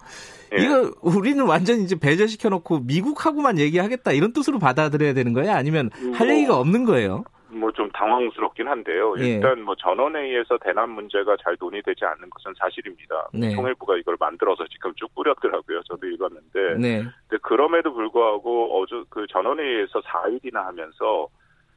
예. 0.57 0.63
이거 0.63 0.91
우리는 1.01 1.43
완전 1.45 1.81
이제 1.81 1.97
배제시켜 1.97 2.49
놓고 2.49 2.79
미국하고만 2.79 3.59
얘기하겠다 3.59 4.11
이런 4.11 4.33
뜻으로 4.33 4.59
받아들여야 4.59 5.13
되는 5.13 5.33
거예요? 5.33 5.51
아니면 5.51 5.89
할 6.13 6.27
뭐, 6.27 6.35
얘기가 6.35 6.57
없는 6.57 6.85
거예요? 6.85 7.23
뭐 7.59 7.75
좀 7.75 7.91
당황스럽긴 7.91 8.67
한데요. 8.67 9.13
예. 9.19 9.35
일단 9.35 9.61
뭐 9.61 9.75
전원회의에서 9.75 10.57
대남 10.59 10.91
문제가 10.91 11.35
잘 11.43 11.55
논의되지 11.59 12.05
않는 12.05 12.29
것은 12.29 12.53
사실입니다. 12.57 13.29
네. 13.33 13.53
통일부가 13.53 13.97
이걸 13.97 14.15
만들어서 14.19 14.65
지금 14.67 14.93
쭉 14.95 15.13
뿌렸더라고요. 15.13 15.83
저도 15.83 16.07
읽었는데. 16.07 16.75
네. 16.79 17.03
근데 17.27 17.41
그럼에도 17.41 17.93
불구하고 17.93 18.81
어제 18.81 19.03
그 19.09 19.27
전원회의에서 19.27 19.99
4일이나 20.01 20.65
하면서 20.65 21.27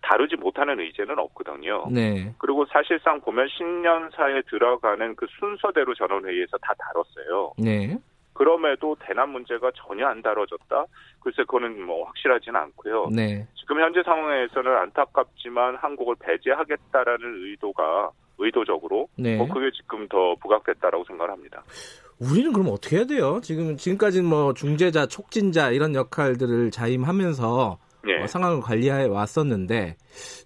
다루지 0.02 0.36
못하는 0.36 0.78
의제는 0.78 1.18
없거든요. 1.18 1.88
네. 1.90 2.32
그리고 2.38 2.64
사실상 2.66 3.20
보면 3.20 3.48
신년사에 3.48 4.42
들어가는 4.48 5.16
그 5.16 5.26
순서대로 5.38 5.94
전원회의에서 5.94 6.56
다 6.58 6.72
다뤘어요. 6.78 7.52
네. 7.58 7.98
그럼에도 8.38 8.96
대남 9.00 9.30
문제가 9.30 9.72
전혀 9.74 10.06
안 10.06 10.22
다뤄졌다? 10.22 10.86
글쎄 11.18 11.38
그거는 11.38 11.82
뭐 11.82 12.04
확실하지는 12.06 12.54
않고요. 12.54 13.08
네. 13.10 13.44
지금 13.58 13.80
현재 13.80 14.00
상황에서는 14.04 14.76
안타깝지만 14.76 15.74
한국을 15.74 16.14
배제하겠다라는 16.20 17.46
의도가 17.46 18.12
의도적으로 18.38 19.08
네. 19.16 19.36
뭐 19.36 19.48
그게 19.48 19.72
지금 19.72 20.06
더 20.06 20.36
부각됐다라고 20.36 21.02
생각을 21.06 21.32
합니다. 21.32 21.64
우리는 22.20 22.52
그럼 22.52 22.68
어떻게 22.70 22.98
해야 22.98 23.06
돼요? 23.06 23.40
지금 23.42 23.76
지금까지는 23.76 24.28
뭐 24.28 24.54
중재자, 24.54 25.06
촉진자 25.06 25.72
이런 25.72 25.96
역할들을 25.96 26.70
자임하면서 26.70 27.78
네. 28.04 28.22
어, 28.22 28.26
상황을 28.28 28.60
관리해 28.60 29.06
왔었는데 29.06 29.96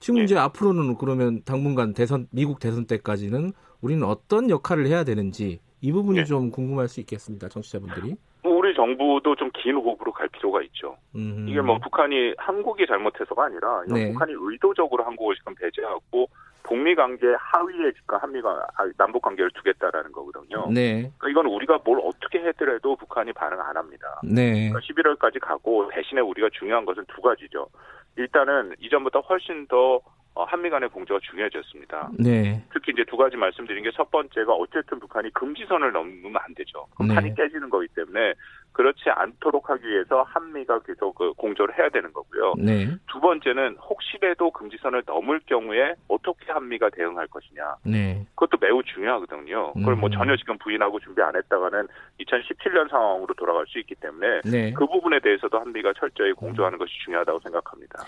지금 0.00 0.20
네. 0.20 0.24
이제 0.24 0.38
앞으로는 0.38 0.96
그러면 0.96 1.42
당분간 1.44 1.92
대선 1.92 2.26
미국 2.33 2.59
대선 2.59 2.87
때까지는 2.87 3.52
우리는 3.83 4.02
어떤 4.02 4.48
역할을 4.48 4.87
해야 4.87 5.05
되는지 5.05 5.61
이 5.83 5.90
부분이 5.90 6.18
네. 6.21 6.25
좀 6.25 6.51
궁금할 6.51 6.87
수 6.88 7.01
있겠습니다. 7.01 7.49
정치자분들이. 7.49 8.14
뭐 8.45 8.57
우리 8.57 8.75
정부도 8.75 9.35
좀 9.35 9.51
긴 9.53 9.75
호흡으로 9.77 10.12
갈 10.12 10.29
필요가 10.29 10.62
있죠. 10.62 10.97
음. 11.14 11.47
이게 11.49 11.61
뭐 11.61 11.79
북한이 11.79 12.35
한국이 12.38 12.87
잘못해서가 12.87 13.45
아니라 13.45 13.83
네. 13.88 14.12
북한이 14.12 14.33
의도적으로 14.37 15.05
한국을 15.05 15.35
지금 15.37 15.55
배제하고 15.57 16.29
북미 16.62 16.95
관계 16.95 17.27
하위에 17.38 17.92
지금 17.92 18.16
한미가 18.18 18.66
아, 18.77 18.88
남북 18.97 19.23
관계를 19.23 19.51
두겠다라는 19.53 20.12
거거든요. 20.12 20.66
네. 20.71 21.11
그러니까 21.18 21.29
이건 21.29 21.47
우리가 21.47 21.81
뭘 21.85 22.01
어떻게 22.05 22.38
해더라도 22.38 22.97
북한이 22.97 23.33
반응 23.33 23.61
안 23.61 23.77
합니다. 23.77 24.21
네. 24.25 24.71
그러니까 24.71 24.81
11월까지 24.81 25.40
가고 25.40 25.88
대신에 25.92 26.21
우리가 26.21 26.49
중요한 26.53 26.85
것은 26.85 27.05
두 27.09 27.21
가지죠. 27.21 27.68
일단은 28.16 28.75
이전보다 28.81 29.18
훨씬 29.21 29.66
더 29.66 29.97
어, 29.97 30.01
한미 30.35 30.71
간의 30.71 30.88
공조가 30.88 31.21
중요해졌습니다. 31.23 32.11
네. 32.18 32.62
특히 32.73 32.92
이제 32.92 33.05
두 33.09 33.16
가지 33.16 33.37
말씀드린 33.37 33.85
게 33.85 33.92
첫 33.95 34.11
번째가 34.11 34.53
어쨌든 34.53 34.99
북한이 34.99 35.31
금지선을 35.33 35.92
넘으면 35.92 36.37
안 36.37 36.55
되죠. 36.55 36.87
네. 37.01 37.14
판이 37.14 37.35
깨지는 37.35 37.71
거기 37.71 37.87
때문에 37.88 38.35
그렇지 38.73 39.11
않도록 39.11 39.68
하기 39.68 39.87
위해서 39.87 40.23
한미가 40.23 40.81
계속 40.81 41.14
그 41.14 41.33
공조를 41.35 41.79
해야 41.79 41.88
되는 41.90 42.11
거고요. 42.12 42.55
네. 42.59 42.88
두 43.07 43.21
번째는 43.21 43.77
혹시라도 43.77 44.51
금지선을 44.51 45.03
넘을 45.07 45.40
경우에 45.47 45.95
어떻게 46.09 46.51
한미가 46.51 46.90
대응할 46.90 47.27
것이냐. 47.29 47.77
네. 47.85 48.25
그것도 48.35 48.59
매우 48.61 48.83
중요하거든요. 48.83 49.75
그걸 49.75 49.97
뭐 49.97 50.09
음. 50.09 50.12
전혀 50.12 50.37
지금 50.37 50.57
부인하고 50.59 50.99
준비 51.01 51.21
안 51.21 51.37
했다가는 51.37 51.87
2017년 52.21 52.88
상황으로 52.88 53.35
돌아갈 53.35 53.66
수 53.66 53.79
있기 53.79 53.95
때문에 53.97 54.40
네. 54.51 54.73
그 54.73 54.87
부분에 54.87 55.21
대해서도 55.21 55.59
한미가 55.61 55.92
철저히 55.99 56.33
공조하는 56.33 56.79
것이 56.79 56.92
중요하다고 57.05 57.40
생각합니다. 57.40 58.05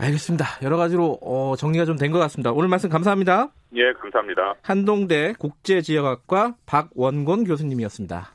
알겠습니다. 0.00 0.46
여러 0.62 0.76
가지로 0.76 1.18
어, 1.22 1.54
정리가 1.56 1.84
좀 1.84 1.96
된 1.96 2.10
것 2.12 2.18
같습니다. 2.20 2.52
오늘 2.52 2.68
말씀 2.68 2.88
감사합니다. 2.88 3.50
예, 3.76 3.92
감사합니다. 4.00 4.54
한동대 4.62 5.34
국제지역학과 5.38 6.54
박원곤 6.66 7.44
교수님이었습니다. 7.44 8.32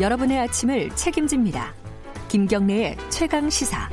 여러분의 0.00 0.38
아침을 0.40 0.90
책임집니다. 0.90 1.74
김경래의 2.28 2.96
최강 3.10 3.50
시사. 3.50 3.88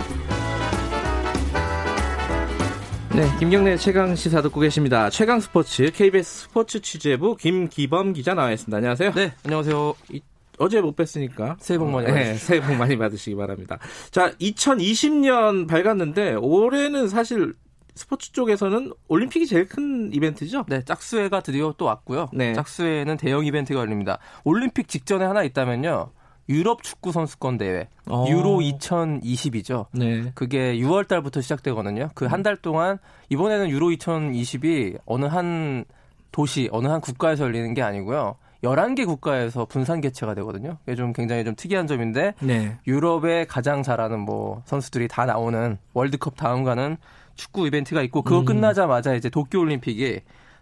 네, 3.15 3.25
김경래 3.39 3.75
최강 3.75 4.15
시사 4.15 4.41
듣고 4.43 4.59
계십니다. 4.59 5.09
최강 5.09 5.39
스포츠 5.39 5.91
KBS 5.91 6.43
스포츠 6.43 6.79
취재부 6.79 7.35
김기범 7.37 8.13
기자 8.13 8.35
나와 8.35 8.51
있습니다. 8.51 8.77
안녕하세요. 8.77 9.11
네, 9.13 9.33
안녕하세요. 9.43 9.95
이, 10.11 10.21
어제 10.59 10.79
못 10.79 10.95
뵀으니까 10.95 11.55
새해 11.59 11.79
복 11.79 11.89
많이 11.89 12.05
받으시기 12.05 12.29
네, 12.29 12.33
새해 12.35 12.61
복 12.61 12.75
많이 12.75 12.97
받으시기 12.97 13.35
바랍니다. 13.35 13.79
자, 14.11 14.31
2020년 14.33 15.67
밝았는데 15.67 16.35
올해는 16.35 17.07
사실 17.07 17.55
스포츠 17.95 18.31
쪽에서는 18.31 18.93
올림픽이 19.07 19.47
제일 19.47 19.67
큰 19.67 20.13
이벤트죠? 20.13 20.65
네, 20.69 20.83
짝수회가 20.85 21.41
드디어 21.41 21.73
또 21.77 21.85
왔고요. 21.85 22.29
네. 22.31 22.53
짝수회는 22.53 23.17
대형 23.17 23.45
이벤트가 23.45 23.81
열립니다. 23.81 24.19
올림픽 24.43 24.87
직전에 24.87 25.25
하나 25.25 25.43
있다면요. 25.43 26.11
유럽 26.49 26.81
축구 26.83 27.12
선수권 27.12 27.57
대회 27.59 27.88
어. 28.09 28.25
유로 28.27 28.57
2020이죠. 28.59 29.85
네. 29.91 30.31
그게 30.35 30.75
6월 30.77 31.07
달부터 31.07 31.41
시작되거든요. 31.41 32.09
그 32.15 32.25
한 32.25 32.43
달 32.43 32.55
동안 32.57 32.97
이번에는 33.29 33.69
유로 33.69 33.88
2020이 33.89 34.99
어느 35.05 35.25
한 35.25 35.85
도시, 36.31 36.69
어느 36.71 36.88
한 36.88 37.01
국가에서 37.01 37.43
열리는 37.45 37.73
게 37.73 37.81
아니고요. 37.81 38.35
11개 38.63 39.05
국가에서 39.05 39.65
분산 39.65 40.01
개최가 40.01 40.33
되거든요. 40.35 40.77
이게 40.85 40.95
좀 40.95 41.13
굉장히 41.13 41.45
좀 41.45 41.55
특이한 41.55 41.88
점인데 41.88 42.33
네. 42.41 42.77
유럽의 42.88 43.47
가장 43.47 43.83
잘하는 43.83 44.19
뭐 44.19 44.62
선수들이 44.65 45.07
다 45.07 45.25
나오는 45.25 45.77
월드컵 45.93 46.35
다음 46.35 46.63
가는 46.65 46.97
축구 47.35 47.67
이벤트가 47.67 48.01
있고 48.03 48.21
그거 48.21 48.39
음. 48.41 48.45
끝나자마자 48.45 49.13
이제 49.15 49.29
도쿄 49.29 49.59
올림픽이 49.59 50.19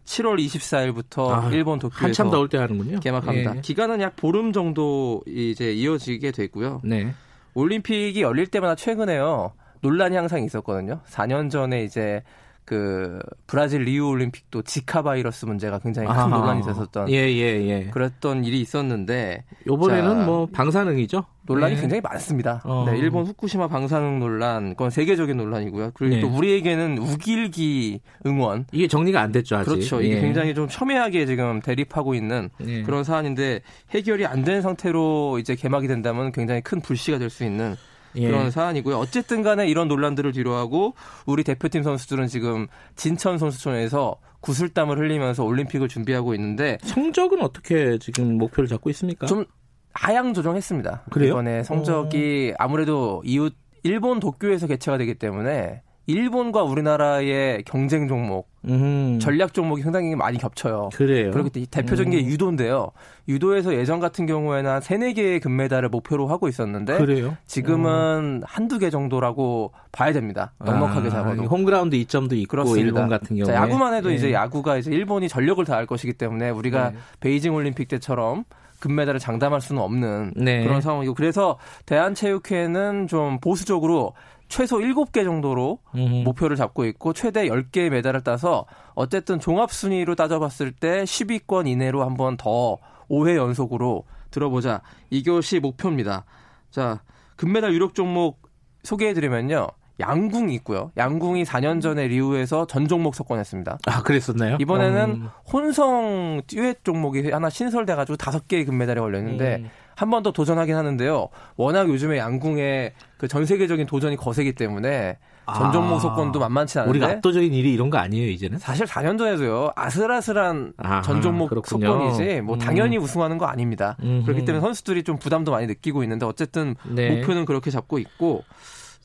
7월 0.07 0.39
24일부터 0.39 1.29
아, 1.29 1.49
일본 1.51 1.79
도쿄에서 1.79 2.05
한참 2.05 2.31
더울 2.31 2.47
때 2.47 2.57
하는군요. 2.57 2.99
개막합니다. 3.01 3.57
예. 3.57 3.61
기간은 3.61 4.01
약 4.01 4.15
보름 4.15 4.53
정도 4.53 5.21
이제 5.27 5.73
이어지게 5.73 6.31
되고요. 6.31 6.81
네. 6.83 7.13
올림픽이 7.53 8.21
열릴 8.21 8.47
때마다 8.47 8.75
최근에요. 8.75 9.51
논란이 9.81 10.15
항상 10.15 10.43
있었거든요. 10.43 11.01
4년 11.07 11.51
전에 11.51 11.83
이제 11.83 12.23
그 12.67 13.17
브라질 13.47 13.83
리우 13.83 14.09
올림픽도 14.09 14.63
지카 14.63 15.01
바이러스 15.01 15.45
문제가 15.45 15.79
굉장히 15.79 16.09
큰 16.09 16.15
아, 16.17 16.27
논란이 16.27 16.59
있었던 16.59 17.09
예, 17.09 17.15
예, 17.15 17.65
예. 17.65 17.85
그랬던 17.91 18.43
일이 18.43 18.59
있었는데 18.59 19.45
요번에는 19.67 20.19
자, 20.19 20.25
뭐 20.25 20.47
방사능이죠. 20.51 21.23
논란이 21.43 21.75
네. 21.75 21.79
굉장히 21.81 22.01
많습니다. 22.01 22.61
어. 22.65 22.83
네, 22.85 22.97
일본 22.97 23.25
후쿠시마 23.25 23.69
방사능 23.69 24.19
논란, 24.19 24.71
그건 24.71 24.89
세계적인 24.89 25.37
논란이고요. 25.37 25.91
그리고 25.93 26.15
네. 26.15 26.19
또 26.21 26.27
우리에게는 26.27 26.97
우길기 26.97 28.01
응원 28.25 28.65
이게 28.73 28.89
정리가 28.89 29.21
안 29.21 29.31
됐죠 29.31 29.55
아직. 29.55 29.69
그렇죠. 29.69 30.01
이게 30.01 30.17
예. 30.17 30.19
굉장히 30.19 30.53
좀 30.53 30.67
첨예하게 30.67 31.25
지금 31.25 31.61
대립하고 31.61 32.15
있는 32.15 32.49
예. 32.65 32.83
그런 32.83 33.05
사안인데 33.05 33.61
해결이 33.91 34.25
안 34.25 34.43
된 34.43 34.61
상태로 34.61 35.39
이제 35.39 35.55
개막이 35.55 35.87
된다면 35.87 36.33
굉장히 36.33 36.59
큰 36.59 36.81
불씨가 36.81 37.17
될 37.17 37.29
수 37.29 37.45
있는 37.45 37.75
예. 38.17 38.27
그런 38.27 38.51
사안이고요. 38.51 38.97
어쨌든 38.97 39.43
간에 39.43 39.67
이런 39.67 39.87
논란들을 39.87 40.31
뒤로하고 40.31 40.93
우리 41.25 41.43
대표팀 41.43 41.83
선수들은 41.83 42.27
지금 42.27 42.67
진천 42.95 43.37
선수촌에서 43.37 44.17
구슬땀을 44.41 44.97
흘리면서 44.97 45.43
올림픽을 45.43 45.87
준비하고 45.87 46.33
있는데 46.35 46.77
성적은 46.83 47.41
어떻게 47.41 47.97
지금 47.99 48.37
목표를 48.37 48.67
잡고 48.67 48.89
있습니까? 48.91 49.27
좀 49.27 49.45
하향 49.93 50.33
조정했습니다. 50.33 51.05
그래요? 51.09 51.31
이번에 51.31 51.63
성적이 51.63 52.51
어... 52.53 52.55
아무래도 52.63 53.21
이웃 53.25 53.55
일본 53.83 54.19
도쿄에서 54.19 54.67
개최가 54.67 54.97
되기 54.97 55.15
때문에 55.15 55.81
일본과 56.07 56.63
우리나라의 56.63 57.63
경쟁 57.65 58.07
종목, 58.07 58.49
음. 58.65 59.19
전략 59.19 59.53
종목이 59.53 59.81
상당히 59.81 60.15
많이 60.15 60.37
겹쳐요. 60.37 60.89
그래요. 60.93 61.31
그렇기 61.31 61.49
때문에 61.49 61.67
대표적인 61.69 62.11
게 62.11 62.19
음. 62.19 62.25
유도인데요. 62.25 62.91
유도에서 63.27 63.75
예전 63.75 63.99
같은 63.99 64.25
경우에는 64.25 64.71
한 64.71 64.81
3, 64.81 64.99
4개의 65.01 65.41
금메달을 65.41 65.89
목표로 65.89 66.27
하고 66.27 66.47
있었는데 66.47 66.97
그래요? 66.97 67.35
지금은 67.45 67.91
음. 67.91 68.41
한두 68.45 68.79
개 68.79 68.89
정도라고 68.89 69.73
봐야 69.91 70.13
됩니다. 70.13 70.53
넉넉하게 70.59 71.07
아, 71.09 71.11
잡아도. 71.11 71.43
홈그라운드 71.43 71.95
이점도 71.97 72.35
있고 72.37 72.51
그렇습니다. 72.51 72.85
일본 72.85 73.09
같은 73.09 73.35
경우에. 73.35 73.53
자, 73.53 73.61
야구만 73.61 73.93
해도 73.93 74.07
네. 74.07 74.15
이제 74.15 74.31
야구가 74.31 74.77
이제 74.77 74.89
일본이 74.91 75.27
전력을 75.27 75.63
다할 75.65 75.85
것이기 75.85 76.13
때문에 76.13 76.49
우리가 76.51 76.91
네. 76.91 76.97
베이징 77.19 77.53
올림픽 77.53 77.89
때처럼 77.89 78.45
금메달을 78.79 79.19
장담할 79.19 79.59
수는 79.59 79.81
없는 79.81 80.33
네. 80.35 80.63
그런 80.63 80.81
상황이고 80.81 81.15
그래서 81.15 81.57
대한체육회는 81.85 83.07
좀 83.07 83.39
보수적으로 83.39 84.13
최소 84.47 84.77
7개 84.77 85.23
정도로 85.23 85.79
음흠. 85.95 86.23
목표를 86.23 86.55
잡고 86.55 86.85
있고 86.85 87.13
최대 87.13 87.47
10개의 87.47 87.89
메달을 87.89 88.21
따서 88.21 88.65
어쨌든 88.95 89.39
종합 89.39 89.71
순위로 89.71 90.15
따져봤을 90.15 90.71
때 90.71 91.03
10위권 91.03 91.67
이내로 91.67 92.03
한번 92.03 92.37
더 92.37 92.77
5회 93.09 93.35
연속으로 93.35 94.05
들어보자. 94.31 94.81
이것이 95.09 95.59
목표입니다. 95.59 96.25
자, 96.69 97.01
금메달 97.35 97.73
유력 97.73 97.93
종목 97.93 98.41
소개해드리면요. 98.83 99.67
양궁이 99.99 100.53
있고요. 100.55 100.91
양궁이 100.95 101.43
4년 101.43 101.81
전에 101.81 102.07
리우에서 102.07 102.67
전 102.67 102.87
종목 102.87 103.15
석권했습니다. 103.15 103.79
아, 103.87 104.03
그랬었나요? 104.03 104.57
이번에는 104.59 105.09
음. 105.09 105.29
혼성 105.51 106.41
듀엣 106.45 106.83
종목이 106.83 107.31
하나 107.31 107.49
신설돼가지고 107.49 108.17
다섯 108.17 108.47
개의 108.47 108.65
금메달이 108.65 108.99
걸렸는데 108.99 109.55
음. 109.63 109.69
한 109.97 110.09
번 110.11 110.21
더 110.21 110.31
도전하긴 110.31 110.75
하는데요. 110.75 111.29
워낙 111.55 111.89
요즘에 111.89 112.17
양궁의 112.19 112.93
그전 113.17 113.45
세계적인 113.47 113.87
도전이 113.87 114.15
거세기 114.15 114.53
때문에 114.53 115.17
전 115.55 115.71
종목 115.71 115.99
석권도 115.99 116.39
만만치 116.39 116.77
않은데 116.77 116.89
우리가 116.99 117.11
압도적인 117.17 117.51
일이 117.53 117.73
이런 117.73 117.89
거 117.89 117.97
아니에요 117.97 118.29
이제는? 118.29 118.59
사실 118.59 118.85
4년 118.85 119.17
전에도요 119.17 119.71
아슬아슬한 119.75 120.73
전 121.03 121.21
종목 121.21 121.49
그렇군요. 121.49 121.87
석권이지 122.13 122.41
뭐 122.41 122.55
음. 122.55 122.59
당연히 122.59 122.97
우승하는 122.97 123.37
거 123.39 123.45
아닙니다. 123.47 123.97
음흠. 124.03 124.25
그렇기 124.25 124.45
때문에 124.45 124.61
선수들이 124.61 125.03
좀 125.03 125.17
부담도 125.17 125.51
많이 125.51 125.65
느끼고 125.67 126.03
있는데 126.03 126.25
어쨌든 126.25 126.75
네. 126.83 127.09
목표는 127.15 127.45
그렇게 127.45 127.71
잡고 127.71 127.97
있고 127.97 128.43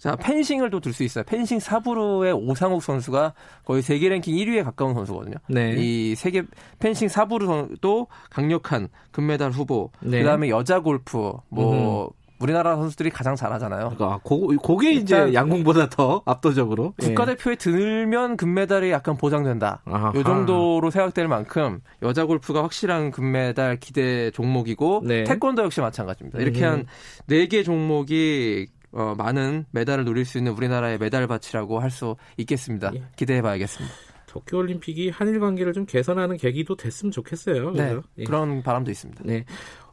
자, 0.03 0.17
펜싱을 0.17 0.71
또 0.71 0.81
들 0.81 0.93
수 0.93 1.05
있어요. 1.05 1.23
펜싱 1.23 1.61
사부르의 1.61 2.33
오상욱 2.33 2.83
선수가 2.83 3.35
거의 3.65 3.83
세계 3.83 4.09
랭킹 4.09 4.35
1위에 4.35 4.65
가까운 4.65 4.95
선수거든요. 4.95 5.37
네. 5.49 5.77
이 5.79 6.17
세계 6.17 6.43
펜싱 6.81 7.07
사부르도 7.07 8.09
강력한 8.29 8.88
금메달 9.12 9.53
후보. 9.53 9.93
네. 10.01 10.19
그다음에 10.19 10.49
여자 10.49 10.81
골프 10.81 11.33
뭐 11.49 12.07
음. 12.07 12.11
우리나라 12.41 12.75
선수들이 12.75 13.11
가장 13.11 13.37
잘하잖아요. 13.37 13.93
그러니까 13.95 14.19
고, 14.25 14.49
그게 14.49 14.91
이제 14.91 15.33
양궁보다 15.33 15.91
더 15.91 16.23
압도적으로 16.27 16.95
국가대표에 16.99 17.55
들면 17.55 18.37
금메달이 18.37 18.91
약간 18.91 19.17
보장된다. 19.17 19.83
아하. 19.85 20.12
요 20.17 20.25
정도로 20.25 20.91
생각될 20.91 21.29
만큼 21.29 21.79
여자 22.03 22.25
골프가 22.25 22.65
확실한 22.65 23.12
금메달 23.12 23.79
기대 23.79 24.33
종목이고 24.33 25.03
네. 25.07 25.23
태권도 25.23 25.62
역시 25.62 25.81
마찬가지입니다. 25.81 26.41
이렇게 26.41 26.67
음. 26.67 26.87
한네 27.29 27.47
개 27.47 27.62
종목이 27.62 28.67
어, 28.92 29.14
많은 29.16 29.64
메달을 29.70 30.05
노릴 30.05 30.24
수 30.24 30.38
있는 30.38 30.52
우리나라의 30.52 30.98
메달 30.98 31.26
밭이라고 31.26 31.81
할 31.81 31.90
수 31.90 32.16
있겠습니다. 32.38 32.90
예. 32.94 33.02
기대해 33.16 33.42
봐야겠습니다. 33.42 33.94
도쿄올림픽이 34.26 35.11
한일 35.11 35.40
관계를 35.40 35.74
좀 35.74 35.85
개선하는 35.85 36.38
계기도 36.38 36.74
됐으면 36.74 37.12
좋겠어요. 37.12 37.72
네, 37.72 37.96
예. 38.16 38.24
그런 38.24 38.62
바람도 38.62 38.90
있습니다. 38.90 39.22
네. 39.26 39.44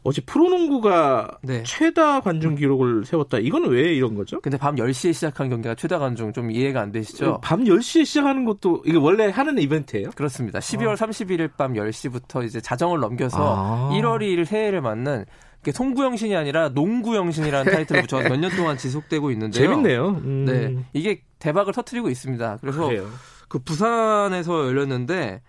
어제 0.01 0.21
프로농구가 0.21 1.39
네. 1.43 1.62
최다 1.63 2.21
관중 2.21 2.55
기록을 2.55 3.03
세웠다. 3.03 3.39
이건 3.39 3.67
왜 3.69 3.93
이런 3.93 4.15
거죠? 4.15 4.39
근데 4.39 4.57
밤 4.57 4.75
10시에 4.75 5.12
시작한 5.13 5.49
경기가 5.49 5.75
최다 5.75 5.99
관중 5.99 6.31
좀 6.31 6.51
이해가 6.51 6.79
안 6.79 6.93
되시죠? 6.93 7.39
밤 7.41 7.65
10시에 7.65 8.05
시작하는 8.05 8.45
것도 8.45 8.83
이게 8.85 8.97
원래 8.97 9.27
하는 9.27 9.57
이벤트예요? 9.59 10.12
그렇습니다. 10.15 10.59
12월 10.59 10.91
아. 10.91 10.95
31일 10.95 11.49
밤 11.57 11.73
10시부터 11.73 12.45
이제 12.45 12.62
자정을 12.62 13.01
넘겨서 13.01 13.38
아. 13.39 13.89
1월 13.91 14.21
2일 14.21 14.45
새해를 14.45 14.79
맞는 14.79 15.25
송구영신이 15.72 16.36
아니라 16.36 16.69
농구영신이라는 16.69 17.72
타이틀을 17.74 18.02
붙여 18.02 18.22
몇년 18.22 18.52
동안 18.56 18.78
지속되고 18.78 19.32
있는데요. 19.32 19.67
재밌네요. 19.67 20.10
음. 20.10 20.45
네, 20.45 20.76
이게 20.93 21.22
대박을 21.39 21.74
터트리고 21.74 22.10
있습니다. 22.10 22.58
그래서 22.62 22.88
그래요. 22.88 23.10
그 23.48 23.60
부산에서 23.60 24.67
열렸는데 24.67 25.41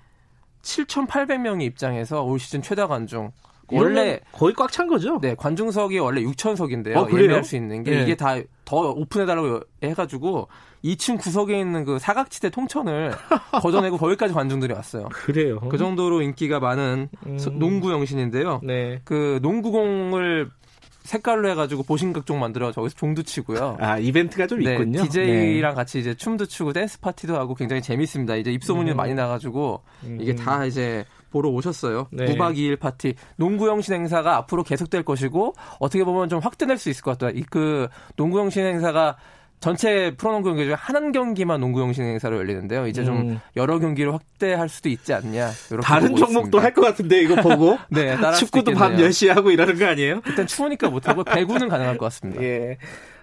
7,800명이 0.62 1.62
입장해서 1.62 2.23
올 2.23 2.38
시즌 2.38 2.62
최다 2.62 2.87
관중. 2.87 3.31
원래 3.72 4.20
거의 4.33 4.54
꽉 4.54 4.70
찬 4.70 4.87
거죠? 4.87 5.18
네, 5.20 5.35
관중석이 5.37 5.98
원래 5.98 6.22
6,000석인데요. 6.22 6.96
어, 6.96 7.09
예매할 7.11 7.44
수 7.44 7.56
있는 7.56 7.83
게 7.83 7.90
네. 7.90 8.02
이게 8.02 8.16
다 8.16 8.40
더 8.70 8.90
오픈해달라고 8.92 9.62
해가지고 9.83 10.46
2층 10.85 11.18
구석에 11.18 11.59
있는 11.59 11.85
그 11.85 11.98
사각지대 11.98 12.50
통천을 12.50 13.11
걷어내고 13.61 13.98
거기까지 13.98 14.33
관중들이 14.33 14.72
왔어요. 14.72 15.09
그래요. 15.11 15.59
그 15.59 15.76
정도로 15.76 16.22
인기가 16.22 16.61
많은 16.61 17.09
음. 17.26 17.38
농구 17.59 17.90
영신인데요. 17.90 18.61
네. 18.62 19.00
그 19.04 19.40
농구공을 19.42 20.50
색깔로 21.02 21.48
해가지고 21.50 21.83
보신각 21.83 22.26
종 22.26 22.38
만들어 22.38 22.70
저기서 22.70 22.94
종도 22.94 23.24
치고요. 23.24 23.78
아 23.80 23.98
이벤트가 23.98 24.46
좀 24.46 24.61
네, 24.61 24.74
있군요. 24.74 25.02
DJ랑 25.02 25.72
네. 25.72 25.74
같이 25.74 25.98
이제 25.98 26.14
춤도 26.14 26.46
추고 26.46 26.72
댄스 26.72 27.00
파티도 27.00 27.35
하고 27.37 27.56
굉장히 27.56 27.83
재밌습니다. 27.83 28.37
이제 28.37 28.52
입소문이 28.52 28.92
음. 28.92 28.96
많이 28.96 29.14
나가지고 29.14 29.83
음. 30.04 30.18
이게 30.20 30.37
다 30.37 30.64
이제 30.64 31.04
보러 31.31 31.49
오셨어요. 31.51 32.09
네. 32.11 32.27
1박 32.26 32.57
2일 32.57 32.79
파티. 32.79 33.14
농구영신 33.37 33.95
행사가 33.95 34.37
앞으로 34.37 34.62
계속될 34.62 35.03
것이고 35.05 35.55
어떻게 35.79 36.05
보면 36.05 36.29
좀 36.29 36.40
확대될 36.40 36.79
수 36.79 36.90
있을 36.90 37.03
것 37.03 37.12
같아요. 37.19 37.37
이그 37.38 37.88
농구영신 38.16 38.64
행사가 38.64 39.16
전체 39.61 40.14
프로농구 40.16 40.49
경기 40.49 40.64
중에 40.64 40.73
한 40.73 41.12
경기만 41.12 41.61
농구영신 41.61 42.03
행사로 42.03 42.38
열리는데요. 42.38 42.87
이제 42.87 43.05
좀 43.05 43.16
음. 43.19 43.40
여러 43.57 43.79
경기를 43.79 44.14
확대할 44.14 44.71
수도 44.71 44.88
있지 44.88 45.12
않냐. 45.12 45.51
다른 45.83 46.16
종목도 46.16 46.59
할 46.61 46.73
것 46.73 46.81
같은데 46.81 47.21
이거 47.21 47.37
보고. 47.37 47.77
네, 47.90 48.16
축구도 48.38 48.73
밤 48.73 48.97
10시 48.97 49.29
하고 49.29 49.51
이러는 49.51 49.79
거 49.79 49.85
아니에요? 49.87 50.23
일단 50.27 50.47
추우니까 50.47 50.88
못하고 50.88 51.25
배구는 51.25 51.69
가능할 51.69 51.99
것 51.99 52.07
같습니다. 52.07 52.40
예. 52.43 52.79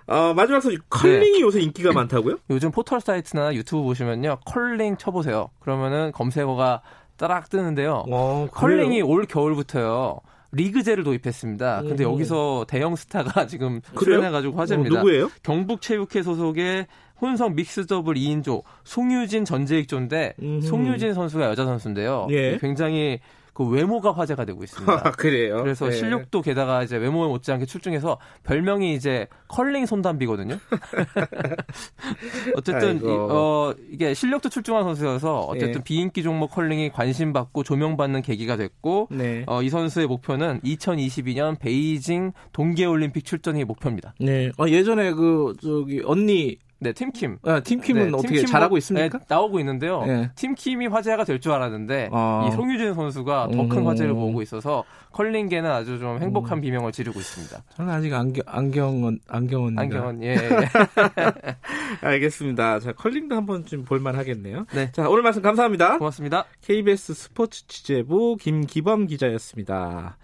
어, 0.05 0.33
마지막 0.35 0.61
소식 0.61 0.87
컬링이 0.89 1.39
네. 1.39 1.41
요새 1.41 1.59
인기가 1.59 1.91
많다고요? 1.91 2.37
요즘 2.51 2.69
포털 2.71 3.01
사이트나 3.01 3.53
유튜브 3.55 3.81
보시면요 3.83 4.37
컬링 4.45 4.95
쳐보세요. 4.97 5.49
그러면은 5.59 6.11
검색어가 6.13 6.81
따락 7.17 7.49
뜨는데요. 7.49 8.05
어, 8.09 8.47
컬링이 8.51 9.01
올 9.01 9.25
겨울부터요. 9.25 10.19
리그제를 10.51 11.03
도입했습니다. 11.03 11.81
근데 11.83 12.05
오. 12.05 12.13
여기서 12.13 12.65
대형 12.69 12.95
스타가 12.95 13.45
지금 13.47 13.81
출연해가지고 13.99 14.57
화제입니다. 14.57 14.95
어, 14.95 14.97
누구예요? 14.99 15.29
경북체육회 15.43 16.23
소속의 16.23 16.87
혼성 17.19 17.55
mixed 17.55 17.87
double 17.87 18.15
2인조 18.15 18.61
송유진 18.83 19.43
전재익조인데 19.43 20.35
송유진 20.63 21.13
선수가 21.13 21.45
여자 21.45 21.65
선수인데요. 21.65 22.27
예. 22.29 22.57
굉장히 22.59 23.19
그 23.57 23.67
외모가 23.67 24.11
화제가 24.11 24.45
되고 24.45 24.63
있습니다. 24.63 25.13
그래요. 25.17 25.57
그래서 25.63 25.87
네. 25.87 25.91
실력도 25.93 26.43
게다가 26.43 26.83
이제 26.83 26.95
외모에 26.95 27.27
못지않게 27.27 27.65
출중해서 27.65 28.19
별명이 28.43 28.93
이제 28.93 29.25
컬링 29.47 29.87
손담비거든요. 29.87 30.59
어쨌든 32.55 32.97
이, 33.01 33.07
어 33.07 33.73
이게 33.89 34.13
실력도 34.13 34.49
출중한 34.49 34.83
선수여서 34.83 35.39
어쨌든 35.39 35.79
네. 35.79 35.83
비인기 35.83 36.21
종목 36.21 36.51
컬링이 36.51 36.91
관심받고 36.91 37.63
조명받는 37.63 38.21
계기가 38.21 38.57
됐고 38.57 39.07
네. 39.09 39.43
어, 39.47 39.63
이 39.63 39.69
선수의 39.69 40.05
목표는 40.05 40.61
2022년 40.61 41.57
베이징 41.57 42.33
동계올림픽 42.53 43.25
출전이 43.25 43.63
목표입니다. 43.63 44.13
네. 44.19 44.51
어, 44.59 44.67
예전에 44.67 45.13
그 45.13 45.55
저기 45.59 46.03
언니 46.05 46.59
네, 46.79 46.93
팀킴. 46.93 47.39
아, 47.43 47.59
팀킴은 47.59 48.11
네, 48.11 48.17
어떻게 48.17 48.45
잘하고 48.45 48.77
있습니까? 48.77 49.17
네, 49.17 49.25
나오고 49.27 49.59
있는데요. 49.59 50.05
네. 50.05 50.29
팀킴이 50.35 50.87
화제가 50.87 51.23
될 51.23 51.39
줄 51.39 51.51
알았는데 51.51 52.09
아. 52.11 52.47
이 52.47 52.55
송유진 52.55 52.93
선수가 52.93 53.49
더 53.51 53.67
큰 53.67 53.83
화제를 53.85 54.13
보고 54.13 54.41
있어서 54.43 54.83
컬링계는 55.11 55.69
아주 55.69 55.97
좀 55.99 56.19
행복한 56.19 56.59
음. 56.59 56.61
비명을 56.61 56.91
지르고 56.91 57.19
있습니다. 57.19 57.63
저는 57.75 57.93
아직 57.93 58.13
안경 58.13 58.43
안경은 58.45 59.19
안경은 59.27 59.79
안경은 59.79 60.23
예. 60.23 60.35
알겠습니다. 62.01 62.79
자, 62.79 62.91
컬링도 62.93 63.35
한번 63.35 63.65
좀 63.65 63.83
볼만 63.83 64.15
하겠네요. 64.15 64.65
네. 64.73 64.91
자, 64.91 65.09
오늘 65.09 65.23
말씀 65.23 65.41
감사합니다. 65.41 65.97
고맙습니다. 65.97 66.45
KBS 66.61 67.13
스포츠 67.13 67.67
취재부 67.67 68.37
김기범 68.39 69.07
기자였습니다. 69.07 70.17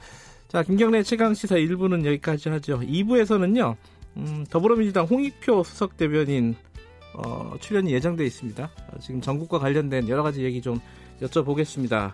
자, 0.48 0.62
김경래 0.64 1.02
최강 1.04 1.34
시사 1.34 1.56
1부는 1.56 2.06
여기까지 2.06 2.50
하죠. 2.50 2.80
2부에서는요. 2.82 3.76
음, 4.18 4.46
더불어민주당 4.50 5.06
홍익표 5.06 5.64
수석 5.64 5.98
대변인 5.98 6.56
어, 7.14 7.56
출연이 7.60 7.94
예정돼 7.94 8.26
있습니다. 8.26 8.64
어, 8.64 9.00
지금 9.00 9.22
전국과 9.22 9.60
관련된 9.60 10.10
여러 10.10 10.24
가지 10.24 10.44
얘기 10.44 10.62
좀 10.62 10.80
여쭤보겠습니다. 11.22 12.14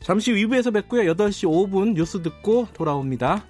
잠시 0.00 0.32
후 0.32 0.38
2부에서 0.38 0.72
뵙고요. 0.72 1.12
8시 1.12 1.48
5분 1.48 1.94
뉴스 1.94 2.22
듣고 2.22 2.68
돌아옵니다. 2.72 3.44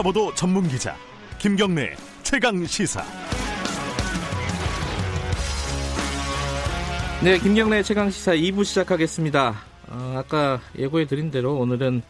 탐사보도 0.00 0.34
전문 0.34 0.66
기자 0.68 0.96
김경래 1.38 1.94
최강 2.22 2.64
시사. 2.64 3.04
네, 7.22 7.38
김경래 7.38 7.82
최강 7.82 8.10
시사 8.10 8.32
2부 8.32 8.64
시작하겠습니다. 8.64 9.56
어, 9.88 10.14
아까 10.16 10.60
예고해 10.78 11.06
드린 11.06 11.30
대로 11.30 11.56
오늘은 11.56 12.02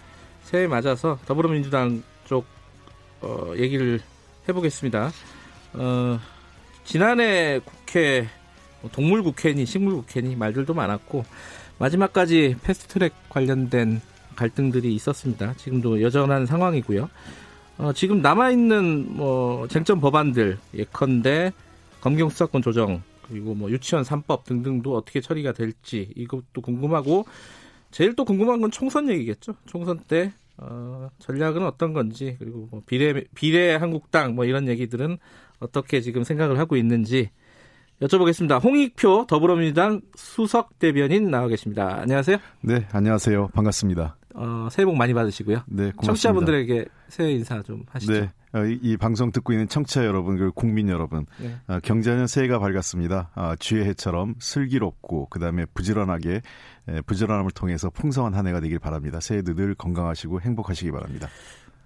새해 0.42 0.66
맞아서 0.66 1.18
더불어민주당 1.26 2.02
쪽 2.26 2.46
어, 3.20 3.52
얘기를 3.56 4.00
해보겠습니다. 4.48 5.10
어, 5.74 6.20
지난해 6.84 7.60
국회 7.64 8.28
뭐 8.82 8.90
동물 8.90 9.22
국회니 9.22 9.66
식물 9.66 9.94
국회니 9.94 10.36
말들도 10.36 10.74
많았고 10.74 11.24
마지막까지 11.78 12.56
패스트트랙 12.62 13.12
관련된 13.28 14.00
갈등들이 14.36 14.94
있었습니다. 14.94 15.54
지금도 15.54 16.02
여전한 16.02 16.46
상황이고요. 16.46 17.08
어, 17.80 17.94
지금 17.94 18.20
남아있는 18.20 19.16
뭐 19.16 19.66
쟁점 19.68 20.00
법안들 20.00 20.58
예컨대 20.74 21.50
검경 22.02 22.28
수사권 22.28 22.60
조정 22.60 23.02
그리고 23.26 23.54
뭐 23.54 23.70
유치원 23.70 24.04
3법 24.04 24.44
등등도 24.44 24.94
어떻게 24.94 25.22
처리가 25.22 25.52
될지 25.52 26.12
이것도 26.14 26.60
궁금하고 26.60 27.24
제일 27.90 28.14
또 28.14 28.26
궁금한 28.26 28.60
건 28.60 28.70
총선 28.70 29.08
얘기겠죠. 29.08 29.54
총선 29.64 29.98
때 30.00 30.32
어, 30.58 31.08
전략은 31.20 31.64
어떤 31.64 31.94
건지 31.94 32.36
그리고 32.38 32.68
뭐 32.70 32.82
비례 32.84 33.24
비례 33.34 33.74
한국당 33.76 34.34
뭐 34.34 34.44
이런 34.44 34.68
얘기들은 34.68 35.16
어떻게 35.58 36.02
지금 36.02 36.22
생각을 36.22 36.58
하고 36.58 36.76
있는지 36.76 37.30
여쭤보겠습니다. 38.02 38.62
홍익표 38.62 39.24
더불어민주당 39.26 40.02
수석 40.16 40.78
대변인 40.78 41.30
나와 41.30 41.48
계십니다. 41.48 41.98
안녕하세요. 42.00 42.36
네, 42.60 42.86
안녕하세요. 42.92 43.48
반갑습니다. 43.54 44.19
어, 44.34 44.68
새해 44.70 44.86
복 44.86 44.96
많이 44.96 45.14
받으시고요. 45.14 45.58
네, 45.66 45.90
고맙습니다. 45.92 46.06
청취자분들에게 46.06 46.84
새해 47.08 47.32
인사 47.32 47.62
좀 47.62 47.84
하시죠. 47.90 48.12
네, 48.12 48.30
어, 48.52 48.64
이, 48.64 48.78
이, 48.82 48.96
방송 48.96 49.32
듣고 49.32 49.52
있는 49.52 49.68
청취자 49.68 50.04
여러분 50.04 50.36
그리고 50.36 50.52
국민 50.52 50.88
여러분, 50.88 51.26
네. 51.38 51.56
어, 51.68 51.78
경자년 51.82 52.26
새해가 52.26 52.58
밝았습니다. 52.58 53.30
어, 53.34 53.54
주의 53.58 53.84
해처럼 53.84 54.34
슬기롭고 54.38 55.26
그다음에 55.26 55.66
부지런하게 55.66 56.42
에, 56.88 57.00
부지런함을 57.02 57.50
통해서 57.52 57.90
풍성한 57.90 58.34
한 58.34 58.46
해가 58.46 58.60
되길 58.60 58.78
바랍니다. 58.78 59.20
새해도 59.20 59.54
늘 59.54 59.74
건강하시고 59.74 60.40
행복하시기 60.40 60.90
바랍니다. 60.90 61.28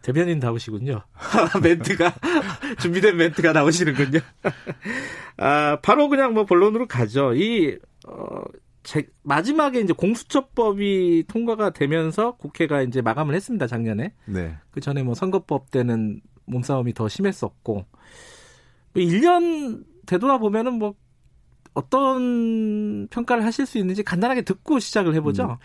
대변인 0.03 0.39
나오시군요. 0.39 1.03
멘트가 1.63 2.15
준비된 2.79 3.17
멘트가 3.17 3.53
나오시는군요. 3.53 4.21
아, 5.39 5.79
바로 5.83 6.09
그냥 6.09 6.35
뭐 6.35 6.45
본론으로 6.45 6.87
가죠. 6.87 7.33
이 7.35 7.79
어, 8.07 8.43
제, 8.85 9.09
마지막에 9.23 9.81
이제 9.81 9.93
공수처법이 9.93 11.25
통과가 11.27 11.71
되면서 11.71 12.37
국회가 12.37 12.83
이제 12.83 13.03
마감을 13.03 13.35
했습니다 13.35 13.67
작년에. 13.67 14.13
네. 14.27 14.57
그 14.71 14.81
전에 14.81 15.03
뭐 15.03 15.15
선거법 15.15 15.71
때는 15.71 16.21
몸싸움이 16.45 16.95
더 16.95 17.09
심했었고. 17.09 17.87
1년 18.95 19.71
뭐 19.71 19.81
되돌아보면은 20.07 20.75
뭐 20.75 20.95
어떤 21.73 23.09
평가를 23.09 23.45
하실 23.45 23.67
수 23.67 23.79
있는지 23.79 24.05
간단하게 24.05 24.43
듣고 24.43 24.79
시작을 24.79 25.15
해보죠. 25.15 25.59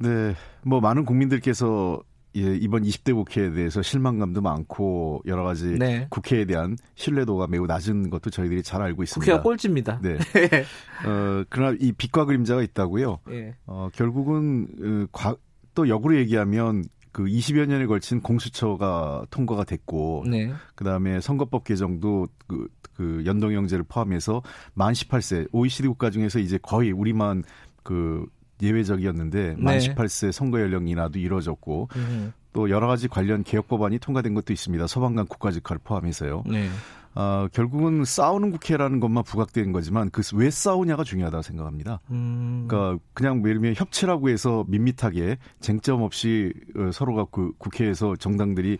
음. 0.00 0.06
네. 0.06 0.34
뭐 0.62 0.80
많은 0.80 1.04
국민들께서 1.04 2.00
예, 2.00 2.15
이번 2.40 2.82
20대 2.82 3.14
국회에 3.14 3.50
대해서 3.50 3.82
실망감도 3.82 4.40
많고 4.42 5.22
여러 5.26 5.42
가지 5.42 5.78
네. 5.78 6.06
국회에 6.10 6.44
대한 6.44 6.76
신뢰도가 6.94 7.46
매우 7.46 7.66
낮은 7.66 8.10
것도 8.10 8.30
저희들이 8.30 8.62
잘 8.62 8.82
알고 8.82 9.02
있습니다. 9.02 9.24
국회가 9.24 9.42
꼴찌입니다. 9.42 10.00
네. 10.02 10.16
어, 11.06 11.44
그러나 11.48 11.76
이 11.80 11.92
빛과 11.92 12.24
그림자가 12.26 12.62
있다고요. 12.62 13.20
네. 13.28 13.54
어, 13.66 13.88
결국은 13.94 14.68
어, 14.80 15.06
과, 15.12 15.34
또 15.74 15.88
역으로 15.88 16.16
얘기하면 16.16 16.84
그 17.12 17.24
20여 17.24 17.66
년에 17.66 17.86
걸친 17.86 18.20
공수처가 18.20 19.26
통과가 19.30 19.64
됐고 19.64 20.24
네. 20.28 20.52
그다음에 20.74 21.20
선거법 21.22 21.64
개정도 21.64 22.26
그, 22.46 22.68
그 22.92 23.22
연동형제를 23.24 23.84
포함해서 23.88 24.42
만 24.74 24.92
18세 24.92 25.48
OECD 25.52 25.88
국가 25.88 26.10
중에서 26.10 26.38
이제 26.38 26.58
거의 26.60 26.92
우리만 26.92 27.42
그 27.82 28.26
예외적이었는데 28.62 29.56
만 29.58 29.78
18세 29.78 30.32
선거 30.32 30.60
연령 30.60 30.88
인하도 30.88 31.18
이루어졌고 31.18 31.88
음. 31.96 32.32
또 32.52 32.70
여러 32.70 32.86
가지 32.86 33.06
관련 33.08 33.44
개혁 33.44 33.68
법안이 33.68 33.98
통과된 33.98 34.34
것도 34.34 34.52
있습니다. 34.52 34.86
서방간 34.86 35.26
국가직화를 35.26 35.80
포함해서요. 35.84 36.42
네. 36.46 36.68
어, 37.14 37.48
결국은 37.50 38.04
싸우는 38.04 38.50
국회라는 38.50 39.00
것만 39.00 39.24
부각된 39.24 39.72
거지만 39.72 40.10
그 40.10 40.22
왜 40.34 40.50
싸우냐가 40.50 41.02
중요하다고 41.02 41.42
생각합니다. 41.42 42.00
음. 42.10 42.66
그러니까 42.68 43.02
그냥 43.14 43.38
예를 43.38 43.54
들면 43.54 43.74
협치라고 43.74 44.28
해서 44.28 44.64
밋밋하게 44.68 45.38
쟁점 45.60 46.02
없이 46.02 46.52
어, 46.76 46.90
서로가 46.92 47.26
그 47.30 47.52
국회에서 47.56 48.16
정당들이 48.16 48.74
어, 48.74 48.78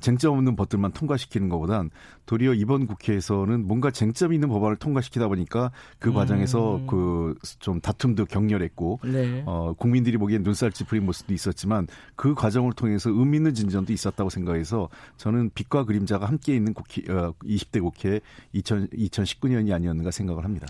쟁점 0.00 0.36
없는 0.36 0.56
법들만 0.56 0.92
통과시키는 0.92 1.48
것보단 1.48 1.90
도리어 2.26 2.54
이번 2.54 2.86
국회에서는 2.86 3.66
뭔가 3.66 3.90
쟁점 3.90 4.32
있는 4.32 4.48
법안을 4.48 4.76
통과시키다 4.76 5.28
보니까 5.28 5.72
그 5.98 6.10
음. 6.10 6.14
과정에서 6.14 6.80
그 6.86 7.34
좀 7.58 7.80
다툼도 7.80 8.26
격렬했고 8.26 9.00
네. 9.04 9.42
어, 9.46 9.72
국민들이 9.76 10.16
보기엔 10.16 10.42
눈살 10.42 10.72
찌푸린 10.72 11.04
모습도 11.06 11.34
있었지만 11.34 11.86
그 12.16 12.34
과정을 12.34 12.72
통해서 12.74 13.10
의미 13.10 13.38
있는 13.38 13.54
진전도 13.54 13.92
있었다고 13.92 14.30
생각해서 14.30 14.88
저는 15.16 15.50
빛과 15.54 15.84
그림자가 15.84 16.26
함께 16.26 16.54
있는 16.54 16.74
국회 16.74 17.02
어, 17.12 17.34
20대 17.42 17.80
국회 17.80 18.20
2000, 18.52 18.88
2019년이 18.88 19.72
아니었는가 19.72 20.10
생각을 20.10 20.44
합니다. 20.44 20.66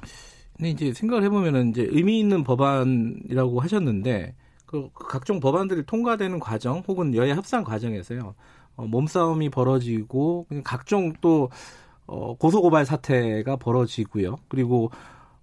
근데 0.57 0.71
이제 0.71 0.93
생각을 0.93 1.25
해보면은 1.25 1.71
이제 1.71 1.89
의미 1.91 2.21
있는 2.21 2.45
법안이라고 2.45 3.61
하셨는데 3.61 4.35
그 4.67 4.89
각종 4.95 5.41
법안들이 5.41 5.85
통과되는 5.85 6.39
과정 6.39 6.83
혹은 6.87 7.15
여야 7.15 7.35
협상 7.35 7.65
과정에서요. 7.65 8.35
어, 8.81 8.87
몸싸움이 8.87 9.51
벌어지고 9.51 10.47
각종 10.65 11.13
또 11.21 11.51
어, 12.07 12.35
고소고발 12.35 12.87
사태가 12.87 13.57
벌어지고요. 13.57 14.39
그리고 14.49 14.91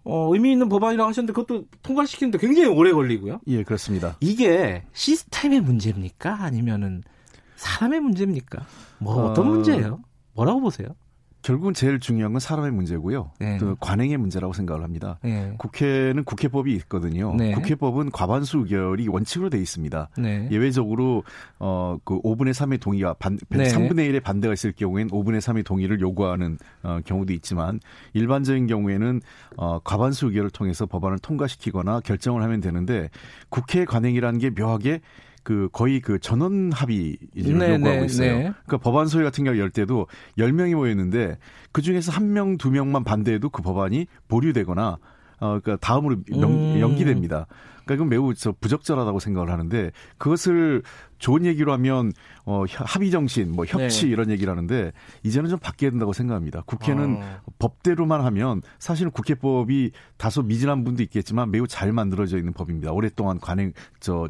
어, 0.04 0.34
의미 0.34 0.52
있는 0.52 0.70
법안이라고 0.70 1.08
하셨는데 1.10 1.34
그것도 1.34 1.66
통과시키는데 1.84 2.40
굉장히 2.40 2.68
오래 2.68 2.92
걸리고요. 2.92 3.42
예, 3.48 3.64
그렇습니다. 3.64 4.18
이게 4.20 4.84
시스템의 4.94 5.62
문제입니까? 5.62 6.42
아니면은 6.42 7.04
사람의 7.56 8.00
문제입니까? 8.02 8.66
뭐 9.00 9.26
어떤 9.26 9.48
어... 9.48 9.50
문제예요? 9.50 10.00
뭐라고 10.34 10.62
보세요? 10.62 10.90
결국은 11.42 11.74
제일 11.74 12.00
중요한 12.00 12.34
건 12.34 12.40
사람의 12.40 12.72
문제고요. 12.72 13.32
네. 13.40 13.58
또 13.58 13.76
관행의 13.80 14.18
문제라고 14.18 14.54
생각을 14.54 14.84
합니다. 14.84 15.18
네. 15.24 15.54
국회는 15.58 16.24
국회법이 16.24 16.74
있거든요. 16.76 17.36
네. 17.36 17.52
국회법은 17.52 18.12
과반수 18.12 18.60
의결이 18.60 19.08
원칙으로 19.08 19.50
돼 19.50 19.58
있습니다. 19.60 20.10
네. 20.18 20.48
예외적으로 20.52 21.24
어그 21.60 22.22
5분의 22.22 22.52
3의 22.52 22.82
동의가 22.82 23.14
반 23.14 23.38
3분의 23.38 24.12
1의 24.12 24.24
반대가 24.24 24.54
있을 24.54 24.74
경우에는 24.74 25.12
5분의 25.12 25.40
3의 25.40 25.66
동의를 25.66 26.02
요구하는 26.02 26.58
어, 26.84 27.00
경우도 27.06 27.34
있지만 27.34 27.80
일반적인 28.14 28.68
경우에는 28.68 29.22
어 29.58 29.80
과반수 29.80 30.28
의결을 30.28 30.50
통해서 30.50 30.86
법안을 30.86 31.20
통과시키거나 31.20 32.02
결정을 32.02 32.44
하면 32.44 32.62
되는데 32.62 33.10
국회 33.50 33.86
관행이라는 33.86 34.40
게 34.40 34.50
묘하게 34.50 35.02
그 35.48 35.70
거의 35.72 36.02
그 36.02 36.20
전원 36.20 36.74
합의를 36.74 37.18
네, 37.34 37.76
요구하고 37.76 38.00
네, 38.00 38.06
있어요. 38.06 38.38
네. 38.38 38.52
그러니까 38.66 38.80
법안 38.80 39.08
소위 39.08 39.24
같은 39.24 39.46
경우 39.46 39.58
열 39.58 39.70
때도 39.70 40.08
10명이 40.38 40.76
모였는데 40.76 41.38
그 41.72 41.82
중에서 41.82 42.12
한 42.12 42.34
명, 42.34 42.58
두 42.58 42.70
명만 42.70 43.06
반대해도 43.06 43.50
그 43.50 43.62
법안이 43.62 44.08
보류되거나 44.28 44.98
어 45.40 45.60
그러니까 45.62 45.78
다음으로 45.78 46.18
명, 46.32 46.52
음. 46.52 46.82
연기됩니다. 46.82 47.48
그러니까 47.86 47.94
이건 47.94 48.10
매우 48.10 48.34
저 48.34 48.52
부적절하다고 48.60 49.20
생각을 49.22 49.50
하는데 49.50 49.92
그것을 50.18 50.84
좋은 51.18 51.46
얘기로 51.46 51.72
하면 51.72 52.12
어 52.44 52.66
합의 52.70 53.10
정신, 53.10 53.54
뭐 53.54 53.64
협치 53.64 54.08
네. 54.08 54.12
이런 54.12 54.30
얘기를 54.30 54.52
하는데 54.52 54.92
이제는 55.24 55.50
좀 55.50 55.60
바뀌어야 55.60 55.92
된다고 55.92 56.12
생각합니다. 56.12 56.64
국회는 56.66 57.22
어. 57.22 57.40
법대로만 57.58 58.20
하면 58.26 58.62
사실은 58.80 59.12
국회법이 59.12 59.92
다소 60.18 60.42
미진한 60.42 60.84
분도 60.84 61.04
있겠지만 61.04 61.52
매우 61.52 61.68
잘 61.68 61.94
만들어져 61.94 62.38
있는 62.38 62.52
법입니다. 62.52 62.92
오랫동안 62.92 63.40
관행 63.40 63.72
저 64.02 64.28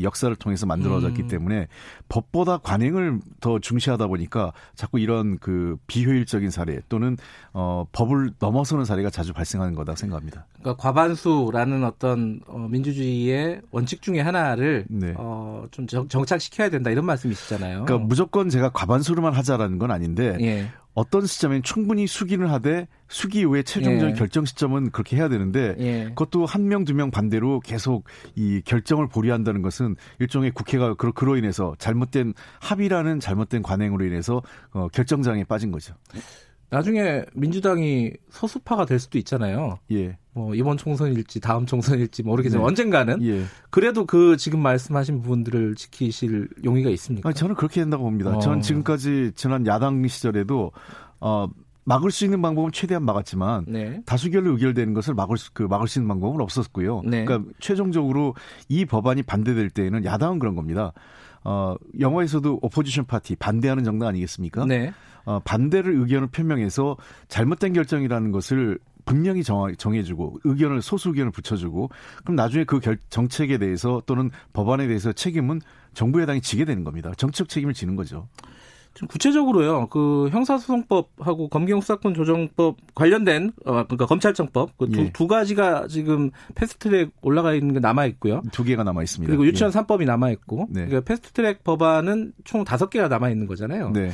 역사를 0.00 0.34
통해서 0.36 0.66
만들어졌기 0.66 1.22
음. 1.22 1.28
때문에 1.28 1.68
법보다 2.08 2.58
관행을 2.58 3.20
더 3.40 3.58
중시하다 3.58 4.06
보니까 4.06 4.52
자꾸 4.74 4.98
이런 4.98 5.38
그 5.38 5.76
비효율적인 5.86 6.50
사례 6.50 6.80
또는 6.88 7.16
어 7.52 7.84
법을 7.92 8.32
넘어서는 8.38 8.84
사례가 8.84 9.10
자주 9.10 9.32
발생하는 9.32 9.74
거다 9.74 9.94
생각합니다. 9.94 10.46
그러니까 10.60 10.82
과반수라는 10.82 11.84
어떤 11.84 12.40
어, 12.46 12.66
민주주의의 12.70 13.60
원칙 13.70 14.02
중에 14.02 14.20
하나를 14.20 14.86
네. 14.88 15.14
어좀 15.16 15.86
정착시켜야 15.86 16.70
된다 16.70 16.90
이런 16.90 17.06
말씀이시잖아요. 17.06 17.84
그러니까 17.84 18.06
무조건 18.06 18.48
제가 18.48 18.70
과반수로만 18.70 19.32
하자라는 19.34 19.78
건 19.78 19.90
아닌데 19.90 20.36
예. 20.40 20.68
어떤 20.94 21.24
시점엔 21.26 21.62
충분히 21.62 22.06
수기를 22.06 22.50
하되 22.50 22.88
수기 23.08 23.40
이후에 23.40 23.62
최종적인 23.62 24.10
예. 24.10 24.18
결정 24.18 24.44
시점은 24.44 24.90
그렇게 24.90 25.16
해야 25.16 25.28
되는데 25.28 25.74
예. 25.78 26.04
그것도 26.08 26.46
한 26.46 26.62
명 26.68 26.84
두 26.84 26.94
명 26.94 27.10
반대로 27.10 27.60
계속 27.60 28.04
이 28.34 28.60
결정을 28.64 29.08
보류한다는 29.08 29.62
것은 29.62 29.96
일종의 30.18 30.50
국회가 30.52 30.94
그로, 30.94 31.12
그로 31.12 31.36
인해서 31.36 31.74
잘못된 31.78 32.34
합의라는 32.60 33.20
잘못된 33.20 33.62
관행으로 33.62 34.04
인해서 34.04 34.42
어, 34.72 34.88
결정장에 34.88 35.44
빠진 35.44 35.70
거죠. 35.70 35.94
나중에 36.70 37.24
민주당이 37.34 38.12
소수파가 38.30 38.86
될 38.86 38.98
수도 38.98 39.18
있잖아요. 39.18 39.78
예. 39.92 40.16
뭐 40.32 40.54
이번 40.54 40.76
총선일지 40.76 41.40
다음 41.40 41.66
총선일지 41.66 42.22
모르겠지만 42.22 42.62
네. 42.62 42.68
언젠가는 42.68 43.22
예. 43.24 43.44
그래도 43.70 44.06
그 44.06 44.36
지금 44.36 44.60
말씀하신 44.60 45.20
부분들을 45.20 45.74
지키실 45.74 46.48
용의가 46.64 46.90
있습니까? 46.90 47.28
아니, 47.28 47.34
저는 47.34 47.56
그렇게 47.56 47.80
된다고 47.80 48.04
봅니다. 48.04 48.36
어. 48.36 48.38
전 48.38 48.60
지금까지 48.60 49.32
지난 49.34 49.66
야당 49.66 50.06
시절에도 50.06 50.70
어 51.18 51.48
막을 51.84 52.12
수 52.12 52.24
있는 52.24 52.40
방법은 52.40 52.70
최대한 52.72 53.04
막았지만 53.04 53.64
네. 53.66 54.00
다수결로 54.06 54.52
의결되는 54.52 54.94
것을 54.94 55.14
막을 55.14 55.36
수, 55.36 55.52
그 55.52 55.64
막을 55.64 55.88
수 55.88 55.98
있는 55.98 56.08
방법은 56.08 56.40
없었고요. 56.40 57.02
네. 57.04 57.24
그러니까 57.24 57.50
최종적으로 57.58 58.34
이 58.68 58.84
법안이 58.84 59.24
반대될 59.24 59.70
때에는 59.70 60.04
야당은 60.04 60.38
그런 60.38 60.54
겁니다. 60.54 60.92
어, 61.42 61.74
영화에서도 61.98 62.60
오포지션 62.62 63.06
파티 63.06 63.34
반대하는 63.34 63.82
정당 63.82 64.08
아니겠습니까? 64.08 64.66
네. 64.66 64.92
어, 65.24 65.40
반대를 65.40 65.94
의견을 66.00 66.28
표명해서 66.28 66.96
잘못된 67.28 67.72
결정이라는 67.72 68.32
것을 68.32 68.78
분명히 69.04 69.42
정, 69.42 69.74
정해주고 69.74 70.40
의견을 70.44 70.82
소수 70.82 71.08
의견을 71.08 71.32
붙여주고 71.32 71.90
그럼 72.22 72.36
나중에 72.36 72.64
그 72.64 72.80
결, 72.80 72.98
정책에 73.08 73.58
대해서 73.58 74.02
또는 74.06 74.30
법안에 74.52 74.86
대해서 74.86 75.12
책임은 75.12 75.60
정부 75.94 76.20
여당이 76.20 76.40
지게 76.40 76.64
되는 76.64 76.84
겁니다. 76.84 77.12
정책 77.16 77.48
책임을 77.48 77.74
지는 77.74 77.96
거죠. 77.96 78.28
좀 78.94 79.06
구체적으로요. 79.08 79.86
그 79.88 80.28
형사소송법하고 80.30 81.48
검경수사권 81.48 82.14
조정법 82.14 82.76
관련된 82.94 83.52
어 83.64 83.84
그러니까 83.84 84.06
검찰청법 84.06 84.76
그두 84.78 85.00
예. 85.00 85.12
두 85.12 85.28
가지가 85.28 85.86
지금 85.88 86.30
패스트트랙 86.54 87.12
올라가 87.22 87.54
있는 87.54 87.72
게 87.74 87.80
남아 87.80 88.06
있고요. 88.06 88.42
두 88.50 88.64
개가 88.64 88.82
남아 88.82 89.02
있습니다. 89.02 89.30
그리고 89.30 89.46
유치원 89.46 89.72
3법이 89.72 90.02
예. 90.02 90.04
남아 90.06 90.30
있고 90.30 90.66
네. 90.70 90.86
그러니까 90.86 91.00
패스트트랙 91.02 91.62
법안은 91.62 92.32
총 92.44 92.64
다섯 92.64 92.90
개가 92.90 93.08
남아 93.08 93.30
있는 93.30 93.46
거잖아요. 93.46 93.90
네. 93.90 94.10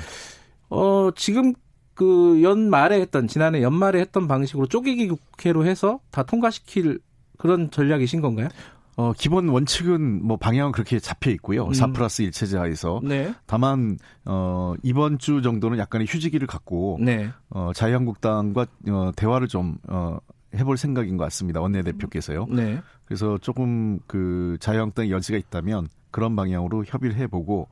어 0.69 1.11
지금 1.15 1.55
그 1.95 2.43
연말에 2.43 3.01
했던 3.01 3.27
지난해 3.27 3.63
연말에 3.63 4.01
했던 4.01 4.29
방식으로 4.29 4.67
쪼개기 4.67 5.09
국회로 5.09 5.65
해서 5.65 6.01
다 6.11 6.23
통과시킬 6.23 7.01
그런 7.39 7.71
전략이신 7.71 8.21
건가요? 8.21 8.49
어, 8.97 9.13
기본 9.13 9.49
원칙은 9.49 10.27
뭐 10.27 10.39
방향은 10.39 10.73
그렇게 10.73 10.99
잡혀 10.99 11.31
있고요. 11.33 11.67
음. 11.67 11.73
4 11.75 11.89
플러스 11.89 12.23
1 12.23 12.33
체제하에서. 12.33 13.01
네. 13.05 13.35
다만, 13.45 13.99
어, 14.25 14.73
이번 14.83 15.19
주 15.19 15.43
정도는 15.43 15.79
약간의 15.79 16.07
휴지기를 16.09 16.47
갖고, 16.47 16.99
네. 17.03 17.29
어, 17.51 17.73
자유한국당과 17.75 18.67
어, 18.89 19.11
대화를 19.15 19.49
좀, 19.49 19.77
어, 19.89 20.19
해볼 20.55 20.79
생각인 20.79 21.19
것 21.19 21.25
같습니다. 21.25 21.61
원내대표께서요. 21.61 22.47
네. 22.47 22.81
그래서 23.05 23.37
조금 23.37 23.99
그 24.07 24.57
자유한국당 24.61 25.11
여지가 25.11 25.37
있다면 25.37 25.89
그런 26.11 26.35
방향으로 26.35 26.85
협의를 26.87 27.17
해보고, 27.17 27.69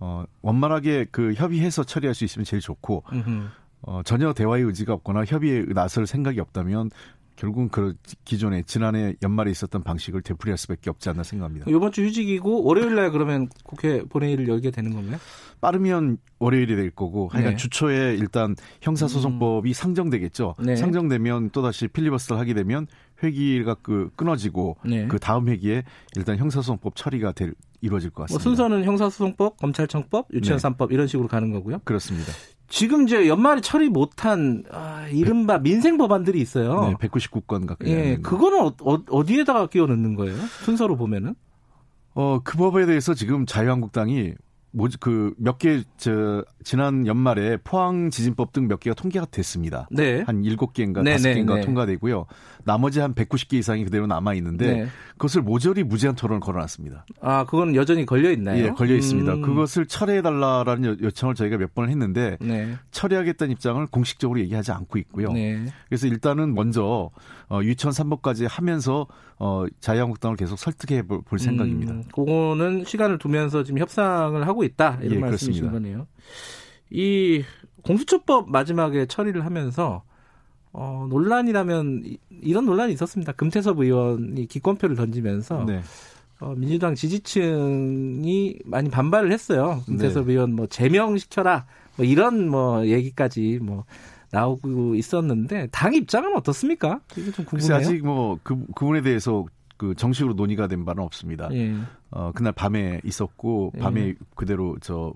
어, 0.00 0.24
원만하게 0.42 1.06
그 1.10 1.34
협의해서 1.34 1.84
처리할 1.84 2.14
수 2.14 2.24
있으면 2.24 2.44
제일 2.44 2.60
좋고, 2.60 3.04
어, 3.82 4.02
전혀 4.04 4.32
대화의 4.32 4.64
의지가 4.64 4.94
없거나 4.94 5.24
협의에 5.24 5.64
나설 5.74 6.06
생각이 6.06 6.40
없다면 6.40 6.90
결국은 7.40 7.70
그 7.70 7.94
기존에 8.26 8.62
지난해 8.66 9.14
연말에 9.22 9.50
있었던 9.50 9.82
방식을 9.82 10.20
되풀이할 10.20 10.58
수밖에 10.58 10.90
없지 10.90 11.08
않나 11.08 11.22
생각합니다. 11.22 11.70
이번 11.70 11.90
주 11.90 12.04
휴직이고 12.04 12.64
월요일 12.64 12.94
날 12.94 13.10
그러면 13.10 13.48
국회 13.64 14.02
본회의를 14.04 14.46
열게 14.46 14.70
되는 14.70 14.92
건가요? 14.92 15.18
빠르면 15.62 16.18
월요일이 16.38 16.76
될 16.76 16.90
거고 16.90 17.28
하여간 17.28 17.52
네. 17.52 17.56
주초에 17.56 18.14
일단 18.14 18.56
형사소송법이 18.82 19.70
음. 19.70 19.72
상정되겠죠. 19.72 20.56
네. 20.58 20.76
상정되면 20.76 21.48
또다시 21.50 21.88
필리버스터를 21.88 22.38
하게 22.38 22.52
되면 22.52 22.86
회기가 23.22 23.74
그 23.82 24.10
끊어지고 24.16 24.76
네. 24.84 25.06
그 25.06 25.18
다음 25.18 25.48
회기에 25.48 25.84
일단 26.16 26.38
형사소송법 26.38 26.96
처리가 26.96 27.32
될 27.32 27.54
이루어질 27.80 28.10
것뭐 28.10 28.26
같습니다. 28.26 28.44
뭐 28.44 28.56
순서는 28.56 28.84
형사소송법, 28.84 29.56
검찰청법, 29.58 30.28
유치원 30.32 30.58
3법 30.58 30.92
이런 30.92 31.06
식으로 31.06 31.28
가는 31.28 31.50
거고요. 31.50 31.78
그렇습니다. 31.84 32.32
지금 32.68 33.02
이제 33.02 33.26
연말에 33.26 33.60
처리 33.60 33.88
못한 33.88 34.64
아, 34.70 35.06
이른바 35.08 35.58
민생 35.58 35.96
법안들이 35.98 36.40
있어요. 36.40 36.82
네, 36.82 36.94
199건 36.94 37.66
가까이. 37.66 37.90
예, 37.90 38.16
그거는 38.22 38.70
어, 38.82 39.24
디에다가 39.24 39.66
끼워 39.66 39.86
넣는 39.88 40.14
거예요? 40.14 40.36
순서로 40.64 40.96
보면은? 40.96 41.34
어, 42.14 42.40
그 42.44 42.56
법에 42.56 42.86
대해서 42.86 43.14
지금 43.14 43.46
자유한국당이 43.46 44.34
뭐지 44.72 44.98
그 44.98 45.34
몇 45.38 45.58
개 45.58 45.82
저 45.96 46.44
지난 46.64 47.06
연말에 47.06 47.56
포항 47.64 48.10
지진법 48.10 48.52
등 48.52 48.68
몇 48.68 48.78
개가 48.80 48.94
통계가 48.94 49.26
됐습니다. 49.26 49.88
네. 49.90 50.22
한 50.22 50.42
7개인가 50.42 51.02
네, 51.02 51.16
5개인가 51.16 51.56
네, 51.56 51.60
통과되고요. 51.62 52.26
나머지 52.64 53.00
한 53.00 53.14
190개 53.14 53.54
이상이 53.54 53.84
그대로 53.84 54.06
남아 54.06 54.34
있는데 54.34 54.72
네. 54.72 54.86
그것을 55.12 55.42
모조리 55.42 55.82
무제한 55.82 56.14
토론을 56.14 56.40
걸어 56.40 56.60
놨습니다. 56.60 57.04
아, 57.20 57.44
그건 57.44 57.74
여전히 57.74 58.06
걸려 58.06 58.30
있나요? 58.30 58.64
예, 58.64 58.70
걸려 58.70 58.94
있습니다. 58.94 59.32
음. 59.34 59.42
그것을 59.42 59.86
철회해 59.86 60.22
달라라는 60.22 61.00
요청을 61.02 61.34
저희가 61.34 61.56
몇 61.56 61.74
번을 61.74 61.90
했는데 61.90 62.36
네. 62.40 62.74
철회하겠다는 62.90 63.52
입장을 63.52 63.84
공식적으로 63.86 64.38
얘기하지 64.40 64.72
않고 64.72 64.98
있고요. 64.98 65.32
네. 65.32 65.66
그래서 65.88 66.06
일단은 66.06 66.54
먼저 66.54 67.10
어 67.48 67.60
유치원 67.62 67.92
3법까지 67.92 68.46
하면서 68.48 69.06
어 69.42 69.64
자유한국당을 69.80 70.36
계속 70.36 70.58
설득해 70.58 71.06
볼, 71.06 71.22
볼 71.22 71.38
생각입니다. 71.38 71.94
음, 71.94 72.04
그거는 72.14 72.84
시간을 72.84 73.18
두면서 73.18 73.64
지금 73.64 73.80
협상을 73.80 74.46
하고 74.46 74.64
있다 74.64 74.98
이런 75.00 75.16
예, 75.16 75.18
말씀이신 75.18 75.62
그렇습니다. 75.62 75.72
거네요. 75.72 76.06
이 76.90 77.42
공수처법 77.82 78.50
마지막에 78.50 79.06
처리를 79.06 79.46
하면서 79.46 80.02
어, 80.72 81.06
논란이라면 81.08 82.04
이런 82.42 82.66
논란이 82.66 82.92
있었습니다. 82.92 83.32
금태섭 83.32 83.80
의원이 83.80 84.46
기권표를 84.46 84.94
던지면서 84.94 85.64
네. 85.64 85.80
어, 86.40 86.54
민주당 86.54 86.94
지지층이 86.94 88.58
많이 88.66 88.90
반발을 88.90 89.32
했어요. 89.32 89.80
금태섭 89.86 90.26
네. 90.26 90.34
의원 90.34 90.54
뭐 90.54 90.66
제명시켜라 90.66 91.64
뭐 91.96 92.04
이런 92.04 92.46
뭐 92.46 92.86
얘기까지 92.86 93.58
뭐 93.62 93.84
나오고 94.32 94.94
있었는데 94.94 95.68
당 95.72 95.94
입장은 95.94 96.36
어떻습니까? 96.36 97.00
이게 97.16 97.30
좀 97.30 97.44
궁금해요. 97.44 97.76
아직 97.76 98.04
뭐 98.04 98.38
그 98.42 98.64
그분에 98.74 99.02
대해서 99.02 99.44
그 99.76 99.94
정식으로 99.94 100.34
논의가 100.34 100.66
된 100.66 100.84
바는 100.84 101.02
없습니다. 101.02 101.48
예. 101.52 101.74
어 102.10 102.32
그날 102.32 102.52
밤에 102.52 103.00
있었고 103.04 103.72
밤에 103.78 104.00
예. 104.08 104.14
그대로 104.34 104.78
저 104.80 105.12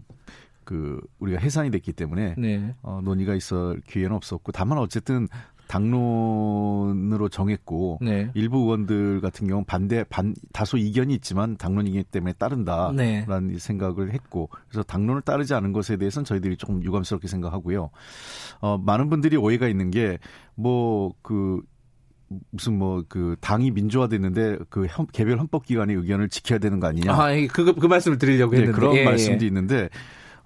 그 0.64 1.00
우리가 1.18 1.38
해산이 1.40 1.70
됐기 1.70 1.92
때문에 1.92 2.34
네. 2.38 2.74
어, 2.82 3.00
논의가 3.04 3.34
있을 3.34 3.80
기회는 3.86 4.16
없었고 4.16 4.50
다만 4.52 4.78
어쨌든 4.78 5.28
당론으로 5.74 7.28
정했고 7.28 7.98
네. 8.00 8.30
일부 8.34 8.58
의원들 8.58 9.20
같은 9.20 9.48
경우 9.48 9.64
반대 9.66 10.04
반 10.04 10.34
다소 10.52 10.76
이견이 10.76 11.14
있지만 11.14 11.56
당론이기 11.56 12.04
때문에 12.04 12.34
따른다라는 12.34 13.48
네. 13.48 13.58
생각을 13.58 14.12
했고 14.12 14.50
그래서 14.68 14.84
당론을 14.84 15.22
따르지 15.22 15.52
않은 15.54 15.72
것에 15.72 15.96
대해서는 15.96 16.24
저희들이 16.24 16.56
조금 16.58 16.82
유감스럽게 16.84 17.26
생각하고요. 17.26 17.90
어, 18.60 18.78
많은 18.78 19.10
분들이 19.10 19.36
오해가 19.36 19.66
있는 19.66 19.90
게뭐그 19.90 21.62
무슨 22.50 22.78
뭐 22.78 23.02
그 23.08 23.36
당이 23.40 23.72
민주화됐는데 23.72 24.58
그 24.70 24.86
개별 25.12 25.38
헌법 25.38 25.66
기관의 25.66 25.96
의견을 25.96 26.28
지켜야 26.28 26.58
되는 26.58 26.80
거 26.80 26.86
아니냐? 26.86 27.12
아, 27.12 27.28
그, 27.52 27.74
그 27.74 27.86
말씀을 27.86 28.18
드리려고 28.18 28.52
네, 28.52 28.58
했는데 28.58 28.78
그런 28.78 28.96
예, 28.96 29.04
말씀도 29.04 29.44
예. 29.44 29.48
있는데 29.48 29.88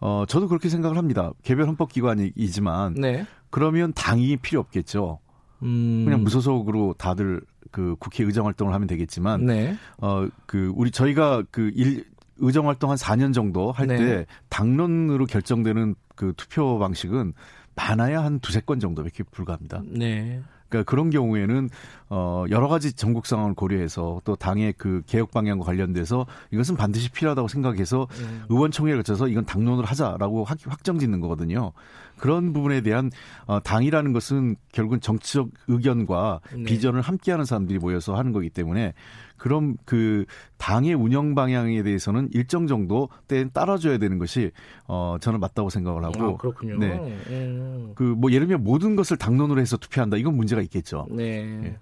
어, 0.01 0.25
저도 0.29 0.49
그렇게 0.49 0.69
생각을 0.69 0.97
합니다. 0.97 1.33
개별 1.43 1.67
헌법기관이지만 1.69 2.95
네. 2.95 3.27
그러면 3.51 3.93
당이 3.93 4.37
필요 4.39 4.61
없겠죠. 4.61 5.21
음. 5.63 6.03
그냥 6.05 6.23
무소속으로 6.23 6.95
다들 6.99 7.41
그 7.71 7.97
국회 7.99 8.25
의정 8.25 8.47
활동을 8.47 8.73
하면 8.75 8.87
되겠지만 8.87 9.45
네. 9.45 9.77
어그 9.99 10.73
우리 10.75 10.91
저희가 10.91 11.43
그 11.51 11.71
일, 11.75 12.05
의정 12.39 12.69
활동 12.69 12.91
한 12.91 12.97
4년 12.97 13.35
정도 13.35 13.73
할때 13.73 13.97
네. 13.97 14.27
당론으로 14.49 15.27
결정되는 15.27 15.95
그 16.15 16.33
투표 16.37 16.79
방식은 16.79 17.33
많아야 17.75 18.25
한 18.25 18.41
두세 18.41 18.61
건 18.61 18.81
정도밖에 18.81 19.23
불과합니다. 19.25 19.83
네. 19.85 20.41
그러니까 20.69 20.89
그런 20.91 21.11
경우에는 21.11 21.71
어 22.11 22.45
여러 22.51 22.69
가지 22.69 22.93
전국 22.93 23.27
상황을 23.27 23.55
고려해서 23.55 24.21
또 24.25 24.37
당의 24.37 24.75
그 24.77 25.03
개혁 25.07 25.31
방향과 25.31 25.64
관련돼서 25.64 26.27
이것은 26.51 26.77
반드시 26.77 27.11
필요하다고 27.11 27.49
생각해서 27.49 28.07
음. 28.21 28.45
의원총회를 28.49 28.99
거쳐서 29.01 29.29
이건 29.29 29.45
당론을 29.45 29.85
하자라고 29.85 30.45
확정짓는 30.45 31.21
거거든요. 31.21 31.73
그런 32.19 32.53
부분에 32.53 32.81
대한 32.83 33.11
어, 33.47 33.61
당이라는 33.61 34.12
것은 34.12 34.57
결국은 34.73 35.01
정치적 35.01 35.51
의견과 35.69 36.41
네. 36.55 36.62
비전을 36.64 37.01
함께하는 37.01 37.45
사람들이 37.45 37.79
모여서 37.79 38.16
하는 38.16 38.33
거기 38.33 38.51
때문에 38.51 38.95
그럼 39.37 39.77
그 39.85 40.25
당의 40.59 40.95
운영 40.95 41.35
방향에 41.35 41.83
대해서는 41.83 42.29
일정 42.33 42.66
정도 42.66 43.09
때는 43.29 43.51
따라줘야 43.53 43.99
되는 43.99 44.19
것이 44.19 44.51
어 44.87 45.16
저는 45.21 45.41
맞다고 45.41 45.71
생각을 45.71 46.05
하고 46.05 46.35
아, 46.35 46.37
그렇군요. 46.37 46.77
네. 46.79 46.99
음. 47.31 47.93
그뭐 47.95 48.33
예를 48.33 48.49
들면 48.49 48.64
모든 48.64 48.97
것을 48.97 49.16
당론으로 49.16 49.61
해서 49.61 49.77
투표한다 49.77 50.16
이건 50.16 50.37
문제가 50.37 50.61
있겠죠. 50.62 51.07
네. 51.11 51.45
네. 51.45 51.79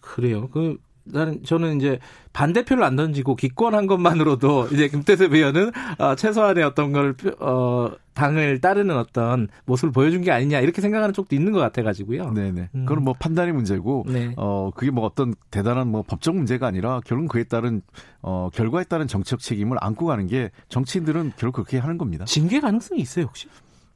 그래요. 0.00 0.48
그 0.48 0.78
나는 1.06 1.42
저는 1.42 1.76
이제 1.76 1.98
반대표를 2.32 2.82
안 2.82 2.96
던지고 2.96 3.36
기권한 3.36 3.86
것만으로도 3.86 4.68
이제 4.72 4.88
김태섭 4.88 5.32
의원은 5.32 5.72
어, 5.98 6.14
최소한의 6.14 6.64
어떤 6.64 6.92
걸 6.92 7.14
어, 7.40 7.90
당을 8.14 8.60
따르는 8.60 8.96
어떤 8.96 9.48
모습을 9.66 9.92
보여준 9.92 10.22
게 10.22 10.32
아니냐 10.32 10.60
이렇게 10.60 10.80
생각하는 10.80 11.12
쪽도 11.12 11.36
있는 11.36 11.52
것 11.52 11.60
같아가지고요. 11.60 12.32
네네. 12.32 12.70
음. 12.74 12.84
그건 12.86 13.04
뭐 13.04 13.14
판단의 13.14 13.52
문제고, 13.52 14.04
네. 14.08 14.32
어 14.36 14.70
그게 14.74 14.90
뭐 14.90 15.04
어떤 15.04 15.34
대단한 15.50 15.88
뭐 15.88 16.02
법적 16.02 16.34
문제가 16.34 16.66
아니라 16.66 17.00
결국 17.04 17.28
그에 17.28 17.44
따른 17.44 17.82
어 18.22 18.48
결과에 18.52 18.84
따른 18.84 19.06
정치적 19.06 19.40
책임을 19.40 19.76
안고 19.80 20.06
가는 20.06 20.26
게 20.26 20.50
정치인들은 20.68 21.32
결국 21.36 21.56
그렇게 21.56 21.78
하는 21.78 21.98
겁니다. 21.98 22.24
징계 22.24 22.60
가능성이 22.60 23.02
있어요 23.02 23.26
혹시? 23.26 23.48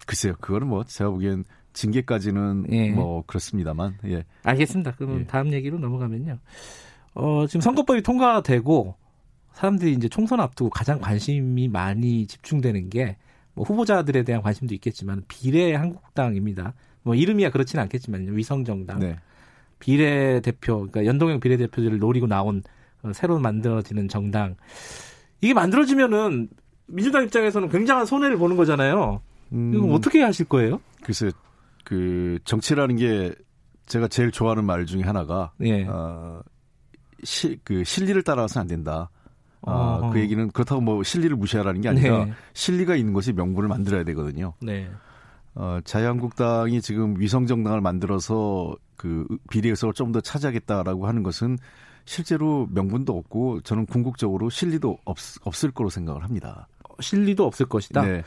글쎄요, 0.07 0.35
그거는 0.41 0.67
뭐 0.67 0.85
제가 0.85 1.11
보기엔 1.11 1.45
징계까지는 1.73 2.67
예. 2.71 2.91
뭐 2.91 3.23
그렇습니다만, 3.27 3.97
예. 4.07 4.25
알겠습니다. 4.43 4.93
그럼 4.97 5.21
예. 5.21 5.25
다음 5.25 5.53
얘기로 5.53 5.79
넘어가면요. 5.79 6.39
어, 7.15 7.47
지금 7.47 7.61
선거법이 7.61 8.03
통과되고 8.03 8.95
사람들이 9.53 9.93
이제 9.93 10.09
총선 10.09 10.41
앞두고 10.41 10.71
가장 10.71 11.01
관심이 11.01 11.69
많이 11.69 12.27
집중되는 12.27 12.91
게 12.91 13.17
뭐 13.55 13.65
후보자들에 13.67 14.23
대한 14.23 14.43
관심도 14.43 14.75
있겠지만 14.75 15.23
비례 15.29 15.75
한국당입니다. 15.75 16.75
뭐 17.03 17.15
이름이야 17.15 17.51
그렇지는 17.51 17.83
않겠지만 17.83 18.29
위성 18.31 18.65
정당 18.65 19.01
네. 19.01 19.19
비례 19.79 20.41
대표 20.41 20.77
그러니까 20.79 21.07
연동형 21.07 21.41
비례 21.41 21.57
대표들을 21.57 21.99
노리고 21.99 22.27
나온 22.27 22.63
어, 23.03 23.13
새로 23.13 23.39
만들어지는 23.39 24.09
정당 24.09 24.57
이게 25.41 25.55
만들어지면은 25.55 26.49
민주당 26.87 27.25
입장에서는 27.25 27.69
굉장한 27.71 28.05
손해를 28.07 28.37
보는 28.37 28.57
거잖아요. 28.57 29.21
음, 29.53 29.75
이거 29.75 29.87
어떻게 29.95 30.23
하실 30.23 30.47
거예요? 30.47 30.81
글쎄 31.03 31.31
그 31.85 32.39
정치라는 32.45 32.97
게 32.97 33.35
제가 33.87 34.09
제일 34.09 34.31
좋아하는 34.31 34.65
말 34.65 34.87
중에 34.87 35.03
하나가 35.03 35.53
예. 35.63 35.85
어, 35.85 36.41
시, 37.25 37.59
그 37.65 37.85
실리를 37.85 38.23
따라서는 38.23 38.63
안 38.63 38.67
된다. 38.69 39.11
어, 39.63 40.11
그 40.13 40.21
얘기는 40.21 40.51
그렇다고 40.51 40.81
뭐 40.81 41.03
실리를 41.03 41.37
무시하라는 41.37 41.81
게 41.83 41.89
아니라 41.91 42.25
네. 42.25 42.33
실리가 42.55 42.97
있는 42.97 43.13
것이 43.13 43.33
명분을 43.33 43.69
만들어야 43.69 44.05
되거든요. 44.05 44.55
네. 44.63 44.89
어, 45.55 45.79
자유한국당이 45.85 46.81
지금 46.81 47.19
위성정당을 47.19 47.81
만들어서 47.81 48.75
그 48.97 49.27
비례 49.51 49.69
의석을 49.71 49.93
좀 49.95 50.13
더 50.13 50.21
차지하겠다라고 50.21 51.07
하는 51.07 51.23
것은 51.23 51.59
실제로 52.07 52.67
명분도 52.73 53.17
없고 53.17 53.61
저는 53.61 53.87
궁극적으로 53.87 54.49
실리도 54.51 54.99
없, 55.05 55.19
없을 55.45 55.71
거로 55.71 55.91
생각을 55.91 56.25
합니다. 56.25 56.67
실리도 57.01 57.45
없을 57.45 57.67
것이다. 57.67 58.03
네. 58.03 58.23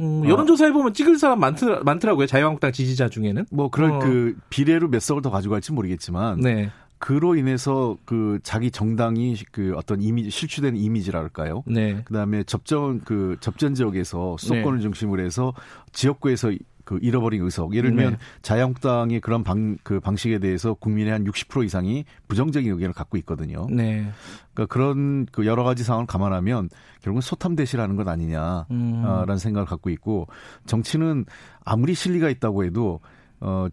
음, 0.00 0.24
여론조사해 0.26 0.72
보면 0.72 0.94
찍을 0.94 1.18
사람 1.18 1.38
많더, 1.40 1.82
많더라고요. 1.84 2.26
자유한국당 2.26 2.72
지지자 2.72 3.08
중에는. 3.08 3.46
뭐 3.52 3.70
그럴 3.70 3.92
어. 3.92 3.98
그 4.00 4.36
비례로 4.50 4.88
몇 4.88 5.00
석을 5.00 5.22
더 5.22 5.30
가져갈지 5.30 5.72
모르겠지만 5.72 6.40
네. 6.40 6.70
그로 7.02 7.34
인해서 7.34 7.96
그 8.04 8.38
자기 8.44 8.70
정당이 8.70 9.34
그 9.50 9.74
어떤 9.74 10.00
이미지 10.00 10.30
실추된 10.30 10.76
이미지랄까요? 10.76 11.64
네. 11.66 12.00
그다음에 12.04 12.44
접전 12.44 13.00
그 13.00 13.36
접전 13.40 13.74
지역에서 13.74 14.36
수도권을 14.38 14.78
네. 14.78 14.82
중심으로 14.82 15.20
해서 15.20 15.52
지역구에서 15.90 16.52
그 16.84 17.00
잃어버린 17.02 17.42
의석. 17.42 17.74
예를 17.74 17.90
들면 17.90 18.12
네. 18.12 18.18
자유한국당의 18.42 19.20
그런 19.20 19.42
방, 19.42 19.78
그 19.82 19.98
방식에 19.98 20.38
대해서 20.38 20.74
국민의 20.74 21.12
한 21.12 21.24
60% 21.24 21.64
이상이 21.64 22.04
부정적인 22.28 22.70
의견을 22.70 22.92
갖고 22.92 23.16
있거든요. 23.18 23.66
네. 23.68 24.08
그러니까 24.54 24.72
그런 24.72 25.26
그 25.32 25.44
여러 25.44 25.64
가지 25.64 25.82
상황을 25.82 26.06
감안하면 26.06 26.68
결국은 27.02 27.20
소탐대실하는 27.20 27.96
것 27.96 28.06
아니냐라는 28.06 28.68
음. 28.70 29.36
생각을 29.38 29.66
갖고 29.66 29.90
있고 29.90 30.28
정치는 30.66 31.24
아무리 31.64 31.94
실리가 31.94 32.30
있다고 32.30 32.62
해도 32.62 33.00
어 33.40 33.66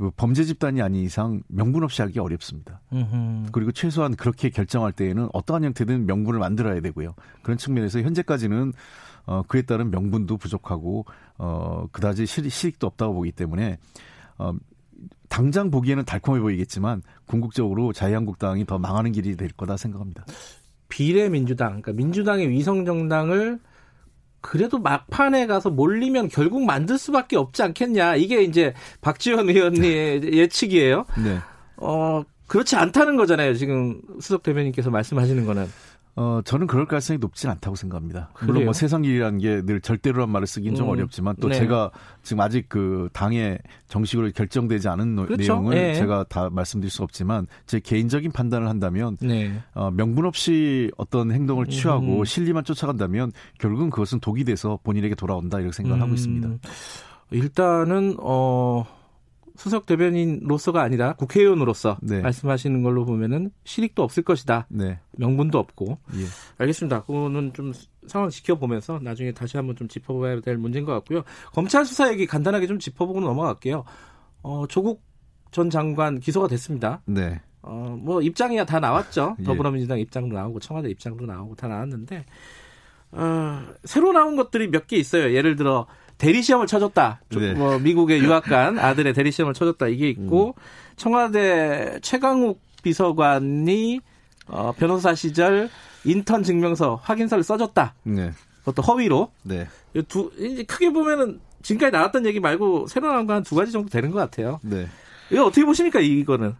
그 0.00 0.10
범죄 0.16 0.44
집단이 0.44 0.80
아닌 0.80 1.02
이상 1.02 1.42
명분 1.48 1.84
없이 1.84 2.00
하기 2.00 2.18
어렵습니다. 2.20 2.80
음흠. 2.90 3.50
그리고 3.52 3.70
최소한 3.70 4.16
그렇게 4.16 4.48
결정할 4.48 4.92
때에는 4.92 5.28
어떠한 5.34 5.62
형태든 5.64 6.06
명분을 6.06 6.40
만들어야 6.40 6.80
되고요. 6.80 7.14
그런 7.42 7.58
측면에서 7.58 8.00
현재까지는 8.00 8.72
어 9.26 9.42
그에 9.46 9.60
따른 9.60 9.90
명분도 9.90 10.38
부족하고 10.38 11.04
어 11.36 11.86
그다지 11.92 12.24
실익도 12.24 12.86
없다고 12.86 13.12
보기 13.12 13.30
때문에 13.32 13.76
어 14.38 14.54
당장 15.28 15.70
보기에는 15.70 16.06
달콤해 16.06 16.40
보이겠지만 16.40 17.02
궁극적으로 17.26 17.92
자유한국당이 17.92 18.64
더 18.64 18.78
망하는 18.78 19.12
길이 19.12 19.36
될 19.36 19.50
거다 19.50 19.76
생각합니다. 19.76 20.24
비례민주당, 20.88 21.82
그러니까 21.82 21.92
민주당의 21.92 22.48
위성정당을 22.48 23.60
그래도 24.40 24.78
막판에 24.78 25.46
가서 25.46 25.70
몰리면 25.70 26.28
결국 26.28 26.64
만들 26.64 26.98
수밖에 26.98 27.36
없지 27.36 27.62
않겠냐. 27.62 28.16
이게 28.16 28.42
이제 28.42 28.74
박지원 29.00 29.48
의원의 29.48 30.22
예측이에요. 30.32 31.04
네. 31.22 31.38
어, 31.76 32.22
그렇지 32.46 32.76
않다는 32.76 33.16
거잖아요. 33.16 33.54
지금 33.54 34.00
수석 34.20 34.42
대변인께서 34.42 34.90
말씀하시는 34.90 35.46
거는. 35.46 35.66
어, 36.20 36.42
저는 36.44 36.66
그럴 36.66 36.84
가능성이 36.84 37.18
높진 37.18 37.48
않다고 37.48 37.76
생각합니다. 37.76 38.28
그래요? 38.34 38.52
물론 38.52 38.64
뭐 38.66 38.72
세상 38.74 39.04
일이라는 39.04 39.38
게 39.38 39.62
늘 39.62 39.80
절대로란 39.80 40.28
말을 40.30 40.46
쓰긴 40.46 40.72
음, 40.72 40.74
좀 40.74 40.88
어렵지만 40.88 41.36
또 41.40 41.48
네. 41.48 41.54
제가 41.54 41.90
지금 42.22 42.40
아직 42.40 42.68
그 42.68 43.08
당에 43.12 43.58
정식으로 43.88 44.30
결정되지 44.32 44.88
않은 44.88 45.16
그렇죠? 45.16 45.36
내용을 45.36 45.74
네. 45.74 45.94
제가 45.94 46.24
다 46.28 46.50
말씀드릴 46.50 46.90
수 46.90 47.02
없지만 47.02 47.46
제 47.66 47.80
개인적인 47.80 48.32
판단을 48.32 48.68
한다면 48.68 49.16
네. 49.20 49.52
어, 49.74 49.90
명분 49.90 50.26
없이 50.26 50.90
어떤 50.98 51.30
행동을 51.32 51.66
취하고 51.66 52.20
음. 52.20 52.24
실리만 52.24 52.64
쫓아간다면 52.64 53.32
결국은 53.58 53.88
그것은 53.88 54.20
독이 54.20 54.44
돼서 54.44 54.78
본인에게 54.82 55.14
돌아온다 55.14 55.58
이렇게 55.58 55.72
생각을 55.72 55.98
음. 55.98 56.02
하고 56.02 56.14
있습니다. 56.14 56.48
일단은 57.30 58.16
어 58.18 58.84
수석 59.60 59.84
대변인로서가 59.84 60.80
아니라 60.80 61.12
국회의원으로서 61.16 61.98
네. 62.00 62.22
말씀하시는 62.22 62.82
걸로 62.82 63.04
보면은 63.04 63.50
실익도 63.64 64.02
없을 64.02 64.22
것이다. 64.22 64.66
네. 64.70 64.98
명분도 65.18 65.58
없고. 65.58 65.98
예. 66.14 66.24
알겠습니다. 66.56 67.02
그거는 67.02 67.52
좀 67.52 67.74
상황 68.06 68.30
지켜보면서 68.30 69.00
나중에 69.02 69.32
다시 69.32 69.58
한번 69.58 69.76
좀 69.76 69.86
짚어봐야 69.86 70.40
될 70.40 70.56
문제인 70.56 70.86
것 70.86 70.94
같고요. 70.94 71.24
검찰 71.52 71.84
수사 71.84 72.10
얘기 72.10 72.24
간단하게 72.26 72.66
좀 72.68 72.78
짚어보고 72.78 73.20
넘어갈게요. 73.20 73.84
어, 74.42 74.64
조국 74.66 75.02
전 75.50 75.68
장관 75.68 76.20
기소가 76.20 76.48
됐습니다. 76.48 77.02
네. 77.04 77.42
어, 77.60 77.98
뭐 78.00 78.22
입장이야 78.22 78.64
다 78.64 78.80
나왔죠. 78.80 79.36
예. 79.40 79.44
더불어민주당 79.44 79.98
입장도 79.98 80.34
나오고 80.36 80.60
청와대 80.60 80.88
입장도 80.88 81.26
나오고 81.26 81.56
다 81.56 81.68
나왔는데 81.68 82.24
어, 83.12 83.60
새로 83.84 84.12
나온 84.12 84.36
것들이 84.36 84.68
몇 84.68 84.86
개 84.86 84.96
있어요. 84.96 85.34
예를 85.34 85.56
들어 85.56 85.86
대리 86.20 86.42
시험을 86.42 86.66
쳐줬다. 86.66 87.22
네. 87.30 87.54
뭐 87.54 87.78
미국에 87.78 88.18
유학 88.20 88.44
간 88.44 88.78
아들의 88.78 89.14
대리 89.14 89.32
시험을 89.32 89.54
쳐줬다 89.54 89.88
이게 89.88 90.08
있고 90.10 90.48
음. 90.56 90.62
청와대 90.96 91.98
최강욱 92.02 92.60
비서관이 92.82 94.00
어, 94.48 94.72
변호사 94.76 95.14
시절 95.14 95.70
인턴 96.04 96.42
증명서 96.42 96.96
확인서를 97.02 97.42
써줬다. 97.42 97.94
네. 98.04 98.32
그것도 98.60 98.82
허위로. 98.82 99.32
네. 99.42 99.66
두 100.08 100.30
이제 100.38 100.62
크게 100.64 100.90
보면은 100.92 101.40
지금까지 101.62 101.92
나왔던 101.92 102.26
얘기 102.26 102.38
말고 102.40 102.86
새로 102.86 103.08
나온 103.12 103.26
거 103.26 103.32
한 103.32 103.42
두 103.42 103.54
가지 103.54 103.72
정도 103.72 103.88
되는 103.88 104.10
것 104.10 104.18
같아요. 104.18 104.60
네. 104.62 104.86
이거 105.30 105.46
어떻게 105.46 105.64
보십니까 105.64 106.00
이거는? 106.00 106.54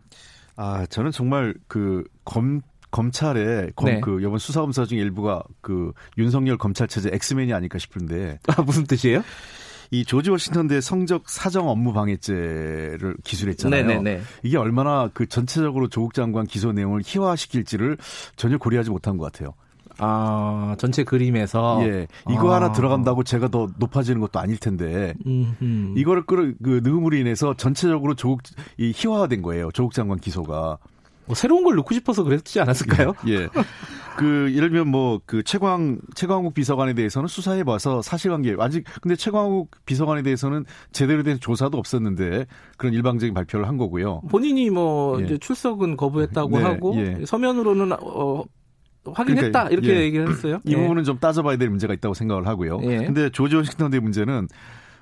아 0.57 0.87
저는 0.87 1.11
정말 1.11 1.55
그 1.69 2.05
검 2.25 2.61
검찰의 2.91 3.73
검, 3.77 3.91
네. 3.91 4.01
그 4.01 4.21
이번 4.21 4.39
수사 4.39 4.61
검사 4.61 4.85
중 4.85 4.99
일부가 4.99 5.43
그 5.61 5.93
윤석열 6.19 6.59
검찰 6.59 6.89
체제 6.89 7.11
엑스맨이 7.13 7.53
아닐까 7.53 7.79
싶은데 7.79 8.39
아 8.49 8.63
무슨 8.63 8.85
뜻이에요? 8.85 9.23
이 9.93 10.05
조지 10.05 10.31
워싱턴 10.31 10.69
대 10.69 10.81
성적 10.81 11.29
사정 11.29 11.69
업무 11.69 11.93
방해죄를 11.93 13.17
기술했잖아요. 13.25 13.87
네네네. 13.87 14.21
이게 14.45 14.57
얼마나 14.57 15.11
그 15.13 15.27
전체적으로 15.27 15.89
조국 15.89 16.15
장관 16.15 16.47
기소 16.47 16.73
내용을 16.73 17.03
희화시킬지를 17.05 17.97
전혀 18.37 18.57
고려하지 18.57 18.91
못한 18.91 19.17
것 19.17 19.33
같아요. 19.33 19.55
아, 19.99 20.77
전체 20.79 21.05
그림에서 21.05 21.81
예. 21.83 22.07
이거 22.31 22.53
아. 22.53 22.57
하나 22.57 22.73
들어간다고 22.73 23.23
제가 23.23 23.49
더 23.49 23.69
높아지는 23.79 24.21
것도 24.21 24.39
아닐 24.39 24.59
텐데. 24.59 25.15
음흠. 25.27 25.99
이거를 25.99 26.25
끌어 26.25 26.53
그 26.63 26.81
느음으로 26.83 27.17
인해서 27.17 27.55
전체적으로 27.55 28.15
조국 28.15 28.43
이 28.79 28.93
희화화된 28.95 29.43
거예요. 29.43 29.71
조국 29.73 29.93
장관 29.93 30.19
기소가. 30.19 30.79
뭐 31.27 31.35
새로운 31.35 31.65
걸 31.65 31.77
넣고 31.77 31.95
싶어서 31.95 32.25
그랬지 32.25 32.61
않았을까요? 32.61 33.15
예. 33.27 33.33
예. 33.33 33.49
그 34.17 34.53
예를 34.55 34.71
들면 34.71 34.89
뭐 34.89 35.21
그 35.27 35.43
최광 35.43 35.99
최광욱 36.15 36.55
비서관에 36.55 36.95
대해서는 36.95 37.29
수사해 37.29 37.63
봐서 37.65 38.03
사실관계 38.03 38.57
아직 38.59 38.85
근데 39.01 39.15
최광욱 39.15 39.71
비서관에 39.87 40.23
대해서는 40.23 40.65
제대로 40.93 41.23
된 41.23 41.39
조사도 41.39 41.79
없었는데 41.79 42.47
그런 42.77 42.93
일방적인 42.93 43.33
발표를 43.33 43.69
한 43.69 43.77
거고요. 43.77 44.23
본인이 44.29 44.71
뭐 44.71 45.21
예. 45.21 45.25
이제 45.25 45.39
출석은 45.39 45.97
거부했다고 45.97 46.59
네, 46.59 46.65
하고 46.65 46.97
예. 46.97 47.25
서면으로는 47.25 47.93
어 48.01 48.45
확인했다 49.05 49.65
그러니까, 49.65 49.69
이렇게 49.71 50.01
예. 50.01 50.01
얘기를 50.03 50.29
했어요. 50.29 50.61
이 50.65 50.75
부분은 50.75 51.05
좀 51.05 51.19
따져봐야 51.19 51.57
될 51.57 51.71
문제가 51.71 51.95
있다고 51.95 52.15
생각을 52.15 52.47
하고요. 52.47 52.81
예. 52.83 52.99
근데 53.05 53.31
조지 53.31 53.57
워싱턴의 53.57 54.01
문제는 54.01 54.49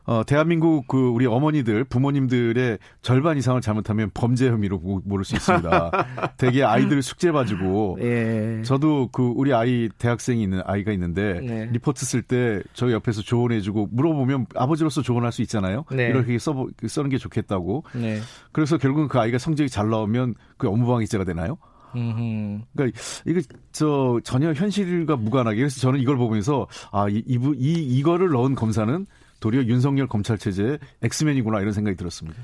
어, 0.09 0.25
대한민국 0.25 0.87
그 0.89 0.97
우리 0.97 1.27
어머니들, 1.27 1.85
부모님들의 1.85 2.79
절반 3.03 3.37
이상을 3.37 3.61
잘못하면 3.61 4.11
범죄 4.15 4.49
혐의로 4.49 4.79
모를 5.05 5.23
수 5.23 5.37
있습니다. 5.37 5.91
되게 6.39 6.65
아이들 6.65 7.03
숙제 7.03 7.31
봐주고, 7.31 7.99
예. 8.01 8.63
저도 8.65 9.11
그 9.13 9.35
우리 9.37 9.53
아이 9.53 9.91
대학생이 9.99 10.43
있는 10.43 10.63
아이가 10.65 10.93
있는데 10.93 11.41
네. 11.41 11.67
리포트 11.73 12.07
쓸 12.07 12.23
때 12.23 12.63
저희 12.73 12.95
옆에서 12.95 13.21
조언해주고 13.21 13.91
물어보면 13.93 14.47
아버지로서 14.55 15.03
조언할 15.03 15.31
수 15.31 15.43
있잖아요. 15.43 15.85
네. 15.91 16.09
이렇게 16.09 16.39
써 16.39 16.67
쓰는 16.87 17.11
게 17.11 17.19
좋겠다고. 17.19 17.85
네. 17.93 18.21
그래서 18.53 18.79
결국은 18.79 19.09
그 19.09 19.19
아이가 19.19 19.37
성적이 19.37 19.69
잘 19.69 19.91
나오면 19.91 20.37
그 20.57 20.69
업무방해죄가 20.69 21.25
되나요? 21.25 21.59
음흠. 21.95 22.63
그러니까 22.75 22.99
이게 23.27 23.43
저 23.73 24.21
전혀 24.25 24.53
현실과 24.53 25.17
무관하게 25.17 25.59
그래서 25.59 25.81
저는 25.81 26.01
이걸 26.01 26.17
보면서 26.17 26.67
아 26.93 27.09
이, 27.09 27.23
이, 27.27 27.39
이 27.57 27.99
이거를 27.99 28.31
넣은 28.31 28.55
검사는 28.55 29.07
도리어 29.41 29.65
윤석열 29.65 30.07
검찰 30.07 30.39
체제의 30.39 30.79
엑스맨이구나 31.03 31.61
이런 31.61 31.73
생각이 31.73 31.97
들었습니다. 31.97 32.41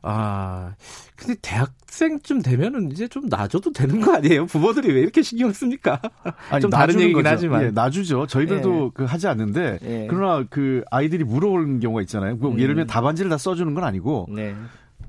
아, 0.00 0.74
근데 1.16 1.34
대학생쯤 1.42 2.42
되면은 2.42 2.92
이제 2.92 3.08
좀 3.08 3.26
놔줘도 3.28 3.72
되는 3.72 4.00
거 4.00 4.14
아니에요? 4.14 4.46
부모들이 4.46 4.92
왜 4.92 5.00
이렇게 5.00 5.22
신경 5.22 5.52
씁니까? 5.52 6.00
아니, 6.50 6.62
좀 6.62 6.70
다른 6.70 6.94
얘기긴 6.94 7.14
거죠. 7.14 7.28
하지만. 7.28 7.62
예, 7.64 7.70
놔주죠. 7.70 8.28
저희들도 8.28 8.84
예. 8.86 8.90
그 8.94 9.04
하지 9.04 9.26
않는데, 9.26 9.78
예. 9.82 10.06
그러나 10.08 10.46
그 10.48 10.84
아이들이 10.90 11.24
물어보는 11.24 11.80
경우가 11.80 12.00
있잖아요. 12.02 12.36
뭐 12.36 12.52
음. 12.52 12.60
예를 12.60 12.74
들면 12.74 12.86
답안지를 12.86 13.28
다 13.28 13.38
써주는 13.38 13.74
건 13.74 13.82
아니고, 13.84 14.28
네. 14.30 14.54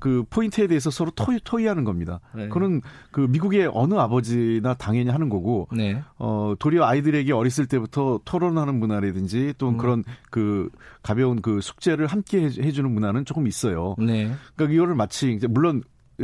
그 0.00 0.24
포인트에 0.30 0.66
대해서 0.66 0.90
서로 0.90 1.10
토의, 1.12 1.40
토의하는 1.44 1.84
겁니다. 1.84 2.20
네. 2.34 2.48
그는 2.48 2.80
그 3.10 3.20
미국의 3.20 3.70
어느 3.72 3.94
아버지나 3.94 4.74
당연히 4.74 5.10
하는 5.10 5.28
거고, 5.28 5.68
네. 5.72 6.02
어, 6.18 6.54
도리어 6.58 6.84
아이들에게 6.84 7.32
어렸을 7.32 7.66
때부터 7.66 8.20
토론하는 8.24 8.80
문화라든지 8.80 9.54
또 9.58 9.68
음. 9.68 9.76
그런 9.76 10.02
그 10.30 10.68
가벼운 11.02 11.40
그 11.42 11.60
숙제를 11.60 12.06
함께 12.06 12.42
해주는 12.42 12.90
문화는 12.90 13.24
조금 13.24 13.46
있어요. 13.46 13.94
네. 13.98 14.32
그러니까 14.56 14.74
이거를 14.74 14.94
마치 14.94 15.32
이제 15.32 15.46
물론 15.46 15.82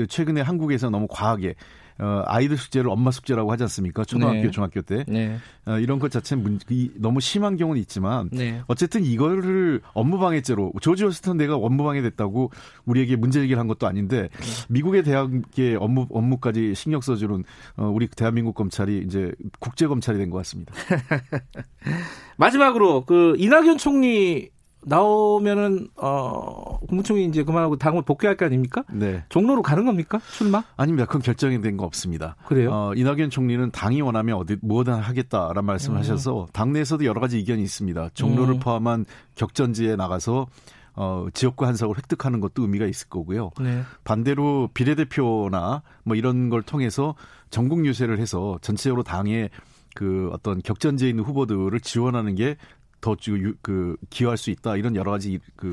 최근에 0.09 0.41
한국에서 0.41 0.91
너무 0.91 1.07
과하게 1.09 1.55
어, 1.99 2.23
아이들 2.27 2.57
숙제를 2.57 2.91
엄마 2.91 3.11
숙제라고 3.11 3.51
하지 3.51 3.63
않습니까? 3.65 4.05
초등학교, 4.05 4.43
네. 4.43 4.51
중학교 4.51 4.83
때. 4.83 5.05
네. 5.09 5.39
어, 5.67 5.79
이런 5.79 5.99
것 5.99 6.11
자체는 6.11 6.43
문, 6.43 6.59
이, 6.69 6.91
너무 6.97 7.21
심한 7.21 7.57
경우는 7.57 7.81
있지만 7.83 8.29
네. 8.33 8.61
어쨌든 8.67 9.05
이거를 9.05 9.81
업무방해죄로 9.95 10.73
조지 10.81 11.05
워싱턴 11.05 11.39
대가 11.39 11.57
업무방해됐다고 11.57 12.51
우리에게 12.85 13.17
문제 13.17 13.41
제기를 13.41 13.59
한 13.59 13.67
것도 13.67 13.87
아닌데 13.87 14.23
네. 14.23 14.65
미국의 14.69 15.03
대학의 15.03 15.77
업무 15.81 16.07
업무까지 16.11 16.75
신경 16.75 17.01
써주는 17.01 17.45
어, 17.77 17.87
우리 17.87 18.07
대한민국 18.09 18.55
검찰이 18.55 19.03
이제 19.07 19.33
국제 19.59 19.87
검찰이 19.87 20.19
된 20.19 20.27
것 20.31 20.39
같습니다. 20.39 20.75
마지막으로 22.37 23.05
그 23.05 23.35
이낙연 23.39 23.79
총리 23.79 24.51
나오면은 24.87 25.89
어 25.97 26.79
국무총리 26.87 27.25
이제 27.25 27.43
그만하고 27.43 27.77
당을 27.77 28.03
복귀할 28.03 28.37
거 28.37 28.47
아닙니까? 28.47 28.85
네. 28.93 29.25
종로로 29.29 29.61
가는 29.63 29.85
겁니까? 29.85 30.21
출마? 30.33 30.63
아닙니다. 30.77 31.07
그건 31.07 31.23
결정이 31.23 31.61
된 31.61 31.77
거 31.77 31.85
없습니다. 31.85 32.37
그래요? 32.47 32.71
어, 32.73 32.93
이낙연 32.95 33.29
총리는 33.31 33.71
당이 33.73 34.01
원하면 34.01 34.37
어디 34.37 34.57
뭐든 34.63 34.95
하겠다라는 34.95 35.65
말씀을 35.65 35.99
음. 35.99 36.01
하셔서 36.01 36.47
당내에서도 36.53 37.05
여러 37.05 37.21
가지 37.21 37.37
의견이 37.37 37.63
있습니다. 37.63 38.11
종로를 38.15 38.55
음. 38.55 38.61
포함한 38.61 39.05
격전지에 39.35 39.97
나가서 39.97 40.47
어, 40.95 41.27
지역구 41.35 41.67
한석을 41.67 41.99
획득하는 41.99 42.41
것도 42.41 42.63
의미가 42.63 42.87
있을 42.87 43.09
거고요. 43.09 43.51
네. 43.61 43.83
반대로 44.05 44.71
비례대표나 44.73 45.83
뭐 46.05 46.17
이런 46.17 46.49
걸 46.49 46.63
통해서 46.63 47.15
전국 47.51 47.85
유세를 47.85 48.19
해서 48.19 48.59
전체적으로 48.63 49.03
당의 49.03 49.51
그 49.95 50.31
어떤 50.33 50.61
격전지에 50.63 51.09
있는 51.09 51.25
후보들을 51.25 51.79
지원하는 51.81 52.35
게 52.35 52.57
더 53.15 53.17
그 53.63 53.97
기여할 54.11 54.37
수 54.37 54.51
있다 54.51 54.77
이런 54.77 54.97
여러 54.97 55.11
가지 55.11 55.39
그 55.55 55.73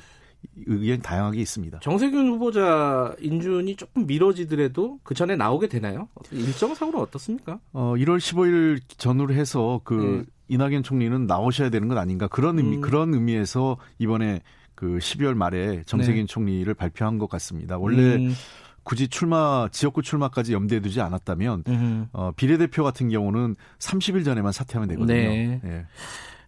의견 0.67 1.01
다양하게 1.01 1.39
있습니다. 1.39 1.79
정세균 1.79 2.27
후보자 2.27 3.15
인준이 3.19 3.75
조금 3.75 4.05
미뤄지더라도 4.05 4.99
그 5.03 5.13
전에 5.13 5.35
나오게 5.35 5.67
되나요? 5.67 6.09
일정상으로 6.31 6.99
어떻습니까? 6.99 7.59
어 7.71 7.93
1월 7.97 8.17
15일 8.17 8.81
전후로 8.97 9.33
해서 9.33 9.81
그 9.83 10.25
네. 10.27 10.33
이낙연 10.49 10.83
총리는 10.83 11.25
나오셔야 11.25 11.69
되는 11.69 11.87
건 11.87 11.97
아닌가 11.97 12.27
그런 12.27 12.57
의미 12.59 12.75
음. 12.77 12.81
그런 12.81 13.13
의미에서 13.13 13.77
이번에 13.99 14.41
그 14.75 14.97
12월 14.97 15.33
말에 15.33 15.83
정세균 15.85 16.23
네. 16.23 16.25
총리를 16.25 16.71
발표한 16.73 17.17
것 17.17 17.29
같습니다. 17.29 17.77
원래 17.77 18.15
음. 18.15 18.33
굳이 18.83 19.07
출마 19.07 19.69
지역구 19.71 20.01
출마까지 20.01 20.53
염두에 20.53 20.81
두지 20.81 20.99
않았다면 20.99 21.63
음. 21.67 22.07
어, 22.11 22.31
비례대표 22.35 22.83
같은 22.83 23.09
경우는 23.09 23.55
30일 23.79 24.25
전에만 24.25 24.51
사퇴하면 24.51 24.89
되거든요. 24.89 25.13
네. 25.15 25.61
네. 25.63 25.85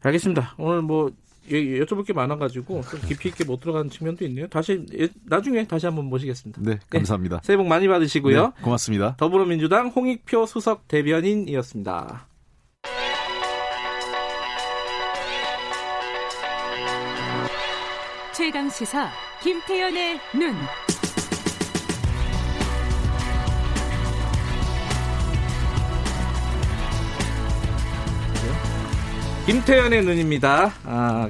알겠습니다. 0.02 0.56
오늘 0.58 0.82
뭐 0.82 1.12
여쭤볼 1.50 2.06
게 2.06 2.14
많아가지고 2.14 2.82
좀 2.82 3.00
깊이 3.02 3.30
있게 3.30 3.44
못 3.44 3.60
들어가는 3.60 3.90
측면도 3.90 4.26
있네요. 4.26 4.48
다시 4.48 4.86
예, 4.98 5.08
나중에 5.26 5.66
다시 5.68 5.86
한번 5.86 6.06
모시겠습니다. 6.06 6.62
네, 6.64 6.80
감사합니다. 6.90 7.38
네, 7.38 7.42
새해 7.46 7.58
복 7.58 7.68
많이 7.68 7.88
받으시고요. 7.88 8.42
네, 8.42 8.64
고맙습니다. 8.64 9.16
더불어민주당 9.18 9.88
홍익표 9.88 10.46
수석 10.46 10.88
대변인이었습니다. 10.88 12.28
최강 18.34 18.70
시사 18.70 19.10
김태연의 19.42 20.20
눈. 20.38 20.56
김태현의 29.46 30.04
눈입니다. 30.04 30.72
아, 30.86 31.30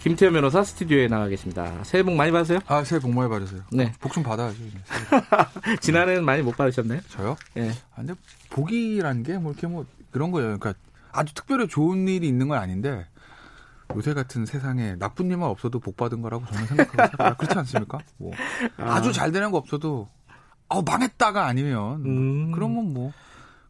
김태현 0.00 0.32
변호사 0.34 0.62
스튜디오에 0.62 1.08
나와 1.08 1.26
계십니다. 1.28 1.72
새해 1.82 2.02
복 2.02 2.14
많이 2.14 2.30
받으세요? 2.30 2.60
아, 2.66 2.84
새해 2.84 3.00
복 3.00 3.12
많이 3.12 3.28
받으세요. 3.28 3.60
네. 3.72 3.92
복 4.00 4.12
좀 4.12 4.22
받아야죠. 4.22 4.56
지난해는 5.80 6.24
많이 6.24 6.42
못 6.42 6.56
받으셨나요? 6.56 7.00
저요? 7.08 7.36
예. 7.56 7.62
네. 7.62 7.70
아, 7.92 7.96
근데 7.96 8.14
복이라는 8.50 9.22
게 9.24 9.38
뭐 9.38 9.52
이렇게 9.52 9.66
뭐 9.66 9.84
그런 10.10 10.30
거예요. 10.30 10.58
그러니까 10.58 10.74
아주 11.12 11.34
특별히 11.34 11.66
좋은 11.68 12.06
일이 12.08 12.26
있는 12.28 12.48
건 12.48 12.58
아닌데 12.58 13.06
요새 13.96 14.14
같은 14.14 14.46
세상에 14.46 14.96
나쁜 14.98 15.30
일만 15.30 15.48
없어도 15.48 15.78
복 15.80 15.96
받은 15.96 16.22
거라고 16.22 16.46
저는 16.46 16.66
생각하고 16.66 17.16
살아요. 17.16 17.34
그렇지 17.36 17.58
않습니까? 17.58 17.98
뭐 18.18 18.32
아. 18.78 18.94
아주 18.94 19.12
잘 19.12 19.32
되는 19.32 19.50
거 19.50 19.58
없어도 19.58 20.08
아 20.68 20.80
망했다가 20.84 21.46
아니면 21.46 22.02
음. 22.06 22.52
그러면 22.52 22.92
뭐 22.94 23.12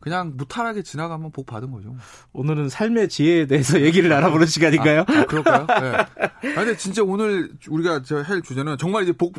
그냥 0.02 0.32
무탈하게 0.36 0.82
지나가면 0.82 1.30
복 1.30 1.46
받은 1.46 1.70
거죠. 1.70 1.94
오늘은 2.32 2.68
삶의 2.68 3.08
지혜에 3.08 3.46
대해서 3.46 3.80
얘기를 3.80 4.12
알아보는 4.12 4.46
시간인가요? 4.46 5.04
아, 5.06 5.12
아, 5.12 5.24
그럴까요? 5.26 5.66
네. 5.68 5.96
아, 5.96 6.54
근데 6.56 6.76
진짜 6.76 7.04
오늘 7.04 7.52
우리가 7.68 8.02
저할 8.02 8.42
주제는 8.42 8.78
정말 8.78 9.04
이제 9.04 9.12
복, 9.12 9.34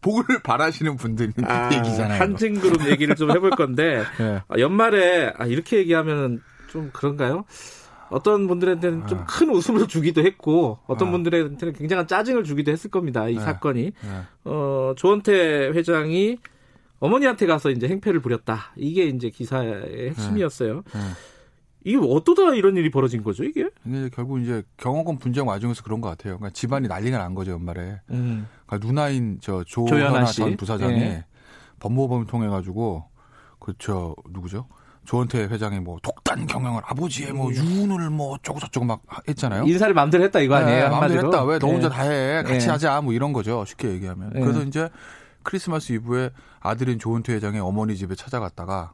복을 0.00 0.40
바라시는 0.42 0.96
분들 0.96 1.34
아, 1.44 1.70
얘기잖아요. 1.70 2.18
한증그룹 2.18 2.86
얘기를 2.88 3.14
좀 3.14 3.30
해볼 3.30 3.50
건데 3.50 4.04
네. 4.18 4.40
아, 4.48 4.58
연말에 4.58 5.34
아, 5.36 5.44
이렇게 5.44 5.76
얘기하면 5.76 6.40
좀 6.68 6.88
그런가요? 6.94 7.44
어떤 8.08 8.46
분들한테는 8.46 9.06
좀큰 9.08 9.50
아. 9.50 9.52
웃음을 9.52 9.86
주기도 9.86 10.22
했고 10.22 10.78
어떤 10.86 11.08
아. 11.08 11.10
분들한테는 11.10 11.74
굉장한 11.74 12.06
짜증을 12.06 12.44
주기도 12.44 12.72
했을 12.72 12.90
겁니다. 12.90 13.28
이 13.28 13.34
네. 13.34 13.40
사건이 13.40 13.82
네. 13.82 14.22
어, 14.44 14.94
조원태 14.96 15.72
회장이 15.74 16.38
어머니한테 16.98 17.46
가서 17.46 17.70
이제 17.70 17.88
행패를 17.88 18.20
부렸다. 18.20 18.72
이게 18.76 19.04
이제 19.04 19.30
기사의 19.30 20.10
핵심이었어요. 20.10 20.82
네. 20.92 20.98
네. 20.98 21.04
이게 21.84 21.96
어떠다 21.98 22.54
이런 22.54 22.76
일이 22.76 22.90
벌어진 22.90 23.22
거죠, 23.22 23.44
이게? 23.44 23.68
이게 23.86 24.08
결국 24.12 24.40
이제 24.40 24.62
경영권 24.76 25.18
분쟁 25.18 25.46
와중에서 25.46 25.82
그런 25.84 26.00
것 26.00 26.08
같아요. 26.08 26.36
그러니까 26.38 26.50
집안이 26.50 26.88
난리가 26.88 27.16
난 27.18 27.34
거죠, 27.34 27.52
연말에. 27.52 28.00
음. 28.10 28.48
그러니까 28.66 28.86
누나인 28.88 29.38
저 29.40 29.62
조현아 29.64 30.24
전 30.26 30.56
부사장이 30.56 30.98
네. 30.98 31.24
법무법을 31.78 32.26
통해 32.26 32.48
가지고 32.48 33.04
그렇죠 33.60 34.16
누구죠? 34.30 34.66
조원태 35.04 35.44
회장이 35.44 35.78
뭐 35.78 35.98
독단 36.02 36.46
경영을 36.48 36.82
아버지의 36.84 37.32
뭐 37.32 37.50
음. 37.50 37.54
유운을 37.54 38.10
뭐 38.10 38.32
어쩌고 38.34 38.58
저쩌고 38.58 38.84
막 38.86 39.02
했잖아요. 39.28 39.62
인사를 39.62 39.94
마음대로 39.94 40.24
했다 40.24 40.40
이거 40.40 40.56
아니에요? 40.56 40.82
네, 40.84 40.88
마음대로 40.88 41.26
했다. 41.26 41.44
왜 41.44 41.58
너 41.60 41.68
혼자 41.68 41.88
네. 41.88 41.94
다 41.94 42.02
해? 42.02 42.42
같이 42.42 42.66
네. 42.66 42.72
하자. 42.72 43.00
뭐 43.02 43.12
이런 43.12 43.32
거죠. 43.32 43.64
쉽게 43.64 43.90
얘기하면. 43.90 44.30
네. 44.34 44.40
그래서 44.40 44.62
이제 44.64 44.88
크리스마스 45.46 45.92
이브에 45.92 46.30
아들인 46.60 46.98
조원태 46.98 47.32
회장의 47.34 47.60
어머니 47.60 47.96
집에 47.96 48.16
찾아갔다가 48.16 48.92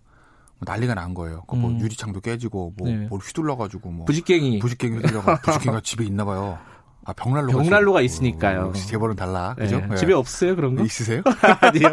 뭐 0.59 0.61
난리가 0.67 0.95
난 0.95 1.15
거예요. 1.15 1.43
그뭐 1.49 1.71
음. 1.71 1.81
유리창도 1.81 2.21
깨지고 2.21 2.75
뭐뭘 2.77 3.09
네. 3.09 3.09
휘둘러가지고 3.11 3.91
뭐 3.91 4.05
부직갱이 4.05 4.59
부직갱이 4.59 4.97
휘둘러가 4.97 5.41
부직갱이가 5.43 5.81
집에 5.81 6.05
있나 6.05 6.25
봐요. 6.27 6.59
아 7.05 7.13
병난로가 7.15 7.59
병난로가 7.63 8.01
지 8.01 8.05
있으니까요. 8.05 8.67
어, 8.67 8.73
재벌은 8.73 9.17
달라. 9.17 9.55
그죠? 9.59 9.81
네. 9.81 9.97
집에 9.97 10.13
없어요 10.13 10.55
그런 10.55 10.77
거? 10.77 10.85
있으세요? 10.85 11.23
아니요. 11.61 11.89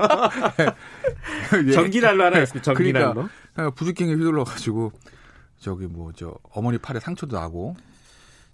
예. 1.66 1.72
전기난로 1.72 2.26
하나 2.26 2.40
있어요. 2.40 2.62
전기난로. 2.62 3.14
그러니까, 3.14 3.34
그러니까 3.54 3.76
부직갱이 3.76 4.14
휘둘러가지고 4.14 4.92
저기 5.58 5.88
뭐 5.88 6.12
저 6.16 6.36
어머니 6.54 6.78
팔에 6.78 7.00
상처도 7.00 7.40
나고 7.40 7.76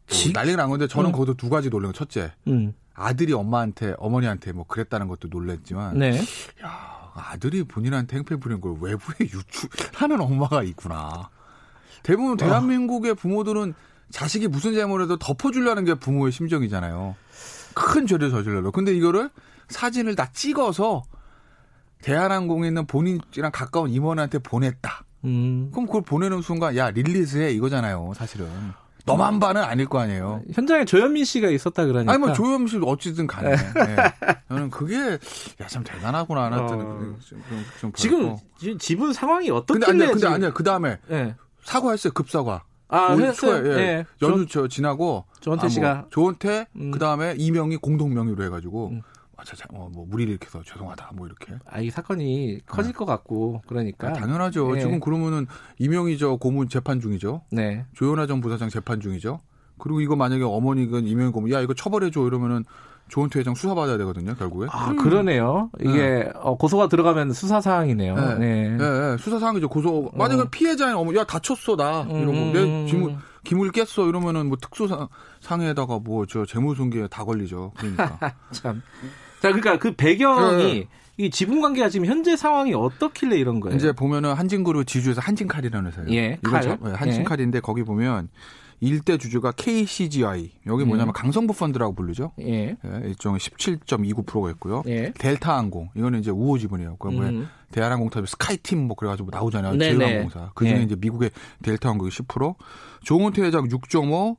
뭐 0.07 0.31
난리가 0.33 0.57
난 0.57 0.69
건데 0.69 0.87
저는 0.87 1.09
음. 1.09 1.11
거기서 1.11 1.33
두 1.35 1.49
가지 1.49 1.69
놀란 1.69 1.91
거 1.91 1.97
첫째 1.97 2.33
음. 2.47 2.73
아들이 2.93 3.33
엄마한테 3.33 3.95
어머니한테 3.97 4.51
뭐 4.51 4.65
그랬다는 4.65 5.07
것도 5.07 5.27
놀랬지만 5.29 5.97
네. 5.99 6.21
야 6.63 7.11
아들이 7.13 7.63
본인한테 7.63 8.17
행패 8.17 8.37
부린 8.37 8.61
걸 8.61 8.75
외부에 8.79 9.15
유출하는 9.21 10.19
엄마가 10.21 10.63
있구나. 10.63 11.29
대부분 12.03 12.33
어. 12.33 12.35
대한민국의 12.37 13.15
부모들은 13.15 13.73
자식이 14.11 14.47
무슨 14.47 14.73
잘못해도 14.75 15.17
덮어주려는 15.17 15.83
게 15.85 15.95
부모의 15.95 16.31
심정이잖아요. 16.31 17.15
큰 17.73 18.05
죄를 18.05 18.29
저질러도. 18.29 18.71
근데 18.71 18.95
이거를 18.95 19.29
사진을 19.69 20.15
다 20.15 20.29
찍어서 20.31 21.03
대한항공에 22.01 22.67
있는 22.67 22.85
본인이랑 22.85 23.51
가까운 23.51 23.89
임원한테 23.89 24.39
보냈다. 24.39 25.05
음. 25.23 25.69
그럼 25.71 25.87
그걸 25.87 26.03
보내는 26.03 26.41
순간 26.41 26.77
야 26.77 26.91
릴리즈해 26.91 27.51
이거잖아요. 27.51 28.13
사실은. 28.15 28.47
너만 29.05 29.39
반은 29.39 29.63
아닐 29.63 29.85
거 29.87 29.99
아니에요. 29.99 30.41
현장에 30.53 30.85
조현민 30.85 31.25
씨가 31.25 31.49
있었다 31.49 31.85
그러니까. 31.85 32.11
아니 32.11 32.19
뭐 32.19 32.33
조현민 32.33 32.67
씨 32.67 32.79
어찌든 32.83 33.27
간에. 33.27 33.55
네. 33.55 33.85
네. 33.85 33.95
저는 34.49 34.69
그게 34.71 34.95
야 35.61 35.67
참 35.67 35.83
대단하구나 35.83 36.45
하나 36.45 36.61
어. 36.63 36.67
좀, 36.67 37.17
좀 37.79 37.91
지금 37.93 38.37
지분 38.79 39.13
상황이 39.13 39.49
어떻게 39.51 39.79
근데 39.79 39.91
아니야 39.91 40.11
근데 40.11 40.27
아니야 40.27 40.53
그 40.53 40.63
다음에 40.63 40.97
네. 41.07 41.35
사과했어요 41.63 42.13
급사과. 42.13 42.63
아, 42.87 43.13
했어요. 43.15 43.67
예. 43.71 43.75
네. 43.75 44.05
연휴 44.21 44.47
저 44.47 44.67
지나고 44.67 45.25
조원태 45.41 45.65
아, 45.65 45.69
씨가 45.69 45.93
뭐, 45.95 46.05
조원태 46.11 46.67
음. 46.75 46.91
그다음에 46.91 47.33
이명이 47.37 47.77
공동 47.77 48.13
명의로 48.13 48.43
해 48.43 48.49
가지고 48.49 48.89
음. 48.89 49.01
아, 49.45 49.55
자, 49.55 49.55
자, 49.55 49.65
어, 49.73 49.89
뭐 49.93 50.05
무리를 50.09 50.31
일으켜서 50.31 50.61
죄송하다 50.63 51.11
뭐 51.13 51.27
이렇게. 51.27 51.53
아, 51.65 51.79
이 51.79 51.89
사건이 51.91 52.61
커질 52.65 52.91
네. 52.93 52.97
것 52.97 53.05
같고 53.05 53.61
그러니까. 53.67 54.09
아, 54.09 54.13
당연하죠. 54.13 54.73
네. 54.73 54.81
지금 54.81 54.99
그러면은 54.99 55.45
이명희 55.77 56.17
저 56.17 56.35
고문 56.35 56.67
재판 56.69 56.99
중이죠. 56.99 57.41
네. 57.51 57.85
조현아 57.93 58.25
전 58.27 58.41
부사장 58.41 58.69
재판 58.69 58.99
중이죠. 58.99 59.39
그리고 59.77 60.01
이거 60.01 60.15
만약에 60.15 60.43
어머니가 60.43 60.99
이명희 60.99 61.31
고문 61.31 61.51
야 61.51 61.61
이거 61.61 61.73
처벌해 61.73 62.09
줘 62.09 62.25
이러면은 62.25 62.63
조은태 63.07 63.37
회장 63.39 63.53
수사받아야 63.53 63.97
되거든요, 63.99 64.33
결국에. 64.33 64.65
아, 64.71 64.89
음. 64.89 64.95
그러네요. 64.97 65.69
이게 65.79 65.91
네. 66.23 66.29
어, 66.33 66.57
고소가 66.57 66.87
들어가면 66.87 67.33
수사 67.33 67.61
사항이네요. 67.61 68.15
네. 68.15 68.35
네. 68.39 68.69
네. 68.71 68.77
네. 68.77 69.17
수사 69.19 69.37
사항이죠. 69.37 69.69
고소. 69.69 70.09
만약에 70.15 70.41
어. 70.41 70.47
피해자인 70.49 70.95
어머, 70.95 71.13
야 71.13 71.23
다쳤어 71.23 71.75
나 71.75 72.01
음. 72.01 72.09
이러고 72.21 72.31
내 72.51 72.85
기물 72.85 73.15
기물 73.43 73.71
깼어 73.71 74.07
이러면은 74.07 74.47
뭐 74.47 74.57
특수 74.59 74.87
상에다가 75.41 75.99
뭐 75.99 76.25
저 76.25 76.47
재무손괴 76.47 77.07
다 77.09 77.23
걸리죠. 77.23 77.73
그러니까. 77.77 78.17
참. 78.49 78.81
자, 79.45 79.51
그러니까 79.51 79.77
그 79.77 79.93
배경이 79.95 80.79
네. 80.79 80.87
이 81.17 81.29
지분 81.29 81.61
관계가 81.61 81.89
지금 81.89 82.07
현재 82.07 82.35
상황이 82.35 82.73
어떻길래 82.73 83.37
이런 83.37 83.59
거예요? 83.59 83.75
이제 83.75 83.91
보면은 83.91 84.33
한진그룹 84.33 84.87
지주에서 84.87 85.21
한진칼이라는 85.21 85.91
회사예요. 85.91 86.11
예, 86.11 86.39
칼. 86.43 86.77
네, 86.81 86.91
한진칼인데 86.91 87.57
예. 87.57 87.61
거기 87.61 87.83
보면 87.83 88.29
일대 88.81 89.17
주주가 89.17 89.51
KCGI 89.51 90.51
여기 90.65 90.83
음. 90.83 90.87
뭐냐면 90.87 91.09
음. 91.09 91.13
강성부 91.13 91.53
펀드라고 91.53 91.93
부르죠. 91.93 92.31
예. 92.41 92.69
예 92.71 93.01
일종의 93.05 93.39
17.29%가 93.39 94.49
있고요. 94.51 94.83
예. 94.87 95.13
델타항공 95.17 95.91
이거는 95.95 96.19
이제 96.19 96.31
우호 96.31 96.57
지분이에요. 96.57 96.97
그뭐 96.97 97.21
음. 97.21 97.47
대한항공 97.71 98.09
탑에 98.09 98.25
스카이팀 98.25 98.87
뭐 98.87 98.95
그래가지고 98.95 99.29
나오잖아요. 99.31 99.77
제휴항공사. 99.77 100.51
그 100.55 100.65
중에 100.65 100.79
예. 100.79 100.83
이제 100.83 100.95
미국의 100.99 101.29
델타항공이 101.63 102.09
10%, 102.09 102.55
조은태 103.03 103.43
회장 103.43 103.67
6.5, 103.67 104.37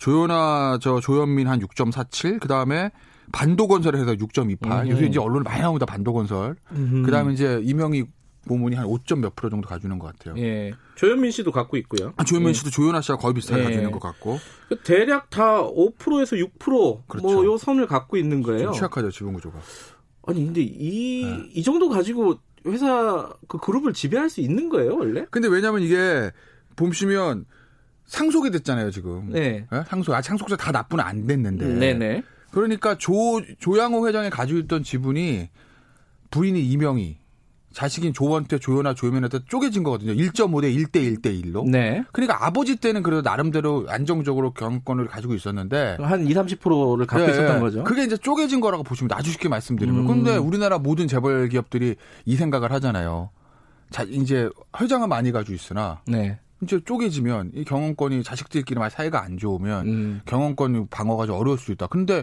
조현아 0.00 0.78
저 0.82 0.98
조현민 0.98 1.46
한 1.46 1.60
6.47, 1.60 2.40
그 2.40 2.48
다음에 2.48 2.90
반도건설에서 3.32 4.14
6.28. 4.14 4.84
음. 4.86 4.88
요새 4.90 5.06
이제 5.06 5.18
언론에 5.18 5.42
많이 5.44 5.60
나옵니다. 5.60 5.86
반도건설. 5.86 6.56
음. 6.72 7.02
그다음에 7.04 7.32
이제 7.32 7.60
이명희 7.62 8.04
고문이 8.48 8.74
한 8.74 8.86
5점 8.86 9.20
몇 9.20 9.36
프로 9.36 9.50
정도 9.50 9.68
가주는 9.68 9.98
것 9.98 10.06
같아요. 10.06 10.34
예. 10.42 10.72
조현민 10.96 11.30
씨도 11.30 11.52
갖고 11.52 11.76
있고요. 11.78 12.12
아, 12.16 12.24
조현민 12.24 12.50
예. 12.50 12.52
씨도 12.54 12.70
조현아 12.70 13.00
씨와 13.02 13.18
거의 13.18 13.34
비슷하게 13.34 13.60
예. 13.60 13.64
가지는 13.64 13.90
것 13.90 14.00
같고. 14.00 14.38
그 14.68 14.78
대략 14.82 15.30
다 15.30 15.62
5%에서 15.62 16.36
6% 16.36 17.06
그렇죠. 17.06 17.26
뭐요 17.26 17.58
선을 17.58 17.86
갖고 17.86 18.16
있는 18.16 18.42
거예요. 18.42 18.72
취약하죠 18.72 19.10
지분 19.10 19.34
구조가. 19.34 19.58
아니 20.26 20.44
근데 20.44 20.62
이이 20.62 21.52
네. 21.54 21.62
정도 21.62 21.88
가지고 21.88 22.38
회사 22.66 23.30
그 23.48 23.58
그룹을 23.58 23.92
지배할 23.92 24.28
수 24.28 24.40
있는 24.40 24.68
거예요 24.68 24.96
원래? 24.96 25.26
근데 25.30 25.48
왜냐면 25.48 25.82
이게 25.82 26.30
보시면 26.76 27.46
상속이 28.06 28.50
됐잖아요 28.50 28.90
지금. 28.90 29.30
네. 29.30 29.66
네? 29.70 29.82
상속 29.86 30.14
아직 30.14 30.28
상속자 30.28 30.56
다 30.56 30.72
납부는 30.72 31.04
안 31.04 31.26
됐는데. 31.26 31.66
네네. 31.66 32.22
네. 32.50 32.60
그러니까 32.60 32.96
조 32.98 33.40
조양호 33.58 34.06
회장이 34.08 34.30
가지고 34.30 34.58
있던 34.60 34.82
지분이 34.82 35.48
부인이 36.30 36.60
이명희, 36.62 37.18
자식인 37.72 38.12
조원태, 38.12 38.58
조연아, 38.58 38.94
조현민한테 38.94 39.40
쪼개진 39.46 39.82
거거든요. 39.82 40.12
1.5대 40.12 40.74
1대 40.76 40.96
1대 40.96 41.44
1로. 41.44 41.68
네. 41.68 42.02
그러니까 42.12 42.44
아버지 42.44 42.76
때는 42.76 43.02
그래도 43.02 43.22
나름대로 43.22 43.86
안정적으로 43.88 44.52
경영권을 44.52 45.06
가지고 45.06 45.34
있었는데 45.34 45.98
한 46.00 46.26
2, 46.26 46.34
30%를 46.34 47.06
갖고 47.06 47.26
네, 47.26 47.32
있었던 47.32 47.60
거죠. 47.60 47.84
그게 47.84 48.04
이제 48.04 48.16
쪼개진 48.16 48.60
거라고 48.60 48.82
보시면 48.82 49.10
아주 49.12 49.30
쉽게 49.30 49.48
말씀드리면. 49.48 50.00
음. 50.00 50.06
그런데 50.06 50.36
우리나라 50.36 50.78
모든 50.78 51.06
재벌 51.06 51.48
기업들이 51.48 51.94
이 52.24 52.36
생각을 52.36 52.72
하잖아요. 52.72 53.30
자, 53.90 54.04
이제 54.04 54.48
회장은 54.80 55.08
많이 55.08 55.32
가지고 55.32 55.54
있으나 55.54 56.00
네. 56.06 56.38
이제 56.62 56.80
쪼개지면 56.84 57.52
이 57.54 57.64
경영권이 57.64 58.22
자식들끼리 58.22 58.78
만 58.78 58.90
사이가 58.90 59.22
안 59.22 59.38
좋으면 59.38 59.86
음. 59.86 60.20
경영권 60.26 60.88
방어가 60.88 61.26
좀 61.26 61.36
어려울 61.36 61.58
수 61.58 61.72
있다. 61.72 61.86
근데 61.86 62.22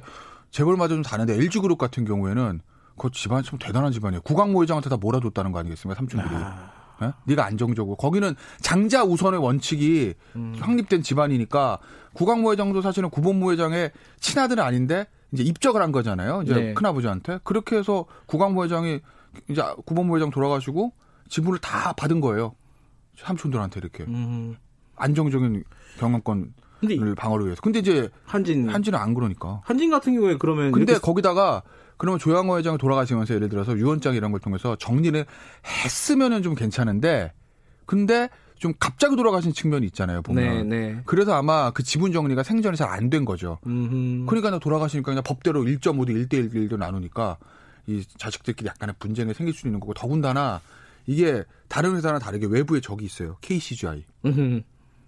재벌마저 0.52 0.96
좀 0.96 1.04
다른데 1.04 1.36
LG그룹 1.36 1.78
같은 1.78 2.06
경우에는 2.06 2.62
그 2.98 3.10
집안 3.12 3.44
참 3.44 3.60
대단한 3.60 3.92
집안이에요. 3.92 4.22
국왕모 4.22 4.64
회장한테 4.64 4.90
다 4.90 4.98
몰아줬다는 4.98 5.52
거 5.52 5.60
아니겠습니까? 5.60 5.98
삼촌들이. 5.98 6.36
아. 6.36 6.72
네? 7.00 7.12
네가 7.26 7.46
안정적으로 7.46 7.96
거기는 7.96 8.36
장자 8.60 9.04
우선의 9.04 9.40
원칙이 9.40 10.16
음. 10.36 10.56
확립된 10.60 11.04
집안이니까 11.04 11.78
국왕모 12.14 12.52
회장도 12.54 12.82
사실은 12.82 13.12
구본모 13.12 13.52
회장의 13.52 13.92
친아들은 14.20 14.64
아닌데 14.64 15.06
이제 15.32 15.44
입적을 15.44 15.82
한 15.82 15.92
거잖아요. 15.92 16.42
이제 16.44 16.54
네. 16.54 16.74
큰아버지한테 16.74 17.40
그렇게 17.44 17.78
해서 17.78 18.06
국왕모 18.26 18.64
회장이 18.64 19.02
이제 19.50 19.62
구본모 19.86 20.16
회장 20.16 20.32
돌아가시고 20.32 20.94
지분을 21.30 21.60
다 21.60 21.94
받은 21.94 22.20
거예요. 22.22 22.56
삼촌들한테 23.18 23.80
이렇게 23.80 24.04
음. 24.06 24.56
안정적인 24.96 25.64
경영권을 26.00 27.16
방어를 27.18 27.46
위해서. 27.46 27.62
근데 27.62 27.80
이제 27.80 28.10
한진 28.26 28.70
한진은 28.70 28.98
안 28.98 29.14
그러니까. 29.14 29.62
한진 29.66 29.90
같은 29.92 30.14
경우에 30.16 30.38
그러면 30.40 30.72
근데 30.72 30.98
거기다가 30.98 31.62
그러면 31.98 32.20
조양호 32.20 32.58
회장이 32.58 32.78
돌아가시면서 32.78 33.34
예를 33.36 33.50
들어서 33.50 33.76
유언장 33.78 34.16
이런 34.16 34.32
걸 34.32 34.40
통해서 34.40 34.76
정리를 34.76 35.26
했으면은 35.66 36.44
좀 36.44 36.56
괜찮은데 36.56 37.34
근데 37.86 38.30
좀 38.58 38.74
갑자기 38.80 39.16
돌아가신 39.16 39.54
측면이 39.54 39.86
있잖아요 39.88 40.22
보면. 40.24 40.68
네, 40.70 40.78
네. 40.94 41.02
그래서 41.06 41.34
아마 41.34 41.72
그 41.72 41.84
지분 41.84 42.12
정리가 42.12 42.44
생전에 42.44 42.76
잘 42.76 42.90
안 42.90 43.10
된 43.10 43.24
거죠. 43.26 43.60
음흠. 43.66 44.26
그러니까 44.28 44.58
돌아가시니까 44.60 45.12
그냥 45.12 45.24
법대로 45.24 45.64
1.5대 45.64 46.28
1대 46.28 46.52
1대 46.52 46.78
나누니까 46.78 47.38
이 47.86 48.04
자식들끼리 48.18 48.68
약간의 48.68 48.96
분쟁이 49.00 49.34
생길 49.34 49.54
수 49.54 49.68
있는 49.68 49.80
거고 49.80 49.94
더군다나 49.94 50.60
이게 51.08 51.44
다른 51.68 51.96
회사나 51.96 52.20
다르게 52.20 52.46
외부에 52.46 52.80
적이 52.82 53.06
있어요. 53.06 53.38
KCGI. 53.42 54.06
음흠. 54.26 54.62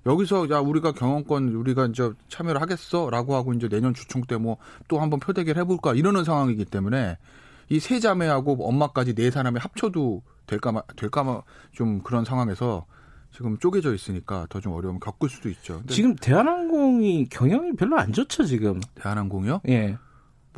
여기서 0.06 0.50
야 0.50 0.60
우리가 0.60 0.94
경영권 0.94 1.50
우리가 1.50 1.88
이제 1.88 2.10
참여를 2.30 2.62
하겠어라고 2.62 3.36
하고 3.36 3.54
이제 3.54 3.68
내년 3.68 3.94
주총 3.94 4.24
때 4.24 4.36
뭐 4.38 4.58
또 4.88 5.00
한번 5.02 5.20
표대기를 5.20 5.60
해볼까 5.62 5.94
이러는 5.94 6.24
상황이기 6.24 6.66
때문에 6.66 7.18
이 7.70 7.80
세 7.80 8.00
자매하고 8.00 8.68
엄마까지 8.68 9.14
네 9.14 9.30
사람이 9.30 9.60
합쳐도 9.60 10.24
될까 10.48 10.82
될까 10.96 11.44
좀 11.74 12.02
그런 12.02 12.24
상황에서 12.26 12.86
지금 13.32 13.58
쪼개져 13.60 13.94
있으니까 13.94 14.48
더 14.50 14.60
좀 14.60 14.74
어려움 14.74 15.00
겪을 15.00 15.30
수도 15.30 15.50
있죠. 15.50 15.84
지금 15.88 16.16
대한항공이 16.16 17.28
경영이 17.30 17.74
별로 17.76 18.00
안 18.00 18.12
좋죠 18.14 18.46
지금. 18.46 18.80
대한항공이요? 18.96 19.62
예. 19.68 19.98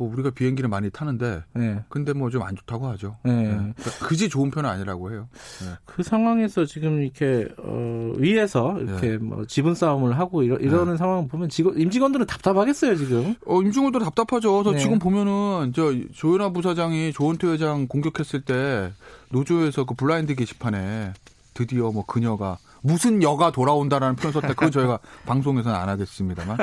뭐 0.02 0.12
우리가 0.12 0.30
비행기를 0.30 0.68
많이 0.68 0.90
타는데 0.90 1.44
네. 1.54 1.84
근데 1.88 2.12
뭐 2.12 2.28
좀 2.30 2.42
안 2.42 2.56
좋다고 2.56 2.88
하죠. 2.88 3.16
네. 3.24 3.32
네. 3.32 3.74
그지 4.02 4.28
좋은 4.28 4.50
편은 4.50 4.68
아니라고 4.68 5.12
해요. 5.12 5.28
네. 5.60 5.66
그 5.84 6.02
상황에서 6.02 6.64
지금 6.64 7.02
이렇게 7.02 7.46
어 7.58 8.12
위해서 8.18 8.76
이렇게 8.80 9.10
네. 9.10 9.16
뭐 9.18 9.44
지분 9.46 9.74
싸움을 9.74 10.18
하고 10.18 10.42
이러, 10.42 10.56
이러는 10.56 10.94
네. 10.94 10.98
상황 10.98 11.28
보면 11.28 11.48
직원, 11.50 11.78
임직원들은 11.78 12.26
답답하겠어요 12.26 12.96
지금. 12.96 13.34
어 13.46 13.60
임직원들 13.62 14.00
답답하죠. 14.00 14.62
저 14.64 14.72
네. 14.72 14.78
지금 14.78 14.98
보면은 14.98 15.72
저 15.74 15.92
조현아 16.12 16.50
부사장이 16.50 17.12
조은태 17.12 17.46
회장 17.48 17.86
공격했을 17.86 18.40
때 18.42 18.92
노조에서 19.30 19.84
그 19.84 19.94
블라인드 19.94 20.34
게시판에 20.34 21.12
드디어 21.54 21.92
뭐 21.92 22.04
그녀가 22.06 22.58
무슨 22.82 23.22
여가 23.22 23.52
돌아온다라는 23.52 24.16
표현 24.16 24.32
썼다. 24.32 24.48
그건 24.48 24.72
저희가 24.72 24.98
방송에서는 25.26 25.76
안 25.76 25.88
하겠습니다만. 25.88 26.56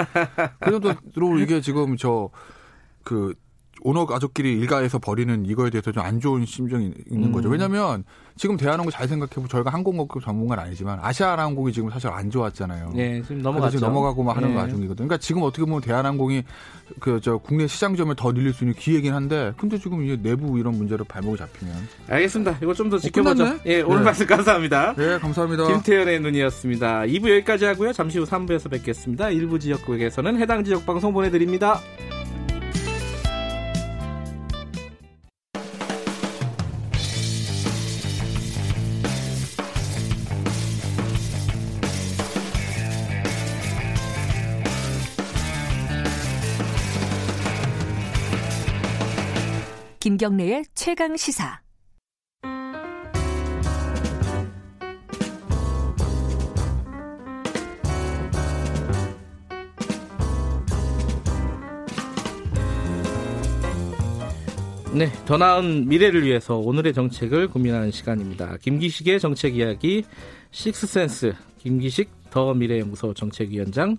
그래도 0.59 0.93
이게 1.39 1.61
지금 1.61 1.95
저 1.95 2.29
그 3.09 3.33
오너 3.81 4.05
가족끼리 4.05 4.51
일가에서 4.59 4.99
벌이는 4.99 5.45
이거에 5.45 5.69
대해서 5.69 5.89
좀 5.93 6.03
안 6.03 6.19
좋은 6.19 6.45
심정이 6.45 6.93
있는 7.09 7.31
거죠. 7.31 7.47
음. 7.47 7.53
왜냐하면 7.53 8.03
지금 8.35 8.57
대한항공 8.57 8.91
잘 8.91 9.07
생각해보면 9.07 9.47
저희가 9.47 9.69
항공업계 9.69 10.19
전문가는 10.21 10.61
아니지만 10.61 10.99
아시아항공이 11.01 11.71
지금 11.71 11.89
사실 11.89 12.09
안 12.09 12.29
좋았잖아요. 12.29 12.91
네, 12.93 13.21
지금 13.21 13.41
넘어갔죠. 13.41 13.77
지금 13.77 13.87
넘어가고 13.87 14.21
막 14.23 14.35
하는 14.35 14.49
네. 14.49 14.55
와중이거든요. 14.57 15.07
그러니까 15.07 15.17
지금 15.17 15.43
어떻게 15.43 15.63
보면 15.65 15.79
대한항공이 15.81 16.43
그 16.99 17.19
저 17.21 17.37
국내 17.37 17.67
시장점을 17.67 18.13
더 18.15 18.33
늘릴 18.33 18.51
수 18.53 18.65
있는 18.65 18.75
기회긴 18.75 19.13
한데, 19.13 19.53
근데 19.57 19.77
지금 19.77 20.03
이제 20.03 20.17
내부 20.21 20.59
이런 20.59 20.75
문제로 20.77 21.05
발목이 21.05 21.37
잡히면. 21.37 21.75
알겠습니다. 22.09 22.57
이거 22.61 22.73
좀 22.73 22.89
더 22.89 22.97
지켜보죠. 22.97 23.43
어, 23.45 23.59
예, 23.65 23.81
오늘 23.81 23.99
네. 23.99 24.03
말씀 24.05 24.25
감사합니다. 24.27 24.93
네, 24.95 25.19
감사합니다. 25.19 25.67
김태현의 25.67 26.19
눈이었습니다. 26.19 27.01
2부 27.03 27.29
여기까지 27.29 27.63
하고요. 27.65 27.93
잠시 27.93 28.19
후 28.19 28.25
3부에서 28.25 28.69
뵙겠습니다. 28.69 29.29
일부 29.29 29.57
지역국에서는 29.57 30.37
해당 30.41 30.63
지역 30.65 30.85
방송 30.85 31.13
보내드립니다. 31.13 31.79
김경래의 50.19 50.65
최강 50.75 51.15
시사. 51.15 51.61
네, 64.93 65.09
더 65.25 65.37
나은 65.37 65.87
미래를 65.87 66.25
위해서 66.25 66.57
오늘의 66.57 66.93
정책을 66.93 67.47
고민하는 67.47 67.89
시간입니다. 67.91 68.57
김기식의 68.57 69.21
정책 69.21 69.55
이야기 69.55 70.03
식스센스 70.51 71.33
김기식 71.59 72.09
더 72.29 72.53
미래연구소 72.53 73.13
정책위원장 73.13 73.97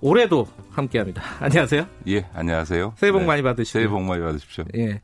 올해도 0.00 0.46
함께합니다. 0.70 1.22
안녕하세요. 1.40 1.86
예, 2.08 2.26
안녕하세요. 2.34 2.94
새해 2.96 3.12
복 3.12 3.20
네. 3.20 3.26
많이 3.26 3.42
받으십시오. 3.42 3.80
새해 3.80 3.88
복 3.88 4.02
많이 4.02 4.22
받으십시오. 4.22 4.64
예. 4.76 5.00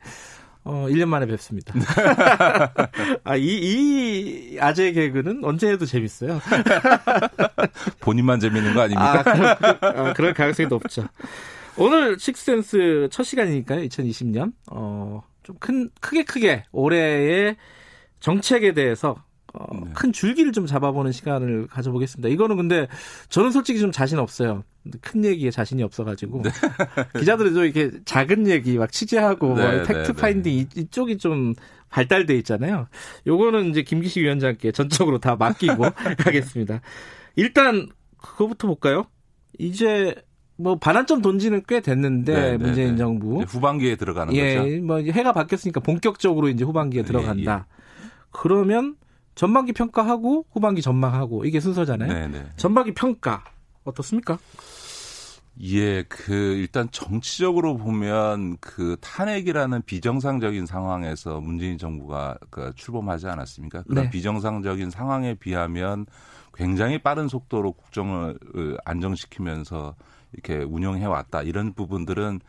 어, 0.63 0.87
1년 0.89 1.05
만에 1.07 1.27
뵙습니다. 1.27 1.75
아, 3.23 3.35
이, 3.35 3.43
이 3.45 4.57
아재 4.59 4.93
개그는 4.93 5.43
언제 5.43 5.69
해도 5.69 5.85
재밌어요. 5.85 6.41
본인만 8.01 8.39
재밌는 8.39 8.73
거 8.73 8.81
아닙니까? 8.81 9.19
아, 9.19 9.23
그럴, 9.23 9.57
아, 9.81 10.13
그럴 10.13 10.33
가능성이 10.33 10.67
높죠. 10.67 11.07
오늘 11.77 12.17
식센스 12.17 13.07
첫 13.11 13.23
시간이니까요, 13.23 13.81
2020년. 13.81 14.53
어, 14.71 15.21
좀 15.43 15.55
큰, 15.59 15.91
크게 16.01 16.23
크게 16.23 16.63
올해의 16.71 17.57
정책에 18.19 18.73
대해서 18.73 19.23
어, 19.57 19.85
네. 19.85 19.91
큰 19.93 20.11
줄기를 20.11 20.51
좀 20.51 20.65
잡아보는 20.65 21.11
시간을 21.11 21.67
가져보겠습니다. 21.67 22.29
이거는 22.29 22.57
근데 22.57 22.87
저는 23.29 23.51
솔직히 23.51 23.79
좀 23.79 23.91
자신 23.91 24.19
없어요. 24.19 24.63
큰 25.01 25.25
얘기에 25.25 25.51
자신이 25.51 25.81
없어가지고 25.83 26.43
네. 26.43 26.49
기자들도 27.19 27.63
이렇게 27.63 27.91
작은 28.05 28.47
얘기 28.47 28.77
막 28.77 28.91
취재하고 28.91 29.55
네, 29.55 29.83
팩트 29.83 29.93
네, 29.93 30.03
네. 30.03 30.13
finding 30.13 30.67
이쪽이 30.75 31.17
좀 31.17 31.53
발달돼 31.89 32.35
있잖아요. 32.39 32.87
요거는 33.25 33.69
이제 33.69 33.81
김기식 33.81 34.23
위원장께 34.23 34.71
전적으로 34.71 35.19
다 35.19 35.35
맡기고 35.35 35.75
가겠습니다. 36.19 36.81
일단 37.35 37.87
그거부터 38.17 38.67
볼까요? 38.67 39.05
이제 39.57 40.15
뭐 40.57 40.77
반환점 40.77 41.21
돈지는 41.21 41.63
꽤 41.67 41.81
됐는데 41.81 42.33
네, 42.33 42.51
네 42.51 42.57
문재인 42.57 42.91
네. 42.91 42.97
정부 42.97 43.41
후반기에 43.41 43.95
들어가는 43.95 44.33
예, 44.35 44.55
거죠. 44.55 44.83
뭐 44.83 44.97
해가 44.97 45.33
바뀌었으니까 45.33 45.79
본격적으로 45.81 46.49
이제 46.49 46.63
후반기에 46.63 46.99
예, 46.99 47.03
들어간다. 47.03 47.67
예, 47.69 47.75
예. 48.05 48.09
그러면 48.31 48.95
전반기 49.35 49.73
평가하고 49.73 50.45
후반기 50.51 50.81
전망하고 50.81 51.45
이게 51.45 51.59
순서잖아요. 51.59 52.11
네네. 52.11 52.45
전반기 52.55 52.93
평가 52.93 53.43
어떻습니까? 53.83 54.39
예, 55.61 56.03
그 56.03 56.33
일단 56.33 56.89
정치적으로 56.91 57.77
보면 57.77 58.57
그 58.59 58.97
탄핵이라는 58.99 59.83
비정상적인 59.83 60.65
상황에서 60.65 61.39
문재인 61.39 61.77
정부가 61.77 62.37
그 62.49 62.73
출범하지 62.75 63.27
않았습니까? 63.27 63.83
그런 63.83 64.05
네. 64.05 64.09
비정상적인 64.09 64.89
상황에 64.89 65.35
비하면 65.35 66.07
굉장히 66.53 66.97
빠른 66.97 67.27
속도로 67.29 67.73
국정을 67.73 68.37
안정시키면서 68.83 69.95
이렇게 70.33 70.57
운영해 70.57 71.05
왔다. 71.05 71.41
이런 71.41 71.73
부분들은 71.73 72.41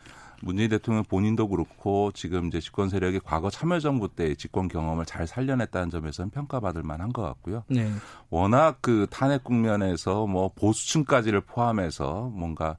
문재인 0.42 0.68
대통령 0.68 1.04
본인도 1.04 1.48
그렇고 1.48 2.12
지금 2.12 2.46
이제 2.46 2.60
집권 2.60 2.88
세력이 2.88 3.20
과거 3.24 3.50
참여정부 3.50 4.08
때 4.14 4.34
집권 4.34 4.68
경험을 4.68 5.06
잘 5.06 5.26
살려냈다는 5.26 5.90
점에서는 5.90 6.30
평가받을 6.30 6.82
만한 6.82 7.12
것 7.12 7.22
같고요. 7.22 7.64
네. 7.68 7.90
워낙 8.30 8.78
그 8.80 9.06
탄핵 9.10 9.44
국면에서 9.44 10.26
뭐 10.26 10.50
보수층까지를 10.54 11.42
포함해서 11.42 12.30
뭔가 12.34 12.76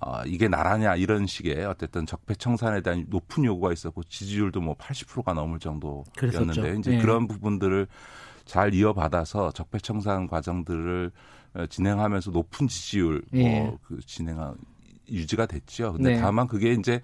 어, 0.00 0.22
이게 0.24 0.48
나라냐 0.48 0.96
이런 0.96 1.26
식의 1.26 1.64
어쨌든 1.64 2.06
적폐청산에 2.06 2.80
대한 2.80 3.06
높은 3.08 3.44
요구가 3.44 3.72
있었고 3.72 4.04
지지율도 4.04 4.60
뭐 4.60 4.74
80%가 4.76 5.34
넘을 5.34 5.58
정도였는데 5.58 6.76
이제 6.78 6.90
네. 6.92 6.98
그런 6.98 7.26
부분들을 7.26 7.88
잘 8.44 8.72
이어받아서 8.74 9.52
적폐청산 9.52 10.28
과정들을 10.28 11.10
진행하면서 11.68 12.30
높은 12.30 12.68
지지율 12.68 13.22
네. 13.32 13.62
뭐그 13.62 14.00
진행한 14.06 14.54
유지가 15.10 15.46
됐죠. 15.46 15.92
근데 15.92 16.14
네. 16.14 16.20
다만 16.20 16.46
그게 16.46 16.72
이제 16.72 17.02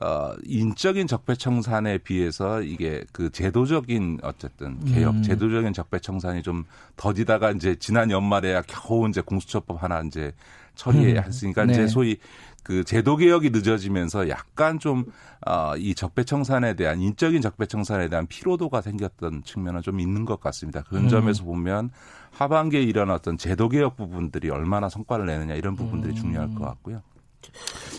어 0.00 0.32
인적인 0.44 1.06
적폐청산에 1.06 1.98
비해서 1.98 2.62
이게 2.62 3.04
그 3.12 3.30
제도적인 3.30 4.20
어쨌든 4.22 4.84
개혁, 4.84 5.16
음. 5.16 5.22
제도적인 5.22 5.72
적폐청산이 5.72 6.42
좀 6.42 6.64
더디다가 6.96 7.52
이제 7.52 7.76
지난 7.76 8.10
연말에야 8.10 8.62
겨우 8.62 9.08
이제 9.08 9.20
공수처법 9.20 9.82
하나 9.82 10.00
이제 10.00 10.32
처리해 10.74 11.20
했으니까 11.20 11.62
음. 11.62 11.66
네. 11.68 11.72
이제 11.74 11.86
소위 11.86 12.18
그 12.64 12.82
제도 12.82 13.16
개혁이 13.16 13.50
늦어지면서 13.50 14.30
약간 14.30 14.78
좀 14.78 15.04
어, 15.46 15.76
이 15.76 15.94
적폐청산에 15.94 16.74
대한 16.74 17.00
인적인 17.00 17.42
적폐청산에 17.42 18.08
대한 18.08 18.26
피로도가 18.26 18.80
생겼던 18.80 19.42
측면은 19.44 19.82
좀 19.82 20.00
있는 20.00 20.24
것 20.24 20.40
같습니다. 20.40 20.82
그런 20.82 21.04
음. 21.04 21.08
점에서 21.10 21.44
보면 21.44 21.90
하반기에 22.32 22.82
일어났던 22.82 23.36
제도 23.36 23.68
개혁 23.68 23.96
부분들이 23.96 24.48
얼마나 24.48 24.88
성과를 24.88 25.26
내느냐 25.26 25.54
이런 25.54 25.76
부분들이 25.76 26.14
음. 26.14 26.16
중요할 26.16 26.54
것 26.54 26.64
같고요. 26.64 27.02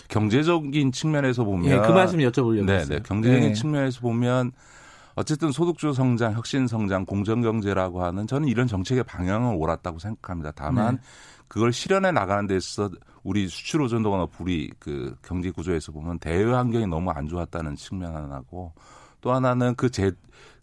경제적인 0.08 0.92
측면에서 0.92 1.44
보면 1.44 1.70
예, 1.70 1.78
그 1.78 1.92
말씀 1.92 2.18
여쭤보려고 2.18 2.64
네, 2.64 2.84
네. 2.84 3.00
경제적인 3.00 3.48
네. 3.48 3.52
측면에서 3.52 4.00
보면 4.00 4.52
어쨌든 5.14 5.50
소득주 5.50 5.94
성장, 5.94 6.34
혁신 6.34 6.66
성장, 6.66 7.06
공정 7.06 7.40
경제라고 7.40 8.04
하는 8.04 8.26
저는 8.26 8.48
이런 8.48 8.66
정책의 8.66 9.04
방향은 9.04 9.56
옳았다고 9.56 9.98
생각합니다. 9.98 10.52
다만 10.54 10.96
네. 10.96 11.02
그걸 11.48 11.72
실현해 11.72 12.12
나가는 12.12 12.46
데 12.46 12.56
있어서 12.56 12.94
우리 13.22 13.48
수출 13.48 13.82
의존도가 13.82 14.18
높 14.18 14.32
우리 14.40 14.70
그 14.78 15.16
경제 15.22 15.50
구조에서 15.50 15.90
보면 15.90 16.18
대외 16.18 16.52
환경이 16.52 16.86
너무 16.86 17.10
안 17.10 17.28
좋았다는 17.28 17.76
측면 17.76 18.14
하나고 18.14 18.72
또 19.26 19.32
하나는 19.32 19.74
그 19.74 19.90
제 19.90 20.12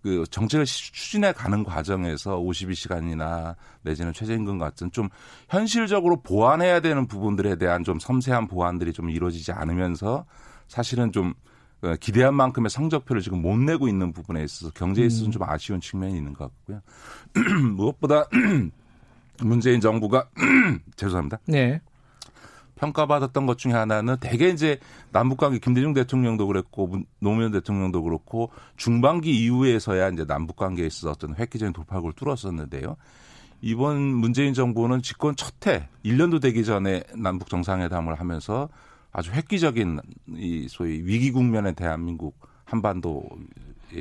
그 0.03 0.25
정책을 0.29 0.65
추진해 0.65 1.31
가는 1.31 1.63
과정에서 1.63 2.37
52시간이나 2.37 3.55
내지는 3.83 4.11
최저임금 4.11 4.59
같은 4.59 4.91
좀 4.91 5.07
현실적으로 5.49 6.17
보완해야 6.17 6.81
되는 6.81 7.07
부분들에 7.07 7.55
대한 7.55 7.85
좀 7.85 7.99
섬세한 7.99 8.47
보완들이 8.49 8.91
좀 8.91 9.09
이루어지지 9.09 9.53
않으면서 9.53 10.25
사실은 10.67 11.13
좀 11.13 11.33
어, 11.81 11.95
기대한 12.01 12.33
만큼의 12.35 12.69
성적표를 12.69 13.21
지금 13.21 13.41
못 13.41 13.57
내고 13.57 13.87
있는 13.87 14.11
부분에 14.11 14.43
있어서 14.43 14.71
경제에 14.73 15.05
있어서는 15.05 15.29
음. 15.29 15.31
좀 15.31 15.43
아쉬운 15.43 15.79
측면이 15.79 16.15
있는 16.17 16.33
것 16.33 16.49
같고요. 16.49 16.81
무엇보다 17.75 18.27
문재인 19.41 19.79
정부가 19.79 20.27
죄송합니다. 20.97 21.39
네. 21.47 21.81
평가받았던 22.83 23.45
것 23.45 23.57
중에 23.57 23.71
하나는 23.71 24.17
대개 24.19 24.49
이제 24.49 24.79
남북 25.11 25.37
관계 25.37 25.59
김대중 25.59 25.93
대통령도 25.93 26.47
그랬고 26.47 26.99
노무현 27.19 27.51
대통령도 27.53 28.03
그렇고 28.03 28.51
중반기 28.75 29.43
이후에서야 29.43 30.09
이제 30.09 30.25
남북 30.25 30.57
관계에 30.57 30.85
있어서 30.85 31.11
어떤 31.11 31.35
획기적인 31.35 31.71
돌파구를 31.71 32.13
뚫었었는데요. 32.15 32.97
이번 33.61 34.01
문재인 34.01 34.53
정부는 34.53 35.01
집권 35.01 35.35
첫해 35.37 35.87
1년도 36.03 36.41
되기 36.41 36.65
전에 36.65 37.03
남북 37.15 37.49
정상회담을 37.49 38.15
하면서 38.15 38.67
아주 39.13 39.31
획기적인 39.31 39.99
이 40.35 40.67
소위 40.69 41.01
위기 41.05 41.31
국면의 41.31 41.75
대한민국 41.75 42.37
한반도 42.65 43.23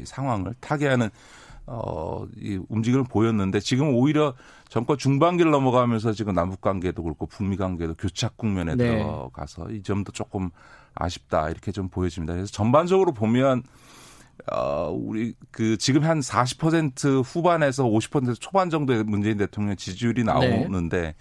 상황을 0.04 0.54
타개하는 0.58 1.10
어, 1.66 2.26
이 2.36 2.60
움직임을 2.68 3.04
보였는데 3.04 3.60
지금 3.60 3.94
오히려 3.94 4.34
정권 4.68 4.98
중반기를 4.98 5.50
넘어가면서 5.50 6.12
지금 6.12 6.34
남북 6.34 6.60
관계도 6.60 7.02
그렇고 7.02 7.26
북미 7.26 7.56
관계도 7.56 7.94
교착 7.94 8.36
국면에 8.36 8.74
네. 8.74 8.98
들어가서 8.98 9.70
이 9.70 9.82
점도 9.82 10.12
조금 10.12 10.50
아쉽다 10.94 11.50
이렇게 11.50 11.72
좀 11.72 11.88
보여집니다. 11.88 12.34
그래서 12.34 12.50
전반적으로 12.50 13.12
보면 13.12 13.62
어, 14.50 14.90
우리 14.90 15.34
그 15.50 15.76
지금 15.76 16.04
한 16.04 16.20
40% 16.20 17.22
후반에서 17.24 17.84
50% 17.84 18.40
초반 18.40 18.70
정도의 18.70 19.04
문재인 19.04 19.38
대통령 19.38 19.76
지지율이 19.76 20.24
네. 20.24 20.32
나오는데 20.32 21.00
네. 21.00 21.14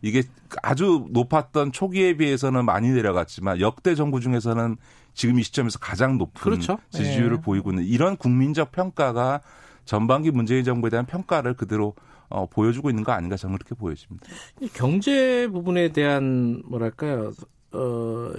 이게 0.00 0.22
아주 0.62 1.06
높았던 1.10 1.72
초기에 1.72 2.16
비해서는 2.16 2.64
많이 2.64 2.90
내려갔지만 2.90 3.60
역대 3.60 3.94
정부 3.96 4.20
중에서는 4.20 4.76
지금 5.14 5.40
이 5.40 5.42
시점에서 5.42 5.80
가장 5.80 6.18
높은 6.18 6.40
그렇죠. 6.40 6.78
지지율을 6.90 7.36
네. 7.36 7.42
보이고 7.42 7.70
있는 7.70 7.84
이런 7.84 8.16
국민적 8.16 8.70
평가가 8.70 9.40
전반기 9.88 10.30
문재인 10.30 10.64
정부에 10.64 10.90
대한 10.90 11.06
평가를 11.06 11.54
그대로 11.54 11.94
어, 12.28 12.44
보여주고 12.46 12.90
있는 12.90 13.04
거 13.04 13.12
아닌가 13.12 13.36
저는 13.36 13.56
그렇게 13.56 13.74
보여집니다. 13.74 14.26
경제 14.74 15.48
부분에 15.48 15.92
대한 15.92 16.62
뭐랄까요 16.66 17.32
어, 17.72 18.30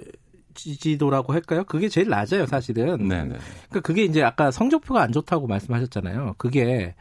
지지도라고 0.53 1.33
할까요? 1.33 1.63
그게 1.63 1.89
제일 1.89 2.09
낮아요, 2.09 2.45
사실은. 2.45 3.07
네네. 3.07 3.37
그러니까 3.69 3.79
그게 3.81 4.03
이제 4.03 4.21
아까 4.21 4.51
성적표가 4.51 5.01
안 5.01 5.11
좋다고 5.11 5.47
말씀하셨잖아요. 5.47 6.35
그게 6.37 6.93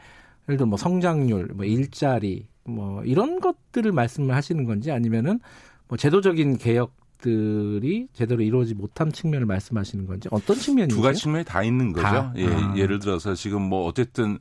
예를 0.47 0.57
들어 0.57 0.65
뭐 0.65 0.77
성장률, 0.77 1.49
뭐 1.53 1.63
일자리, 1.63 2.47
뭐 2.63 3.03
이런 3.03 3.39
것들을 3.39 3.91
말씀을 3.91 4.35
하시는 4.35 4.63
건지 4.65 4.91
아니면은 4.91 5.39
뭐 5.87 5.95
제도적인 5.95 6.57
개혁 6.57 6.98
들이 7.19 8.07
제대로 8.13 8.41
이루어지지 8.41 8.75
못한 8.75 9.11
측면을 9.11 9.45
말씀하시는 9.45 10.07
건지 10.07 10.29
어떤 10.31 10.55
측면이죠? 10.55 10.95
두 10.95 11.01
가지 11.01 11.21
측면이 11.21 11.45
다 11.45 11.63
있는 11.63 11.91
거죠. 11.91 12.03
다? 12.03 12.33
예, 12.37 12.47
아. 12.47 12.73
예를 12.75 12.99
들어서 12.99 13.35
지금 13.35 13.61
뭐 13.61 13.85
어쨌든 13.85 14.39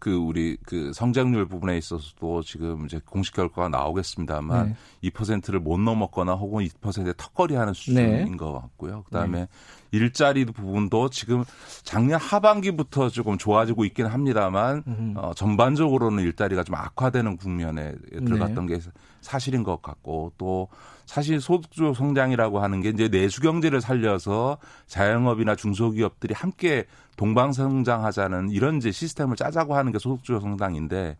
그 0.00 0.14
우리 0.14 0.56
그 0.64 0.92
성장률 0.94 1.46
부분에 1.46 1.76
있어서도 1.76 2.42
지금 2.42 2.86
이제 2.86 3.00
공식 3.04 3.34
결과가 3.34 3.68
나오겠습니다만 3.68 4.74
네. 5.02 5.10
2%를 5.10 5.60
못 5.60 5.78
넘었거나 5.78 6.32
혹은 6.32 6.64
2%의 6.64 7.12
턱걸이하는 7.18 7.74
수준인 7.74 8.24
네. 8.24 8.36
것 8.36 8.52
같고요. 8.52 9.02
그다음에 9.02 9.40
네. 9.40 9.48
일자리 9.90 10.46
부분도 10.46 11.10
지금 11.10 11.44
작년 11.82 12.18
하반기부터 12.18 13.10
조금 13.10 13.36
좋아지고 13.36 13.84
있긴 13.84 14.06
합니다만 14.06 15.14
어, 15.16 15.32
전반적으로는 15.36 16.24
일자리가 16.24 16.64
좀 16.64 16.76
악화되는 16.76 17.36
국면에 17.36 17.94
들어갔던 18.10 18.66
네. 18.66 18.76
게 18.76 18.80
사실인 19.20 19.62
것 19.62 19.82
같고 19.82 20.32
또 20.38 20.68
사실 21.10 21.40
소득주 21.40 21.92
성장이라고 21.96 22.60
하는 22.60 22.82
게 22.82 22.90
이제 22.90 23.08
내수 23.08 23.40
경제를 23.40 23.80
살려서 23.80 24.58
자영업이나 24.86 25.56
중소기업들이 25.56 26.34
함께 26.34 26.86
동방 27.16 27.52
성장하자는 27.52 28.50
이런 28.50 28.76
이제 28.76 28.92
시스템을 28.92 29.34
짜자고 29.34 29.74
하는 29.74 29.90
게 29.90 29.98
소득주 29.98 30.38
성장인데 30.38 31.16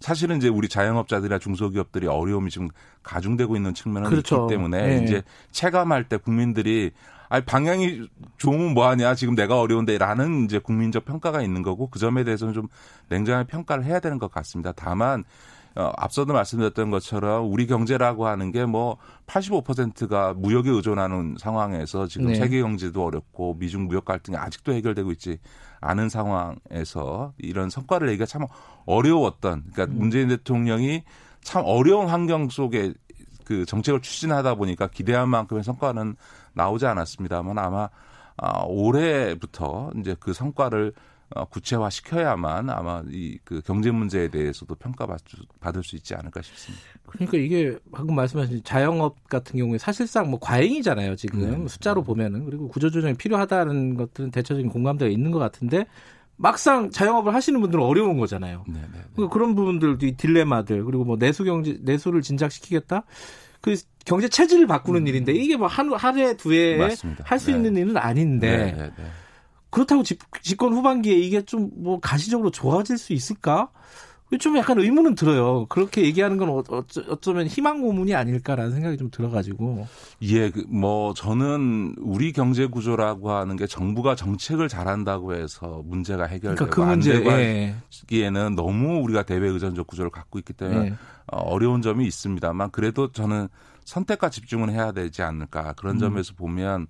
사실은 0.00 0.38
이제 0.38 0.48
우리 0.48 0.66
자영업자들이나 0.66 1.38
중소기업들이 1.40 2.06
어려움이 2.06 2.48
지금 2.48 2.70
가중되고 3.02 3.54
있는 3.54 3.74
측면은 3.74 4.08
그렇죠. 4.08 4.44
있기 4.44 4.54
때문에 4.54 4.86
네. 4.86 5.04
이제 5.04 5.22
체감할 5.50 6.04
때 6.08 6.16
국민들이 6.16 6.92
아니 7.28 7.44
방향이 7.44 8.08
좋으면 8.38 8.72
뭐하냐 8.72 9.14
지금 9.14 9.34
내가 9.34 9.60
어려운데라는 9.60 10.46
이제 10.46 10.58
국민적 10.58 11.04
평가가 11.04 11.42
있는 11.42 11.62
거고 11.62 11.90
그 11.90 11.98
점에 11.98 12.24
대해서는 12.24 12.54
좀 12.54 12.68
냉정하게 13.10 13.46
평가를 13.48 13.84
해야 13.84 14.00
되는 14.00 14.18
것 14.18 14.30
같습니다. 14.30 14.72
다만 14.74 15.20
어, 15.20 15.24
앞서도 15.74 16.32
말씀드렸던 16.32 16.90
것처럼 16.90 17.50
우리 17.50 17.66
경제라고 17.66 18.26
하는 18.26 18.52
게 18.52 18.64
뭐 18.74 18.96
85%가 19.26 20.34
무역에 20.34 20.70
의존하는 20.70 21.36
상황에서 21.38 22.06
지금 22.06 22.28
네. 22.28 22.34
세계 22.34 22.60
경제도 22.60 23.04
어렵고 23.04 23.54
미중 23.54 23.86
무역 23.86 24.04
갈등이 24.04 24.36
아직도 24.36 24.72
해결되고 24.72 25.12
있지 25.12 25.38
않은 25.80 26.08
상황에서 26.08 27.32
이런 27.38 27.70
성과를 27.70 28.08
내기가 28.08 28.26
참 28.26 28.46
어려웠던 28.86 29.64
그러니까 29.72 29.94
음. 29.94 29.98
문재인 29.98 30.28
대통령이 30.28 31.04
참 31.42 31.62
어려운 31.64 32.08
환경 32.08 32.48
속에 32.48 32.94
그 33.44 33.64
정책을 33.66 34.00
추진하다 34.00 34.54
보니까 34.54 34.88
기대한 34.88 35.28
만큼의 35.28 35.62
성과는 35.62 36.16
나오지 36.54 36.86
않았습니다만 36.86 37.58
아마 37.58 37.88
아, 38.36 38.64
올해부터 38.66 39.92
이제 40.00 40.16
그 40.18 40.32
성과를 40.32 40.92
어, 40.92 40.94
구체화 41.50 41.90
시켜야만 41.90 42.70
아마 42.70 43.02
이 43.10 43.38
그 43.44 43.60
경제 43.62 43.90
문제에 43.90 44.28
대해서도 44.28 44.74
평가받을 44.76 45.82
수 45.82 45.96
있지 45.96 46.14
않을까 46.14 46.40
싶습니다. 46.42 46.84
그러니까 47.06 47.36
이게 47.38 47.76
방금 47.92 48.14
말씀하신 48.14 48.62
자영업 48.64 49.28
같은 49.28 49.58
경우에 49.58 49.78
사실상 49.78 50.30
뭐 50.30 50.38
과잉이잖아요 50.40 51.16
지금 51.16 51.62
네. 51.62 51.68
숫자로 51.68 52.02
보면은 52.02 52.44
그리고 52.44 52.68
구조조정이 52.68 53.14
필요하다는 53.14 53.96
것들은 53.96 54.30
대체적인 54.30 54.70
공감대가 54.70 55.10
있는 55.10 55.30
것 55.30 55.38
같은데 55.38 55.86
막상 56.36 56.90
자영업을 56.90 57.34
하시는 57.34 57.60
분들은 57.60 57.84
어려운 57.84 58.16
거잖아요. 58.16 58.64
네, 58.66 58.80
네, 58.92 59.00
네. 59.16 59.26
그런 59.30 59.54
부분들, 59.54 59.98
이 60.02 60.12
딜레마들 60.12 60.84
그리고 60.84 61.04
뭐 61.04 61.16
내수 61.16 61.44
경제 61.44 61.78
내수를 61.82 62.22
진작시키겠다. 62.22 63.04
그 63.60 63.74
경제 64.04 64.28
체질을 64.28 64.66
바꾸는 64.66 65.02
음. 65.02 65.06
일인데 65.06 65.32
이게 65.32 65.56
뭐 65.56 65.68
한 65.68 65.92
하루에 65.92 66.36
두 66.36 66.52
해에 66.52 66.76
할 67.24 67.38
수 67.38 67.50
있는 67.50 67.76
일은 67.76 67.96
아닌데. 67.96 68.90
그렇다고 69.74 70.02
집, 70.02 70.20
집권 70.42 70.72
후반기에 70.72 71.14
이게 71.16 71.42
좀 71.42 71.70
뭐 71.76 72.00
가시적으로 72.00 72.50
좋아질 72.50 72.98
수 72.98 73.12
있을까? 73.12 73.68
좀 74.40 74.56
약간 74.56 74.80
의문은 74.80 75.14
들어요. 75.14 75.66
그렇게 75.66 76.02
얘기하는 76.02 76.38
건 76.38 76.48
어쩌, 76.48 77.02
어쩌면 77.08 77.46
희망 77.46 77.80
고문이 77.80 78.14
아닐까라는 78.14 78.72
생각이 78.72 78.96
좀 78.96 79.08
들어가지고. 79.10 79.86
예, 80.22 80.50
그뭐 80.50 81.14
저는 81.14 81.94
우리 81.98 82.32
경제 82.32 82.66
구조라고 82.66 83.30
하는 83.30 83.54
게 83.54 83.68
정부가 83.68 84.16
정책을 84.16 84.68
잘한다고 84.68 85.34
해서 85.34 85.82
문제가 85.84 86.24
해결되고 86.24 86.54
그러니까 86.54 86.74
그 86.74 86.80
문제, 86.80 87.74
기에는 88.08 88.50
예. 88.50 88.54
너무 88.56 89.02
우리가 89.02 89.22
대외 89.22 89.48
의존적 89.48 89.86
구조를 89.86 90.10
갖고 90.10 90.40
있기 90.40 90.52
때문에 90.54 90.86
예. 90.86 90.94
어, 91.26 91.38
어려운 91.38 91.80
점이 91.80 92.04
있습니다만 92.06 92.70
그래도 92.72 93.12
저는 93.12 93.48
선택과 93.84 94.30
집중을 94.30 94.70
해야 94.70 94.90
되지 94.90 95.22
않을까 95.22 95.74
그런 95.74 95.96
음. 95.96 96.00
점에서 96.00 96.34
보면. 96.34 96.86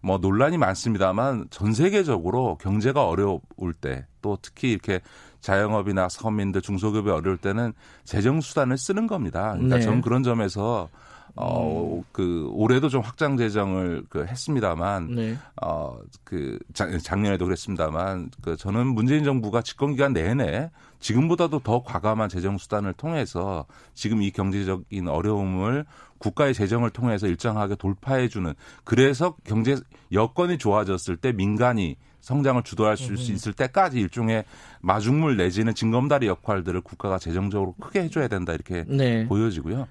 뭐 0.00 0.18
논란이 0.18 0.58
많습니다만 0.58 1.46
전 1.50 1.72
세계적으로 1.72 2.56
경제가 2.58 3.06
어려울 3.06 3.40
때 3.80 4.06
또 4.22 4.38
특히 4.40 4.72
이렇게 4.72 5.00
자영업이나 5.40 6.08
서민들 6.08 6.60
중소기업이 6.60 7.10
어려울 7.10 7.36
때는 7.38 7.72
재정 8.04 8.40
수단을 8.40 8.76
쓰는 8.76 9.06
겁니다. 9.06 9.52
그러니까 9.52 9.76
네. 9.76 9.82
저는 9.82 10.00
그런 10.00 10.22
점에서 10.22 10.88
어, 11.36 12.02
그, 12.10 12.50
올해도 12.52 12.88
좀 12.88 13.02
확장 13.02 13.36
재정을 13.36 14.02
그 14.08 14.26
했습니다만, 14.26 15.14
네. 15.14 15.38
어, 15.62 15.96
그, 16.24 16.58
작, 16.74 16.90
작년에도 16.98 17.44
그랬습니다만, 17.44 18.30
그, 18.42 18.56
저는 18.56 18.88
문재인 18.88 19.22
정부가 19.22 19.62
집권기간 19.62 20.12
내내 20.12 20.70
지금보다도 21.00 21.60
더 21.60 21.82
과감한 21.82 22.28
재정 22.28 22.58
수단을 22.58 22.92
통해서 22.92 23.66
지금 23.94 24.22
이 24.22 24.30
경제적인 24.30 25.08
어려움을 25.08 25.86
국가의 26.18 26.54
재정을 26.54 26.90
통해서 26.90 27.26
일정하게 27.26 27.76
돌파해 27.76 28.28
주는 28.28 28.54
그래서 28.84 29.34
경제 29.44 29.76
여건이 30.12 30.58
좋아졌을 30.58 31.16
때 31.16 31.32
민간이 31.32 31.96
성장을 32.20 32.62
주도할 32.62 32.98
수 32.98 33.14
있을 33.14 33.54
때까지 33.54 33.98
일종의 33.98 34.44
마중물 34.82 35.38
내지는 35.38 35.74
징검다리 35.74 36.26
역할들을 36.26 36.82
국가가 36.82 37.18
재정적으로 37.18 37.74
크게 37.80 38.02
해줘야 38.02 38.28
된다 38.28 38.52
이렇게 38.52 38.84
네. 38.86 39.26
보여지고요. 39.26 39.88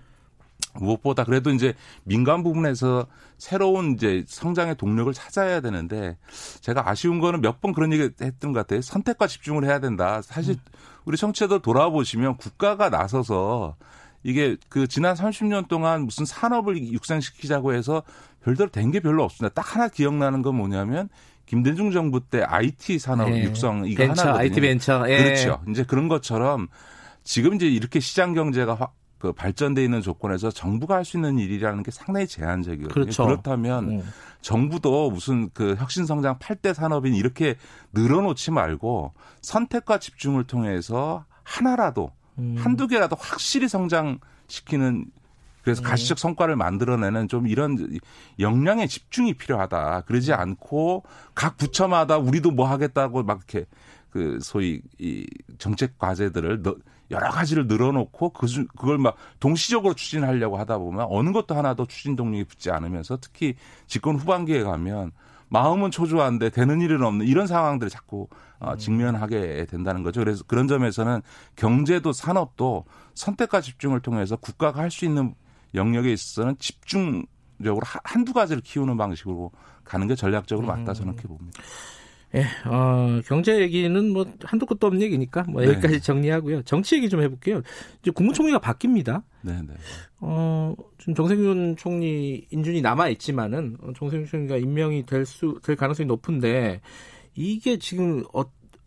무엇보다 0.76 1.24
그래도 1.24 1.50
이제 1.50 1.74
민간 2.04 2.44
부분에서 2.44 3.08
새로운 3.40 3.94
이제 3.94 4.24
성장의 4.28 4.76
동력을 4.76 5.12
찾아야 5.14 5.62
되는데 5.62 6.18
제가 6.62 6.88
아쉬운 6.88 7.20
거는 7.20 7.42
몇 7.42 7.60
번 7.62 7.74
그런 7.74 7.92
얘기 7.92 8.04
했던 8.22 8.54
것 8.54 8.60
같아요. 8.60 8.82
선택과 8.82 9.26
집중을 9.26 9.64
해야 9.66 9.80
된다. 9.80 10.22
사실 10.22 10.54
음. 10.54 10.60
우리 11.10 11.18
청취자들 11.18 11.62
돌아보시면 11.62 12.38
국가가 12.38 12.90
나서서 12.92 13.76
이게 14.22 14.58
그 14.70 14.88
지난 14.88 15.16
30년 15.16 15.68
동안 15.68 16.04
무슨 16.04 16.24
산업을 16.24 16.78
육성시키자고 16.94 17.74
해서 17.74 18.04
별대로 18.44 18.70
된 18.70 18.92
게 18.92 19.00
별로 19.00 19.24
없습니다. 19.24 19.52
딱 19.60 19.76
하나 19.76 19.88
기억나는 19.88 20.44
건 20.44 20.54
뭐냐면 20.54 21.10
김대중 21.48 21.90
정부 21.90 22.20
때 22.20 22.44
IT 22.44 23.00
산업 23.00 23.32
네. 23.32 23.44
육성 23.44 23.88
이거 23.88 24.04
벤처, 24.04 24.22
하나거든요. 24.22 24.40
IT 24.40 24.62
벤처. 24.62 25.06
예. 25.10 25.18
그렇죠. 25.24 25.64
이제 25.68 25.84
그런 25.84 26.10
것처럼 26.10 26.68
지금 27.24 27.56
이제 27.56 27.66
이렇게 27.68 28.00
시장 28.00 28.36
경제가 28.36 28.76
확, 28.76 28.94
그 29.20 29.34
발전돼 29.34 29.84
있는 29.84 30.02
조건에서 30.02 30.50
정부가 30.50 30.96
할 30.96 31.06
수 31.06 31.18
있는 31.18 31.38
일이라는 31.40 31.84
게 31.84 31.92
상당히 31.92 32.28
제한적이거든요. 32.28 32.94
그렇죠. 32.94 33.26
그렇다면 33.26 33.90
음. 33.90 34.04
정부도 34.42 35.12
무슨 35.12 35.50
그 35.54 35.76
혁신 35.78 36.06
성장 36.06 36.38
8대 36.40 36.74
산업인 36.74 37.14
이렇게 37.14 37.56
늘어놓지 37.94 38.52
말고 38.52 39.14
선택과 39.42 40.00
집중을 40.00 40.46
통해서 40.46 41.26
하나라도 41.44 42.12
음. 42.38 42.56
한두 42.58 42.88
개라도 42.88 43.16
확실히 43.20 43.68
성장시키는 43.68 45.06
그래서 45.64 45.82
음. 45.82 45.84
가시적 45.84 46.20
성과를 46.20 46.56
만들어내는 46.56 47.28
좀 47.28 47.48
이런 47.48 48.00
역량의 48.40 48.88
집중이 48.88 49.34
필요하다. 49.34 50.02
그러지 50.02 50.32
않고 50.34 51.04
각 51.36 51.58
부처마다 51.58 52.18
우리도 52.18 52.52
뭐 52.52 52.68
하겠다고 52.68 53.24
막 53.24 53.40
이렇게 53.40 53.66
그 54.10 54.40
소위 54.42 54.82
이 54.98 55.28
정책 55.58 55.98
과제들을 55.98 56.64
여러 57.12 57.30
가지를 57.30 57.68
늘어놓고 57.68 58.30
그 58.30 58.48
그걸 58.78 58.98
막 58.98 59.16
동시적으로 59.40 59.94
추진하려고 59.94 60.58
하다 60.58 60.78
보면 60.78 61.08
어느 61.10 61.32
것도 61.32 61.56
하나도 61.56 61.86
추진 61.88 62.16
동력이 62.16 62.44
붙지 62.46 62.72
않으면서 62.72 63.18
특히 63.22 63.56
집권 63.88 64.16
후반기에 64.16 64.64
가면 64.64 65.12
마음은 65.50 65.92
초조한데 65.92 66.52
되는 66.52 66.80
일은 66.80 67.04
없는 67.04 67.26
이런 67.26 67.48
상황들을 67.48 67.90
자꾸 67.90 68.28
어, 68.60 68.74
음. 68.74 68.78
직면하게 68.78 69.66
된다는 69.66 70.04
거죠. 70.04 70.22
그래서 70.22 70.44
그런 70.46 70.68
점에서는 70.68 71.22
경제도 71.56 72.12
산업도 72.14 72.86
선택과 73.16 73.62
집중을 73.62 74.02
통해서 74.02 74.36
국가가 74.36 74.82
할 74.82 74.92
수 74.92 75.06
있는 75.06 75.34
영역에 75.76 76.12
있어서는 76.12 76.56
집중적으로 76.58 77.82
한두 78.04 78.34
가지를 78.34 78.62
키우는 78.62 78.98
방식으로 78.98 79.52
가는 79.84 80.08
게 80.08 80.16
전략적으로 80.16 80.68
맞다 80.68 80.94
저는 80.94 81.16
그렇게 81.16 81.28
봅니다. 81.28 81.62
예, 82.36 82.44
어, 82.66 83.22
경제 83.26 83.60
얘기는 83.60 84.10
뭐 84.14 84.26
한두 84.44 84.66
끝도 84.66 84.88
없는 84.88 85.02
얘기니까 85.02 85.44
뭐 85.50 85.62
네. 85.62 85.70
여기까지 85.70 86.00
정리하고요. 86.02 86.62
정치 86.62 86.96
얘기 86.96 87.10
좀 87.10 87.22
해볼게요. 87.22 87.62
이제 88.02 88.12
국무총리가 88.12 88.60
바뀝니다. 88.60 89.24
네, 89.42 89.54
네. 89.68 89.74
어, 90.20 90.76
지금 91.00 91.16
정세균 91.16 91.76
총리 91.76 92.46
인준이 92.52 92.82
남아 92.82 93.10
있지만은 93.10 93.78
어, 93.82 93.92
정세균 93.98 94.28
총리가 94.28 94.58
임명이 94.58 95.06
될 95.06 95.26
수, 95.26 95.60
될 95.64 95.76
가능성이 95.76 96.06
높은데 96.06 96.82
이게 97.34 97.80
지금 97.80 98.24
어, 98.34 98.44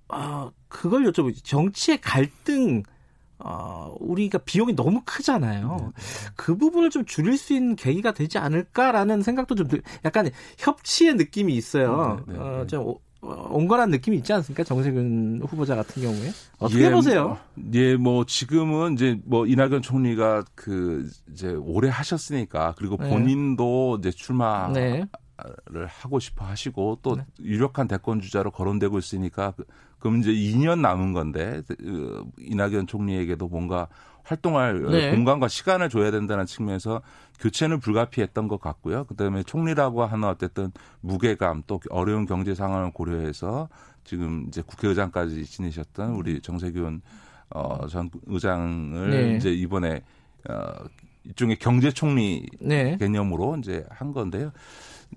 아, 0.09 0.51
그걸 0.69 1.05
여쭤보지. 1.05 1.43
정치의 1.43 2.01
갈등 2.01 2.83
어, 3.39 3.97
우리가 3.99 4.39
비용이 4.39 4.77
너무 4.77 5.03
크잖아요. 5.05 5.77
네, 5.81 5.87
네. 5.87 5.93
그 6.37 6.57
부분을 6.57 6.91
좀 6.91 7.05
줄일 7.05 7.37
수 7.37 7.55
있는 7.55 7.75
계기가 7.75 8.13
되지 8.13 8.39
않을까라는 8.39 9.23
생각도 9.23 9.57
좀 9.57 9.67
약간 10.05 10.31
협치의 10.59 11.15
느낌이 11.15 11.55
있어요. 11.57 12.23
네, 12.29 12.35
네, 12.35 12.39
네. 12.39 12.45
어, 12.45 12.67
좀 12.69 12.95
온건한 13.23 13.91
느낌이 13.91 14.17
있지 14.19 14.33
않습니까? 14.33 14.65
정세균 14.65 15.43
후보자 15.47 15.77
같은 15.77 16.03
경우에 16.03 16.31
어떻게 16.59 16.87
예, 16.87 16.91
보세요? 16.91 17.39
예, 17.73 17.97
뭐 17.97 18.25
지금은 18.27 18.95
이제 18.95 19.21
뭐 19.25 19.47
이낙연 19.47 19.83
총리가 19.83 20.45
그 20.57 21.09
이제 21.31 21.49
오래 21.51 21.89
하셨으니까 21.89 22.75
그리고 22.77 22.97
네. 22.97 23.09
본인도 23.09 24.01
네. 24.03 24.09
이제 24.09 24.17
출마 24.17 24.73
네. 24.73 25.05
를 25.67 25.87
하고 25.87 26.21
싶어 26.21 26.45
하시고 26.45 26.99
또 27.03 27.17
네. 27.17 27.25
유력한 27.41 27.89
대권 27.89 28.21
주자로 28.21 28.51
거론되고 28.51 28.99
있으니까 28.99 29.53
그, 29.57 29.65
그럼 29.99 30.21
이제 30.21 30.31
2년 30.31 30.81
남은 30.81 31.13
건데 31.13 31.63
그 31.67 32.25
이낙연 32.39 32.87
총리에게도 32.87 33.49
뭔가 33.49 33.89
활동할 34.25 34.83
네. 34.91 35.11
공간과 35.11 35.49
시간을 35.49 35.89
줘야 35.89 36.11
된다는 36.11 36.47
측면에서 36.47 37.03
교체는 37.41 37.81
불가피했던 37.81 38.49
것 38.49 38.61
같고요. 38.61 39.05
그다음에 39.05 39.43
총리라고 39.43 40.05
하는 40.05 40.29
어쨌든 40.29 40.71
무게감 41.01 41.65
또 41.67 41.81
어려운 41.91 42.27
경제 42.27 42.55
상황을 42.55 42.93
고려해서 42.93 43.69
지금 44.05 44.47
이제 44.49 44.63
국회의장까지 44.63 45.45
지내셨던 45.45 46.13
우리 46.13 46.41
정세균 46.41 47.03
어, 47.51 47.87
전 47.89 48.11
의장을 48.27 49.11
네. 49.11 49.37
이제 49.37 49.53
이번에 49.53 50.03
어, 50.49 50.73
일종의 51.25 51.57
경제총리 51.57 52.47
네. 52.61 52.97
개념으로 52.99 53.57
이제 53.59 53.85
한 53.91 54.13
건데요. 54.13 54.53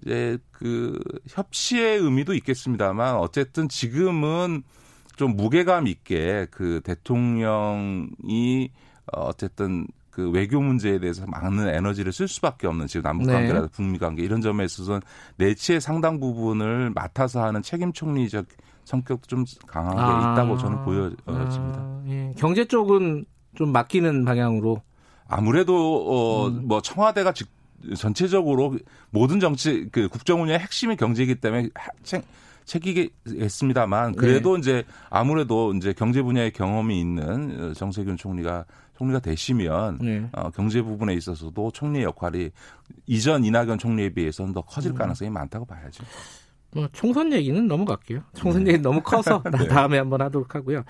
이제 0.01 0.38
그 0.51 0.99
협치의 1.30 1.99
의미도 1.99 2.34
있겠습니다만 2.34 3.16
어쨌든 3.16 3.70
지금은 3.70 4.64
좀 5.16 5.36
무게감 5.36 5.88
있게 5.88 6.47
그 6.51 6.82
대통령이 6.84 8.72
어쨌든 9.14 9.88
그 10.10 10.30
외교 10.32 10.62
문제에 10.62 10.99
대해서 10.99 11.26
많은 11.28 11.68
에너지를 11.68 12.14
쓸 12.14 12.28
수밖에 12.30 12.68
없는 12.68 12.88
지금 12.88 13.03
남북 13.03 13.28
관계라든 13.28 13.68
네. 13.68 13.68
북미 13.72 13.97
관계 13.97 14.24
이런 14.24 14.39
점에 14.39 14.64
있어서는 14.64 15.01
내치의 15.36 15.82
상당 15.82 16.22
부분을 16.22 16.91
맡아서 16.91 17.43
하는 17.43 17.62
책임 17.62 17.91
총리적 17.91 18.45
성격도 18.86 19.28
좀 19.28 19.43
강하게 19.68 19.99
아. 19.99 20.32
있다고 20.34 20.58
저는 20.58 20.84
보여집니다. 20.84 21.80
아, 21.80 22.03
예. 22.08 22.34
경제 22.38 22.64
쪽은 22.66 23.26
좀 23.56 23.72
맡기는 23.74 24.24
방향으로 24.24 24.82
아무래도 25.28 25.76
어뭐 25.76 26.47
음. 26.47 26.82
청와대가 26.82 27.34
직 27.34 27.49
전체적으로 27.97 28.78
모든 29.10 29.39
정치 29.39 29.89
그 29.91 30.08
국정 30.08 30.41
운영의 30.41 30.60
핵심이 30.60 30.95
경제이기 30.95 31.36
때문에 31.36 31.70
책이겠습니다만 32.66 34.16
그래도 34.16 34.53
네. 34.53 34.60
이제 34.60 34.84
아무래도 35.10 35.74
이제 35.74 35.93
경제 35.93 36.22
분야의 36.22 36.51
경험이 36.51 36.99
있는 36.99 37.74
정세균 37.76 38.18
총리가 38.18 38.66
총리가 38.98 39.20
되시면 39.20 40.00
네. 40.02 40.30
어, 40.32 40.50
경제 40.52 40.82
부분에 40.82 41.14
있어서도 41.14 41.72
총리의 41.72 42.06
역할이 42.06 42.52
이전 43.06 43.43
이낙연 43.43 43.78
총리에 43.78 44.10
비해서는 44.10 44.54
더 44.54 44.62
커질 44.62 44.91
음. 44.91 44.96
가능성이 44.96 45.30
많다고 45.30 45.66
봐야죠. 45.66 46.04
뭐 46.74 46.88
총선 46.91 47.32
얘기는 47.32 47.68
넘어갈게요. 47.68 48.22
총선 48.34 48.64
네. 48.64 48.72
얘기 48.72 48.82
너무 48.82 49.02
커서 49.02 49.43
네. 49.52 49.68
다음에 49.68 49.98
한번 49.98 50.22
하도록 50.22 50.54
하고요. 50.54 50.84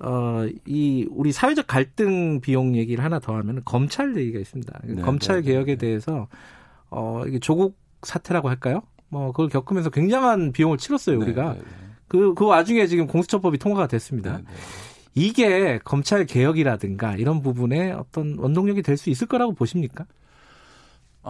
어, 0.00 0.46
이 0.66 1.06
우리 1.10 1.32
사회적 1.32 1.66
갈등 1.66 2.40
비용 2.40 2.76
얘기를 2.76 3.02
하나 3.02 3.18
더 3.18 3.34
하면 3.36 3.62
검찰 3.64 4.16
얘기가 4.16 4.38
있습니다. 4.38 4.80
네, 4.84 5.02
검찰 5.02 5.42
네, 5.42 5.50
개혁에 5.50 5.72
네. 5.72 5.78
대해서 5.78 6.28
어, 6.90 7.22
이게 7.26 7.38
조국 7.38 7.76
사태라고 8.02 8.48
할까요? 8.48 8.82
뭐 9.08 9.32
그걸 9.32 9.48
겪으면서 9.48 9.90
굉장한 9.90 10.52
비용을 10.52 10.78
치렀어요, 10.78 11.18
우리가. 11.18 11.56
그, 12.08 12.34
그 12.34 12.46
와중에 12.46 12.86
지금 12.86 13.06
공수처법이 13.06 13.58
통과가 13.58 13.86
됐습니다. 13.86 14.40
이게 15.18 15.78
검찰 15.84 16.24
개혁이라든가 16.26 17.16
이런 17.16 17.42
부분에 17.42 17.92
어떤 17.92 18.36
원동력이 18.38 18.82
될 18.82 18.96
수 18.98 19.10
있을 19.10 19.26
거라고 19.28 19.52
보십니까? 19.54 20.06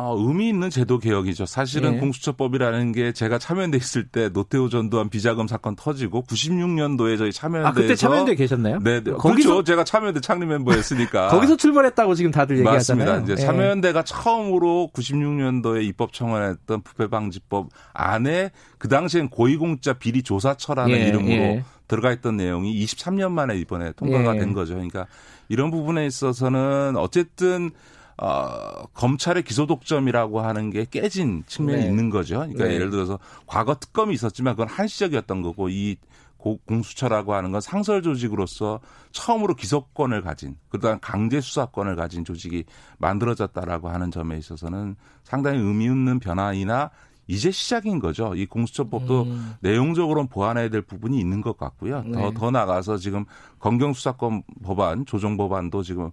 어, 0.00 0.14
의미 0.16 0.48
있는 0.48 0.70
제도 0.70 1.00
개혁이죠. 1.00 1.44
사실은 1.44 1.94
네. 1.94 1.98
공수처법이라는 1.98 2.92
게 2.92 3.10
제가 3.10 3.40
참여연대 3.40 3.78
있을 3.78 4.06
때 4.06 4.28
노태우 4.28 4.70
전두환 4.70 5.08
비자금 5.08 5.48
사건 5.48 5.74
터지고 5.74 6.22
96년도에 6.22 7.18
저희 7.18 7.32
참여연대에서 7.32 7.68
아 7.68 7.72
그때 7.72 7.96
참여연대 7.96 8.36
계셨나요? 8.36 8.78
네, 8.78 9.02
네. 9.02 9.10
거기서 9.10 9.48
그렇죠. 9.48 9.64
제가 9.64 9.82
참여연대 9.82 10.20
창립 10.20 10.50
멤버였으니까 10.50 11.26
거기서 11.34 11.56
출발했다고 11.56 12.14
지금 12.14 12.30
다들 12.30 12.58
얘기하잖아요. 12.58 13.06
맞습니다. 13.06 13.24
이제 13.24 13.42
네. 13.42 13.44
참여연대가 13.44 14.04
처음으로 14.04 14.92
96년도에 14.94 15.82
입법 15.82 16.12
청원했던 16.12 16.82
부패 16.82 17.08
방지법 17.08 17.70
안에 17.92 18.52
그 18.78 18.86
당시엔 18.86 19.30
고위공직자 19.30 19.94
비리 19.94 20.22
조사처라는 20.22 20.94
예, 20.94 21.08
이름으로 21.08 21.32
예. 21.32 21.64
들어가 21.88 22.12
있던 22.12 22.36
내용이 22.36 22.84
23년 22.84 23.32
만에 23.32 23.58
이번에 23.58 23.90
통과가 23.96 24.36
예. 24.36 24.38
된 24.38 24.52
거죠. 24.52 24.74
그러니까 24.74 25.08
이런 25.48 25.72
부분에 25.72 26.06
있어서는 26.06 26.94
어쨌든 26.96 27.72
어, 28.20 28.86
검찰의 28.94 29.44
기소 29.44 29.66
독점이라고 29.66 30.40
하는 30.40 30.70
게 30.70 30.84
깨진 30.90 31.44
측면이 31.46 31.82
네. 31.82 31.88
있는 31.88 32.10
거죠. 32.10 32.38
그러니까 32.38 32.64
네. 32.64 32.74
예를 32.74 32.90
들어서 32.90 33.18
과거 33.46 33.76
특검이 33.76 34.12
있었지만 34.14 34.54
그건 34.54 34.68
한시적이었던 34.68 35.42
거고 35.42 35.68
이 35.68 35.96
공수처라고 36.66 37.34
하는 37.34 37.50
건 37.50 37.60
상설 37.60 38.02
조직으로서 38.02 38.80
처음으로 39.10 39.54
기소권을 39.54 40.22
가진 40.22 40.56
그다음 40.68 40.98
강제 41.00 41.40
수사권을 41.40 41.96
가진 41.96 42.24
조직이 42.24 42.64
만들어졌다라고 42.98 43.88
하는 43.88 44.10
점에 44.10 44.36
있어서는 44.38 44.96
상당히 45.24 45.58
의미 45.58 45.84
있는 45.86 46.20
변화이나 46.20 46.90
이제 47.26 47.50
시작인 47.50 47.98
거죠. 47.98 48.34
이 48.34 48.46
공수처법도 48.46 49.22
음. 49.24 49.54
내용적으로는 49.60 50.28
보완해야 50.28 50.70
될 50.70 50.80
부분이 50.80 51.18
있는 51.20 51.42
것 51.42 51.58
같고요. 51.58 52.02
네. 52.02 52.12
더, 52.12 52.30
더 52.32 52.50
나가서 52.50 52.96
지금 52.96 53.26
검경수사권 53.58 54.44
법안, 54.62 55.04
조정 55.04 55.36
법안도 55.36 55.82
지금 55.82 56.10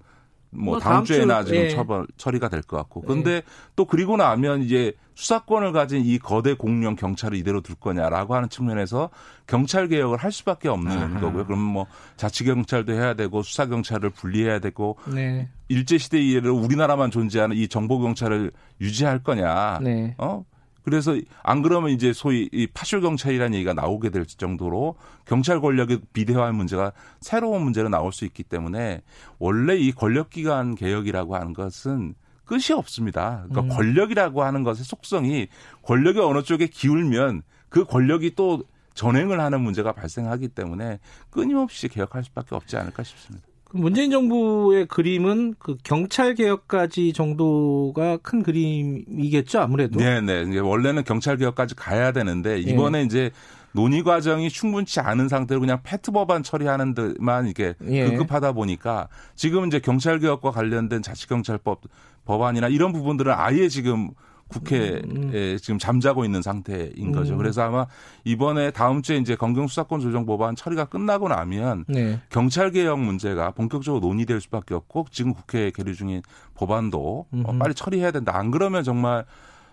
뭐, 0.55 0.73
뭐 0.73 0.79
다음, 0.79 0.93
다음 0.95 1.05
주에나 1.05 1.43
주, 1.43 1.49
지금 1.51 1.63
예. 1.65 1.69
처벌 1.69 2.07
처리가 2.17 2.49
될 2.49 2.61
것 2.63 2.77
같고. 2.77 3.01
근데 3.01 3.31
예. 3.31 3.41
또 3.75 3.85
그리고 3.85 4.17
나면 4.17 4.61
이제 4.63 4.93
수사권을 5.15 5.71
가진 5.71 6.03
이 6.05 6.17
거대 6.19 6.53
공룡 6.55 6.95
경찰을 6.95 7.37
이대로 7.37 7.61
둘 7.61 7.75
거냐라고 7.75 8.35
하는 8.35 8.49
측면에서 8.49 9.09
경찰 9.47 9.87
개혁을 9.87 10.17
할 10.17 10.31
수밖에 10.31 10.67
없는 10.67 10.91
아하. 10.91 11.19
거고요. 11.19 11.45
그럼 11.45 11.59
뭐 11.61 11.85
자치 12.17 12.43
경찰도 12.43 12.91
해야 12.93 13.13
되고 13.13 13.41
수사 13.43 13.65
경찰을 13.67 14.09
분리해야 14.09 14.59
되고 14.59 14.97
네. 15.13 15.47
일제 15.69 15.97
시대 15.97 16.19
이래로 16.19 16.55
우리나라만 16.57 17.11
존재하는 17.11 17.55
이 17.55 17.67
정보 17.67 17.99
경찰을 17.99 18.51
유지할 18.81 19.23
거냐. 19.23 19.79
네. 19.81 20.15
어? 20.17 20.43
그래서 20.85 21.19
안 21.41 21.63
그러면 21.63 21.89
이제 21.89 22.13
소위 22.13 22.47
이 22.53 22.67
파쇼 22.67 23.01
경찰이라는 23.01 23.55
얘기가 23.55 23.73
나오게 23.73 24.11
될 24.11 24.25
정도로 24.25 24.95
경찰 25.25 25.59
권력의 25.59 26.01
비대화 26.13 26.51
문제가 26.51 26.93
새로운 27.19 27.63
문제로 27.63 27.89
나올 27.89 28.13
수 28.13 28.23
있기 28.23 28.43
때문에 28.43 29.01
원래 29.39 29.75
이 29.75 29.91
권력기관 29.91 30.75
개혁이라고 30.75 31.35
하는 31.35 31.53
것은 31.53 32.13
끝이 32.45 32.71
없습니다. 32.75 33.45
그러니까 33.49 33.61
음. 33.61 33.75
권력이라고 33.75 34.43
하는 34.43 34.61
것의 34.61 34.83
속성이 34.83 35.47
권력이 35.81 36.19
어느 36.19 36.43
쪽에 36.43 36.67
기울면 36.67 37.41
그 37.69 37.83
권력이 37.83 38.35
또 38.35 38.63
전횡을 38.93 39.39
하는 39.39 39.61
문제가 39.61 39.91
발생하기 39.91 40.49
때문에 40.49 40.99
끊임없이 41.31 41.87
개혁할 41.87 42.23
수밖에 42.23 42.53
없지 42.53 42.77
않을까 42.77 43.01
싶습니다. 43.01 43.47
문재인 43.75 44.09
정부의 44.09 44.87
그림은 44.87 45.55
그 45.59 45.77
경찰 45.83 46.33
개혁까지 46.33 47.13
정도가 47.13 48.17
큰 48.17 48.41
그림이겠죠 48.41 49.59
아무래도. 49.59 49.99
네네. 49.99 50.45
이제 50.49 50.59
원래는 50.59 51.03
경찰 51.03 51.37
개혁까지 51.37 51.75
가야 51.75 52.11
되는데 52.11 52.59
이번에 52.59 52.99
예. 52.99 53.03
이제 53.03 53.31
논의 53.73 54.03
과정이 54.03 54.49
충분치 54.49 55.01
않은 55.01 55.27
상태로 55.27 55.59
그냥 55.59 55.79
패트 55.83 56.11
법안 56.11 56.43
처리하는 56.43 56.93
데만 56.93 57.47
이게 57.47 57.73
예. 57.87 58.05
급급하다 58.05 58.53
보니까 58.53 59.09
지금 59.35 59.67
이제 59.67 59.79
경찰 59.79 60.19
개혁과 60.19 60.51
관련된 60.51 61.01
자치경찰법 61.01 61.81
법안이나 62.23 62.69
이런 62.69 62.93
부분들은 62.93 63.33
아예 63.35 63.67
지금 63.67 64.11
국회에 64.47 65.01
음. 65.05 65.31
음. 65.33 65.57
지금 65.61 65.79
잠자고 65.79 66.23
있는 66.23 66.41
상태인 66.41 67.11
거죠. 67.11 67.33
음. 67.33 67.37
그래서 67.37 67.63
아마 67.63 67.87
이번에 68.23 68.71
다음 68.71 69.01
주에 69.01 69.17
이제 69.17 69.35
검경 69.35 69.67
수사권 69.67 69.99
조정 70.01 70.25
법안 70.25 70.55
처리가 70.55 70.85
끝나고 70.85 71.29
나면 71.29 71.85
네. 71.87 72.19
경찰 72.29 72.71
개혁 72.71 72.99
문제가 72.99 73.51
본격적으로 73.51 74.05
논의될 74.05 74.41
수밖에 74.41 74.75
없고 74.75 75.07
지금 75.11 75.33
국회에 75.33 75.71
계류 75.71 75.95
중인 75.95 76.21
법안도 76.53 77.27
음. 77.33 77.59
빨리 77.59 77.73
처리해야 77.73 78.11
된다. 78.11 78.37
안 78.37 78.51
그러면 78.51 78.83
정말 78.83 79.25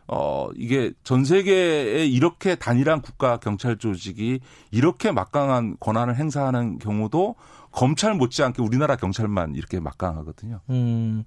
어, 0.08 0.48
이게 0.56 0.92
전 1.04 1.24
세계에 1.24 2.06
이렇게 2.06 2.54
단일한 2.54 3.00
국가 3.02 3.36
경찰 3.36 3.76
조직이 3.76 4.40
이렇게 4.70 5.12
막강한 5.12 5.76
권한을 5.80 6.16
행사하는 6.16 6.78
경우도 6.78 7.36
검찰 7.70 8.14
못지않게 8.14 8.62
우리나라 8.62 8.96
경찰만 8.96 9.54
이렇게 9.54 9.80
막강하거든요. 9.80 10.60
음. 10.70 11.24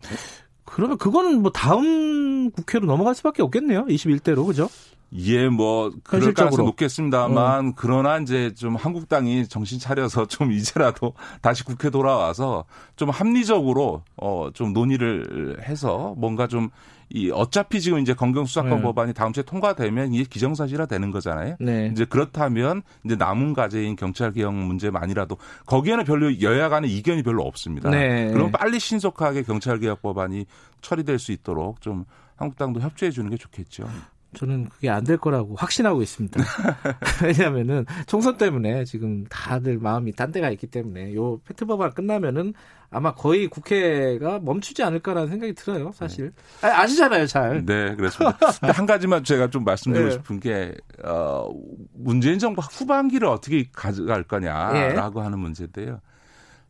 그러면 0.66 0.98
그거는 0.98 1.42
뭐 1.42 1.52
다음 1.52 2.52
국회로 2.52 2.86
넘어갈 2.86 3.16
수밖에 3.16 3.42
없겠네요. 3.44 3.86
21대로 3.86 4.46
그죠? 4.46 4.70
예, 5.18 5.48
뭐 5.48 5.92
그럴 6.04 6.34
가능성 6.34 6.66
높겠습니다만 6.66 7.68
어. 7.68 7.74
그러나 7.76 8.18
이제 8.18 8.54
좀 8.54 8.76
한국당이 8.76 9.48
정신 9.48 9.80
차려서 9.80 10.28
좀 10.28 10.52
이제라도 10.52 11.14
다시 11.42 11.64
국회 11.64 11.90
돌아와서 11.90 12.66
좀 12.96 13.10
합리적으로 13.10 14.04
어 14.18 14.50
좀 14.54 14.74
논의를 14.74 15.58
해서 15.68 16.14
뭔가 16.18 16.48
좀 16.48 16.70
이 17.10 17.30
어차피 17.32 17.82
지금 17.82 18.00
이제 18.00 18.14
검경수사권 18.14 18.78
네. 18.78 18.82
법안이 18.82 19.14
다음 19.14 19.32
주에 19.32 19.44
통과되면 19.44 20.14
이게 20.14 20.24
기정사실화 20.24 20.88
되는 20.88 21.12
거잖아요. 21.12 21.56
네. 21.60 21.90
이제 21.92 22.04
그렇다면 22.06 22.82
이제 23.04 23.16
남은 23.16 23.54
과제인 23.54 23.96
경찰 23.96 24.32
개혁 24.32 24.54
문제만이라도 24.54 25.38
거기에는 25.68 26.04
별로 26.04 26.42
여야 26.42 26.70
간의 26.70 26.92
이견이 26.98 27.22
별로 27.24 27.44
없습니다. 27.44 27.90
네. 27.92 28.32
그럼 28.32 28.52
빨리 28.52 28.80
신속하게 28.80 29.44
경찰 29.44 29.80
개혁 29.80 30.02
법안이 30.02 30.46
처리될 30.82 31.20
수 31.20 31.32
있도록 31.32 31.80
좀 31.82 32.06
한국당도 32.38 32.82
협조해 32.82 33.12
주는 33.12 33.30
게 33.30 33.38
좋겠죠. 33.38 33.88
저는 34.36 34.68
그게 34.70 34.90
안 34.90 35.04
될 35.06 35.18
거라고 35.18 35.56
확신하고 35.56 36.02
있습니다. 36.02 36.40
왜냐하면은 37.24 37.86
총선 38.08 38.38
때문에 38.38 38.84
지금 38.86 39.24
다들 39.30 39.78
마음이 39.78 40.14
딴 40.14 40.32
데가 40.32 40.50
있기 40.52 40.68
때문에 40.68 41.14
요 41.16 41.40
페트 41.46 41.66
법안 41.66 41.92
끝나면은 41.94 42.54
아마 42.90 43.14
거의 43.14 43.48
국회가 43.48 44.40
멈추지 44.40 44.82
않을까라는 44.84 45.30
생각이 45.30 45.54
들어요, 45.54 45.92
사실. 45.94 46.32
네. 46.62 46.68
아, 46.70 46.88
시잖아요 46.88 47.28
잘. 47.28 47.66
네, 47.66 47.96
그렇습니다. 47.96 48.38
한 48.62 48.86
가지만 48.86 49.24
제가 49.24 49.50
좀 49.50 49.64
말씀드리고 49.64 50.10
네. 50.10 50.14
싶은 50.16 50.40
게, 50.40 50.74
어, 51.04 51.50
문재인 51.94 52.40
정부 52.40 52.62
후반기를 52.62 53.28
어떻게 53.28 53.66
가져갈 53.74 54.24
거냐라고 54.24 55.20
네. 55.20 55.24
하는 55.24 55.40
문제인데요. 55.40 56.00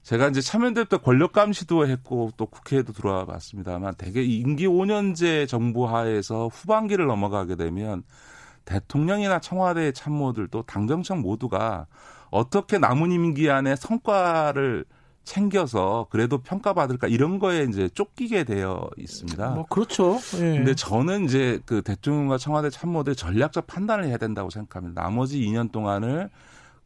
제가 0.06 0.28
이제 0.28 0.40
참여연대 0.40 0.86
때 0.86 0.98
권력 0.98 1.34
감 1.34 1.52
시도 1.52 1.88
했고 1.88 2.30
또 2.38 2.46
국회에도 2.46 2.94
들어와 2.94 3.26
봤습니다만 3.26 3.96
대개 3.96 4.22
임기 4.22 4.68
5년제 4.68 5.48
정부 5.48 5.88
하에서 5.88 6.48
후반기를 6.48 7.08
넘어가게 7.08 7.56
되면 7.56 8.04
대통령이나 8.66 9.40
청와대 9.40 9.92
참모들도 9.92 10.62
당정청 10.68 11.22
모두가 11.22 11.88
어떻게 12.30 12.78
남은 12.78 13.12
임기 13.12 13.50
안에 13.50 13.76
성과를 13.76 14.86
챙겨서 15.24 16.06
그래도 16.12 16.38
평가받을까 16.38 17.08
이런 17.08 17.40
거에 17.40 17.64
이제 17.64 17.90
쫓기게 17.90 18.44
되어 18.44 18.88
있습니다. 18.98 19.50
뭐 19.50 19.66
그렇죠. 19.66 20.20
예. 20.36 20.58
근데 20.58 20.76
저는 20.76 21.26
이제 21.26 21.60
그 21.66 21.82
대통령과 21.82 22.38
청와대 22.38 22.70
참모들 22.70 23.16
전략적 23.16 23.66
판단을 23.66 24.06
해야 24.06 24.18
된다고 24.18 24.52
생각합니다. 24.52 25.02
나머지 25.02 25.40
2년 25.42 25.72
동안을 25.72 26.30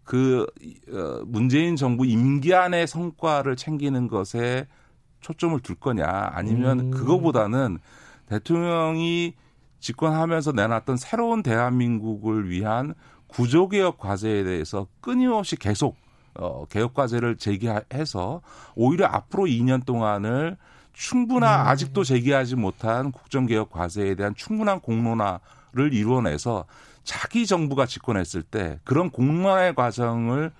그 0.10 0.48
어, 0.92 1.22
문재인 1.28 1.76
정부 1.76 2.04
임기 2.04 2.56
안의 2.56 2.88
성과를 2.88 3.56
챙기는 3.56 4.08
것에 4.08 4.66
초점을 5.22 5.60
둘 5.60 5.76
거냐 5.76 6.32
아니면 6.34 6.80
음. 6.80 6.90
그거보다는 6.90 7.78
대통령이 8.26 9.36
집권하면서 9.80 10.54
내놨던 10.54 10.98
새로운 10.98 11.44
대한민국을 11.44 12.50
위한 12.50 12.96
구조개혁 13.28 14.00
과제에 14.00 14.44
대해서 14.44 14.88
끊임없이 15.00 15.56
계속 15.56 15.96
어, 16.34 16.66
개혁 16.72 16.96
과제를 16.96 17.38
제기해서 17.38 18.42
오히려 18.74 19.06
앞으로 19.06 19.44
2년 19.44 19.86
동안을 19.86 20.58
충분한 20.94 21.68
음. 21.68 21.68
아직도 21.68 22.04
제기하지 22.04 22.56
못한 22.56 23.12
국정개혁 23.12 23.70
과제에 23.70 24.16
대한 24.16 24.34
충분한 24.34 24.80
공론화를 24.80 25.94
이루어내서 25.94 26.66
자기 27.10 27.48
정부가 27.48 27.88
집권했을 27.88 28.44
때 28.44 28.78
그런 28.84 29.10
공론화의 29.10 29.74
과정을 29.74 30.52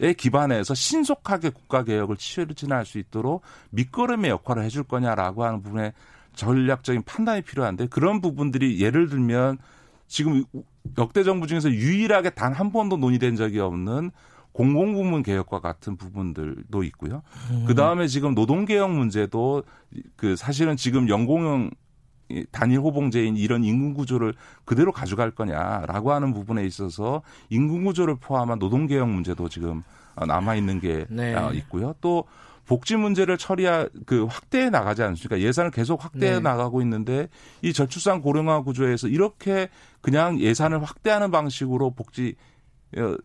에 0.00 0.12
기반해서 0.12 0.74
신속하게 0.74 1.50
국가 1.50 1.84
개혁을 1.84 2.16
추진할 2.16 2.84
수 2.84 2.98
있도록 2.98 3.42
밑거름의 3.70 4.28
역할을 4.28 4.64
해줄 4.64 4.82
거냐라고 4.82 5.44
하는 5.44 5.62
부분에 5.62 5.92
전략적인 6.34 7.04
판단이 7.04 7.42
필요한데 7.42 7.86
그런 7.86 8.20
부분들이 8.20 8.80
예를 8.80 9.08
들면 9.08 9.58
지금 10.08 10.42
역대 10.98 11.22
정부 11.22 11.46
중에서 11.46 11.70
유일하게 11.70 12.30
단 12.30 12.52
한 12.52 12.72
번도 12.72 12.96
논의된 12.96 13.36
적이 13.36 13.60
없는 13.60 14.10
공공부문 14.50 15.22
개혁과 15.22 15.60
같은 15.60 15.96
부분들도 15.96 16.82
있고요. 16.82 17.22
음. 17.52 17.66
그 17.68 17.76
다음에 17.76 18.08
지금 18.08 18.34
노동개혁 18.34 18.90
문제도 18.90 19.62
그 20.16 20.34
사실은 20.34 20.76
지금 20.76 21.08
연공형 21.08 21.70
단일 22.50 22.80
호봉제인 22.80 23.36
이런 23.36 23.64
인근 23.64 23.94
구조를 23.94 24.34
그대로 24.64 24.92
가져갈 24.92 25.30
거냐라고 25.30 26.12
하는 26.12 26.32
부분에 26.32 26.64
있어서 26.64 27.22
인근 27.48 27.84
구조를 27.84 28.16
포함한 28.16 28.58
노동 28.58 28.86
개혁 28.86 29.08
문제도 29.08 29.48
지금 29.48 29.82
남아 30.16 30.54
있는 30.56 30.80
게 30.80 31.06
네. 31.08 31.34
어, 31.34 31.52
있고요. 31.52 31.94
또 32.00 32.24
복지 32.66 32.96
문제를 32.96 33.36
처리하 33.36 33.88
그 34.06 34.26
확대해 34.26 34.70
나가지 34.70 35.02
않습니까? 35.02 35.40
예산을 35.40 35.72
계속 35.72 36.04
확대해 36.04 36.34
네. 36.34 36.40
나가고 36.40 36.82
있는데 36.82 37.28
이 37.62 37.72
저출산 37.72 38.20
고령화 38.22 38.62
구조에서 38.62 39.08
이렇게 39.08 39.68
그냥 40.00 40.38
예산을 40.38 40.82
확대하는 40.82 41.30
방식으로 41.30 41.90
복지 41.90 42.36
어, 42.96 43.16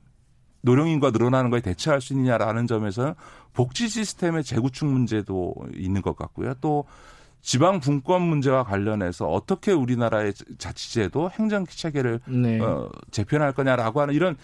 노령인과 0.62 1.12
늘어나는 1.12 1.52
거에 1.52 1.62
대처할 1.62 2.02
수 2.02 2.14
있느냐라는 2.14 2.66
점에서 2.66 3.16
복지 3.54 3.88
시스템의 3.88 4.44
재구축 4.44 4.88
문제도 4.88 5.54
있는 5.76 6.02
것 6.02 6.16
같고요. 6.16 6.56
또 6.60 6.86
지방 7.46 7.80
분권 7.80 8.24
문제와 8.24 8.64
관련해서 8.64 9.28
어떻게 9.28 9.72
우리나라의 9.72 10.34
자치제도 10.58 11.30
행정기 11.30 11.78
체계를 11.78 12.20
네. 12.26 12.60
어, 12.60 12.90
재편할 13.12 13.54
거냐라고 13.54 14.02
하는 14.02 14.16
이런 14.16 14.36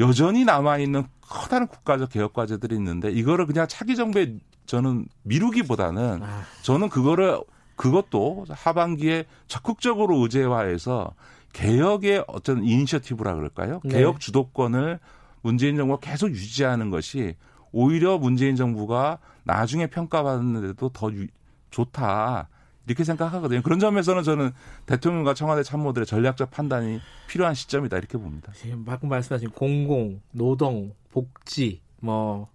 여전히 0.00 0.44
남아 0.44 0.78
있는 0.78 1.04
커다란 1.20 1.68
국가적 1.68 2.10
개혁 2.10 2.32
과제들이 2.32 2.74
있는데 2.74 3.12
이거를 3.12 3.46
그냥 3.46 3.68
차기 3.68 3.94
정부에 3.94 4.34
저는 4.66 5.06
미루기보다는 5.22 6.24
아. 6.24 6.42
저는 6.62 6.88
그거를 6.88 7.40
그것도 7.76 8.46
하반기에 8.50 9.26
적극적으로 9.46 10.16
의제화해서 10.16 11.14
개혁의 11.52 12.24
어떤 12.26 12.64
이니셔티브라 12.64 13.36
그럴까요? 13.36 13.80
네. 13.84 13.98
개혁 13.98 14.18
주도권을 14.18 14.98
문재인 15.42 15.76
정부가 15.76 16.00
계속 16.00 16.30
유지하는 16.30 16.90
것이 16.90 17.36
오히려 17.70 18.18
문재인 18.18 18.56
정부가 18.56 19.18
나중에 19.44 19.86
평가받는데도 19.86 20.88
더 20.88 21.12
유, 21.12 21.28
좋다. 21.70 22.48
이렇게 22.86 23.04
생각하거든요. 23.04 23.62
그런 23.62 23.78
점에서는 23.78 24.22
저는 24.22 24.50
대통령과 24.86 25.34
청와대 25.34 25.62
참모들의 25.62 26.06
전략적 26.06 26.50
판단이 26.50 27.00
필요한 27.28 27.54
시점이다 27.54 27.98
이렇게 27.98 28.18
봅니다. 28.18 28.52
지금 28.54 28.84
방금 28.84 29.08
말씀하신 29.08 29.50
공공, 29.50 30.20
노동, 30.32 30.92
복지, 31.12 31.80
뭐 32.00 32.48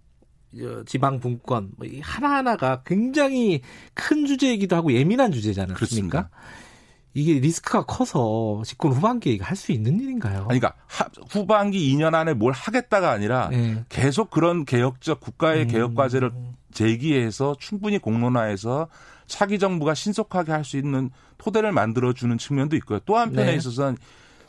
지방 0.86 1.20
분권 1.20 1.72
뭐 1.76 1.86
하나하나가 2.02 2.82
굉장히 2.84 3.62
큰 3.94 4.26
주제이기도 4.26 4.76
하고 4.76 4.92
예민한 4.92 5.32
주제잖아요. 5.32 5.74
그렇습니까? 5.74 6.28
이게 7.14 7.40
리스크가 7.40 7.86
커서 7.86 8.60
집권 8.66 8.92
후반기에 8.92 9.38
할 9.40 9.56
수 9.56 9.72
있는 9.72 9.98
일인가요? 10.00 10.46
아니, 10.50 10.60
그러니까 10.60 10.74
후반기 11.30 11.94
2년 11.94 12.14
안에 12.14 12.34
뭘 12.34 12.52
하겠다가 12.52 13.10
아니라 13.10 13.48
네. 13.48 13.84
계속 13.88 14.28
그런 14.28 14.66
개혁적 14.66 15.20
국가의 15.20 15.62
음. 15.62 15.68
개혁 15.68 15.94
과제를 15.94 16.30
제기해서 16.76 17.56
충분히 17.58 17.98
공론화해서 17.98 18.88
차기 19.26 19.58
정부가 19.58 19.94
신속하게 19.94 20.52
할 20.52 20.66
수 20.66 20.76
있는 20.76 21.10
토대를 21.38 21.72
만들어주는 21.72 22.36
측면도 22.38 22.76
있고요. 22.76 22.98
또 23.06 23.16
한편에 23.16 23.52
네. 23.52 23.56
있어서는 23.56 23.96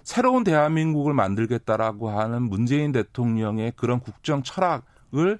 새로운 0.03 0.43
대한민국을 0.43 1.13
만들겠다라고 1.13 2.09
하는 2.09 2.43
문재인 2.43 2.91
대통령의 2.91 3.73
그런 3.75 3.99
국정 3.99 4.41
철학을 4.41 5.39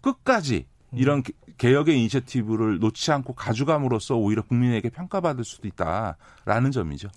끝까지 0.00 0.66
이런 0.92 1.22
개혁의 1.58 1.98
이니셔티브를 1.98 2.78
놓지 2.78 3.12
않고 3.12 3.34
가져감으로써 3.34 4.16
오히려 4.16 4.42
국민에게 4.42 4.88
평가받을 4.90 5.44
수도 5.44 5.68
있다라는 5.68 6.70
점이죠. 6.72 7.08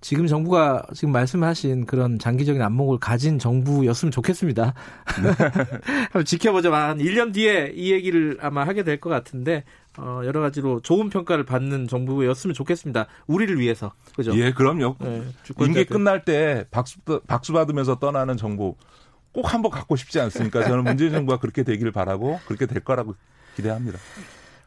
지금 0.00 0.26
정부가 0.26 0.82
지금 0.94 1.12
말씀하신 1.12 1.84
그런 1.86 2.18
장기적인 2.18 2.60
안목을 2.62 2.98
가진 2.98 3.38
정부였으면 3.38 4.10
좋겠습니다. 4.10 4.74
네. 5.22 5.28
한번 6.04 6.24
지켜보자. 6.24 6.72
한 6.72 6.98
1년 6.98 7.32
뒤에 7.34 7.72
이 7.74 7.92
얘기를 7.92 8.38
아마 8.40 8.64
하게 8.66 8.82
될 8.82 8.98
것 9.00 9.10
같은데 9.10 9.64
어, 9.98 10.22
여러 10.24 10.40
가지로 10.40 10.80
좋은 10.80 11.10
평가를 11.10 11.44
받는 11.44 11.88
정부였으면 11.88 12.54
좋겠습니다. 12.54 13.06
우리를 13.26 13.58
위해서. 13.58 13.92
그죠? 14.14 14.32
예, 14.36 14.52
그럼요. 14.52 14.96
네, 15.00 15.22
임기 15.58 15.84
끝날 15.84 16.24
때 16.24 16.64
박수, 16.70 16.98
박수 17.26 17.52
받으면서 17.52 17.98
떠나는 17.98 18.36
정부 18.36 18.76
꼭 19.32 19.52
한번 19.52 19.70
갖고 19.70 19.96
싶지 19.96 20.20
않습니까? 20.20 20.62
저는 20.64 20.84
문재인 20.84 21.12
정부가 21.12 21.38
그렇게 21.38 21.62
되기를 21.62 21.92
바라고 21.92 22.40
그렇게 22.46 22.66
될 22.66 22.80
거라고 22.82 23.14
기대합니다. 23.56 23.98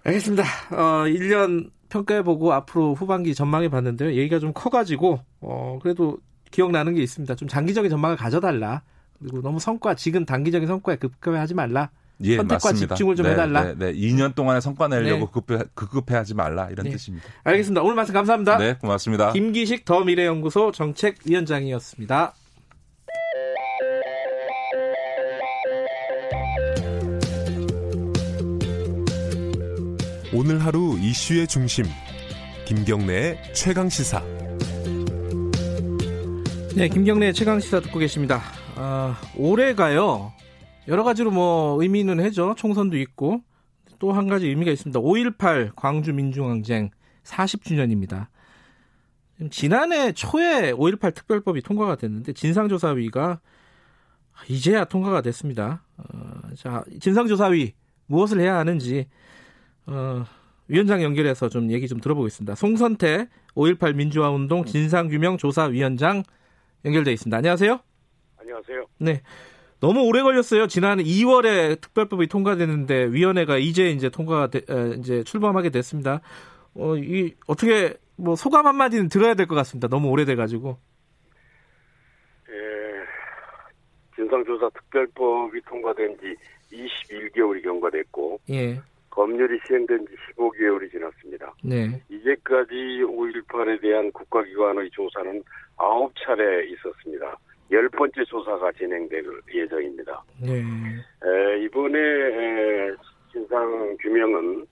알겠습니다. 0.04 0.44
어, 0.72 1.06
1년 1.06 1.72
평가해보고 1.90 2.54
앞으로 2.54 2.96
후반기 2.96 3.36
전망해 3.36 3.70
봤는데요. 3.70 4.14
얘기가 4.14 4.40
좀 4.40 4.52
커가지고, 4.54 5.20
어, 5.42 5.80
그래도 5.82 6.18
기억나는 6.52 6.96
게 6.96 7.02
있습니다. 7.02 7.36
좀 7.36 7.48
장기적인 7.48 7.90
전망을 7.90 8.18
가져달라. 8.18 8.82
그리고 9.20 9.42
너무 9.42 9.60
성과, 9.60 9.94
지금 9.96 10.26
단기적인 10.26 10.68
성과에 10.68 10.98
급급해하지 10.98 11.54
말라. 11.54 11.90
예, 12.22 12.38
선택과 12.38 12.70
맞습니다. 12.70 12.96
집중을 12.96 13.16
좀 13.16 13.26
네, 13.26 13.32
해달라. 13.34 13.64
네, 13.64 13.76
네. 13.76 13.94
2년 13.94 14.36
동안에 14.36 14.62
성과 14.62 14.88
내려고 14.88 15.26
네. 15.26 15.32
급급해, 15.32 15.64
급급해하지 15.74 16.36
말라 16.36 16.70
이런 16.70 16.86
네. 16.86 16.92
뜻입니다. 16.92 17.26
알겠습니다. 17.44 17.82
오늘 17.82 17.96
말씀 17.96 18.14
감사합니다. 18.14 18.58
네, 18.58 18.76
고맙습니다. 18.76 19.34
김기식 19.34 19.84
더 19.86 20.04
미래연구소 20.04 20.72
정책위원장이었습니다. 20.72 22.34
오늘 30.36 30.66
하루 30.66 30.98
이슈의 31.00 31.48
중심 31.48 31.86
김경래의 32.66 33.54
최강 33.54 33.88
시사. 33.88 34.24
네, 36.76 36.88
김경래의 36.88 37.36
최강 37.36 37.60
시사 37.60 37.82
듣고 37.82 38.00
계십니다. 38.00 38.42
아, 38.76 39.16
올해가요. 39.38 40.34
여러 40.88 41.04
가지로 41.04 41.30
뭐 41.30 41.80
의미는 41.82 42.20
해죠. 42.20 42.56
총선도 42.58 42.98
있고 42.98 43.42
또 44.00 44.12
한 44.12 44.28
가지 44.28 44.48
의미가 44.48 44.72
있습니다. 44.72 45.00
5.18 45.00 45.74
광주 45.76 46.14
민중항쟁 46.14 46.90
40주년입니다. 47.24 48.28
지난해 49.52 50.14
초에 50.14 50.74
5.18 50.74 51.14
특별법이 51.14 51.62
통과가 51.62 51.96
됐는데 51.96 52.34
진상조사위가 52.34 53.40
이제야 54.50 54.84
통과가 54.86 55.22
됐습니다. 55.22 55.84
어, 55.98 56.40
자, 56.58 56.84
진상조사위 57.00 57.74
무엇을 58.08 58.40
해야 58.42 58.58
하는지 58.58 59.08
어, 59.88 60.24
위원장 60.68 61.02
연결해서 61.04 61.50
좀 61.50 61.72
얘기 61.72 61.88
좀 61.88 62.00
들어보겠습니다. 62.00 62.56
송선태 62.56 63.28
5.18 63.56 63.96
민주화운동 63.96 64.66
진상규명 64.66 65.38
조사위원장 65.38 66.24
연결돼 66.86 67.12
있습니다. 67.14 67.38
안녕하세요. 67.38 67.80
안녕하세요. 68.40 68.86
네. 69.00 69.22
너무 69.80 70.02
오래 70.06 70.22
걸렸어요. 70.22 70.68
지난 70.68 71.00
2월에 71.00 71.80
특별법이 71.82 72.28
통과됐는데 72.28 73.08
위원회가 73.12 73.58
이제 73.58 73.90
이제 73.90 74.10
통과가 74.10 74.48
되, 74.48 74.62
이제 75.00 75.24
출범하게 75.24 75.70
됐습니다. 75.72 76.22
어, 76.76 76.96
이 76.96 77.36
어떻게 77.48 77.96
뭐 78.16 78.36
소감 78.36 78.66
한 78.66 78.76
마디는 78.78 79.10
들어야 79.10 79.34
될 79.34 79.46
것 79.48 79.56
같습니다. 79.56 79.90
너무 79.90 80.08
오래돼 80.10 80.36
가지고. 80.36 80.78
예. 82.50 82.54
진상조사 84.16 84.70
특별법이 84.70 85.62
통과된 85.68 86.18
지 86.20 86.36
21개월이 86.72 87.62
경과됐고 87.64 88.40
예. 88.52 88.82
법률이 89.14 89.60
시행된 89.68 90.08
지 90.08 90.16
15개월이 90.36 90.90
지났습니다. 90.90 91.54
네. 91.64 92.02
이제까지 92.10 92.74
5.18에 93.06 93.80
대한 93.82 94.12
국가기관의 94.12 94.90
조사는 94.92 95.44
9차례 95.78 96.68
있었습니다. 96.72 97.38
열 97.72 97.90
번째 97.90 98.24
조사가 98.26 98.72
진행될 98.74 99.24
예정입니다. 99.54 100.24
네. 100.42 100.60
에, 100.60 101.64
이번에 101.64 102.00
에, 102.00 102.92
진상 103.32 103.96
규명은 104.02 104.66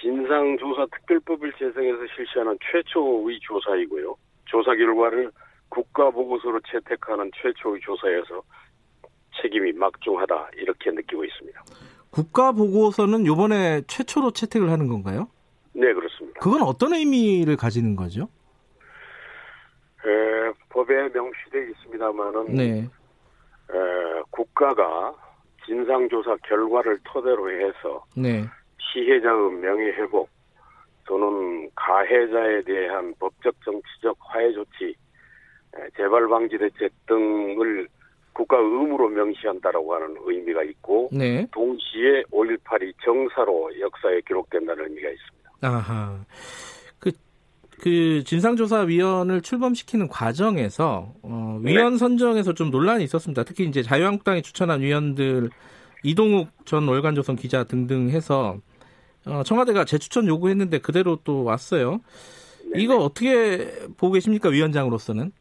진상조사 0.00 0.86
특별법을 0.92 1.52
제정해서 1.58 1.98
실시하는 2.14 2.56
최초의 2.70 3.40
조사이고요. 3.40 4.14
조사 4.44 4.74
결과를 4.74 5.30
국가보고서로 5.70 6.60
채택하는 6.70 7.30
최초의 7.34 7.80
조사여서 7.80 8.42
책임이 9.40 9.72
막중하다 9.72 10.50
이렇게 10.56 10.90
느끼고 10.90 11.24
있습니다. 11.24 11.62
국가 12.10 12.52
보고서는 12.52 13.26
이번에 13.26 13.82
최초로 13.86 14.32
채택을 14.32 14.70
하는 14.70 14.88
건가요? 14.88 15.28
네 15.72 15.92
그렇습니다. 15.92 16.40
그건 16.40 16.62
어떤 16.62 16.94
의미를 16.94 17.56
가지는 17.56 17.96
거죠? 17.96 18.28
에, 20.06 20.52
법에 20.70 20.94
명시되어 21.08 21.62
있습니다만은 21.62 22.54
네. 22.54 22.80
에, 22.80 24.22
국가가 24.30 25.14
진상조사 25.66 26.36
결과를 26.44 26.98
토대로 27.04 27.50
해서 27.50 28.04
네. 28.16 28.44
피해자의 28.78 29.50
명예회복 29.52 30.30
또는 31.04 31.70
가해자에 31.74 32.62
대한 32.62 33.14
법적 33.18 33.54
정치적 33.64 34.16
화해 34.20 34.52
조치, 34.52 34.94
재발 35.96 36.28
방지 36.28 36.58
대책 36.58 36.92
등을 37.06 37.88
국가 38.38 38.56
의무로 38.56 39.08
명시한다라고 39.08 39.94
하는 39.94 40.16
의미가 40.24 40.62
있고 40.62 41.08
네. 41.12 41.44
동시에 41.50 42.22
5.18이 42.30 42.94
정사로 43.04 43.80
역사에 43.80 44.20
기록된다는 44.26 44.84
의미가 44.84 45.08
있습니다. 45.08 45.50
아하. 45.62 46.24
그 47.80 48.24
진상조사위원을 48.24 49.40
출범시키는 49.40 50.08
과정에서 50.08 51.12
어, 51.22 51.60
네. 51.62 51.72
위원 51.72 51.92
네. 51.92 51.98
선정에서 51.98 52.52
좀 52.52 52.70
논란이 52.70 53.04
있었습니다. 53.04 53.44
특히 53.44 53.64
이제 53.64 53.82
자유한국당이 53.82 54.42
추천한 54.42 54.80
위원들 54.80 55.50
이동욱 56.02 56.48
전 56.64 56.88
월간조선 56.88 57.36
기자 57.36 57.64
등등 57.64 58.10
해서 58.10 58.58
어, 59.26 59.42
청와대가 59.44 59.84
재추천 59.84 60.26
요구했는데 60.26 60.78
그대로 60.78 61.18
또 61.22 61.44
왔어요. 61.44 62.00
네. 62.72 62.82
이거 62.82 62.96
어떻게 62.96 63.70
보고 63.96 64.12
계십니까 64.12 64.48
위원장으로서는? 64.48 65.32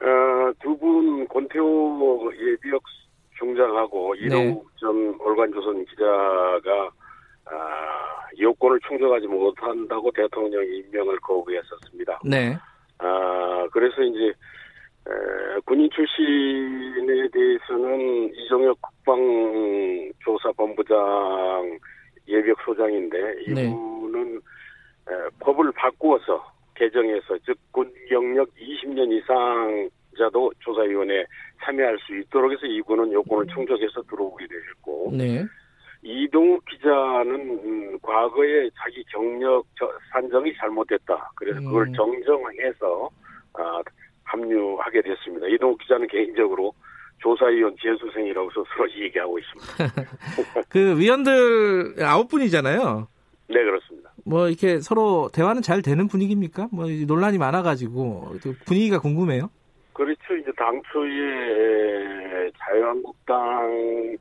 어, 0.00 0.37
두분 0.60 1.26
권태호 1.28 2.30
예비역 2.34 2.82
중장하고 3.38 4.14
네. 4.14 4.20
이동욱 4.26 4.64
네. 4.64 4.70
전 4.80 5.14
월간조선 5.18 5.84
기자가 5.86 6.90
아, 7.46 8.28
요건을 8.38 8.78
충족하지 8.86 9.26
못한다고 9.26 10.10
대통령이 10.12 10.76
임명을 10.78 11.18
거부했었습니다. 11.20 12.20
네. 12.24 12.56
아, 12.98 13.66
그래서 13.72 14.02
이제 14.02 14.26
에, 14.28 14.34
군인 15.64 15.88
출신에 15.90 17.28
대해서는 17.32 18.34
이종혁 18.34 18.78
국방조사본부장 18.82 21.78
예비역 22.28 22.60
소장인데 22.64 23.18
네. 23.54 23.64
이분은 23.64 24.34
네. 24.34 24.40
에, 25.14 25.28
법을 25.40 25.72
바꾸어서 25.72 26.52
개정해서 26.74 27.38
즉 27.46 27.56
군 27.78 27.92
경력 28.08 28.48
20년 28.56 29.12
이상 29.12 29.88
자도 30.18 30.52
조사위원회에 30.60 31.24
참여할 31.64 31.98
수 32.00 32.16
있도록 32.16 32.52
해서 32.52 32.66
이분은 32.66 33.12
요건을 33.12 33.46
충족해서 33.54 34.02
들어오게 34.02 34.46
되셨고 34.46 35.12
네. 35.16 35.46
이동욱 36.02 36.64
기자는 36.66 37.34
음, 37.34 37.98
과거에 38.00 38.70
자기 38.76 39.02
경력 39.12 39.64
산정이 40.12 40.54
잘못됐다. 40.56 41.30
그래서 41.34 41.60
그걸 41.60 41.88
음. 41.88 41.92
정정해서 41.94 43.10
아, 43.54 43.82
합류하게 44.24 45.02
됐습니다. 45.02 45.46
이동욱 45.48 45.78
기자는 45.78 46.06
개인적으로 46.08 46.72
조사위원 47.18 47.74
재수생이라고 47.82 48.50
스스로 48.50 48.90
얘기하고 49.04 49.38
있습니다. 49.38 50.64
그 50.68 50.98
위원들 50.98 51.96
아홉 52.04 52.28
분이잖아요. 52.28 53.08
네, 53.48 53.64
그렇습니다. 53.64 54.10
뭐 54.24 54.48
이렇게 54.48 54.80
서로 54.80 55.30
대화는 55.32 55.62
잘 55.62 55.82
되는 55.82 56.06
분위기입니까? 56.06 56.68
뭐 56.70 56.86
논란이 57.06 57.38
많아가지고 57.38 58.34
분위기가 58.66 59.00
궁금해요. 59.00 59.50
그렇죠. 59.98 60.36
이제 60.36 60.52
당초에 60.52 62.50
자유한국당 62.56 64.16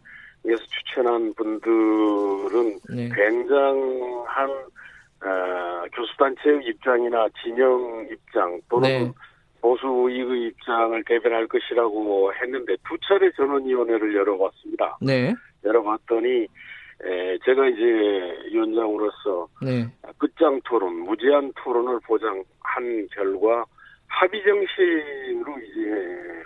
에서 0.50 0.64
추천한 0.70 1.34
분들은 1.36 2.80
네. 2.90 3.10
굉장한 3.14 4.50
어, 4.50 5.84
교수단체의 5.94 6.66
입장이나 6.66 7.28
진영 7.44 8.08
입장 8.10 8.60
또는 8.70 8.88
네. 8.90 9.12
보수 9.62 10.08
이익의 10.10 10.48
입장을 10.48 11.04
대변할 11.04 11.48
것이라고 11.48 12.34
했는데 12.34 12.76
두 12.88 12.98
차례 13.08 13.30
전원위원회를 13.34 14.16
열어봤습니다. 14.16 14.98
네. 15.02 15.34
열어봤더니 15.66 16.48
에, 17.04 17.38
제가 17.46 17.68
이제 17.68 17.84
위원장으로서 18.50 19.48
네. 19.62 19.86
끝장 20.18 20.60
토론, 20.64 21.02
무제한 21.02 21.52
토론을 21.58 22.00
보장한 22.08 23.08
결과 23.12 23.66
합의 24.08 24.44
정신으로 24.44 25.58
이제 25.60 26.44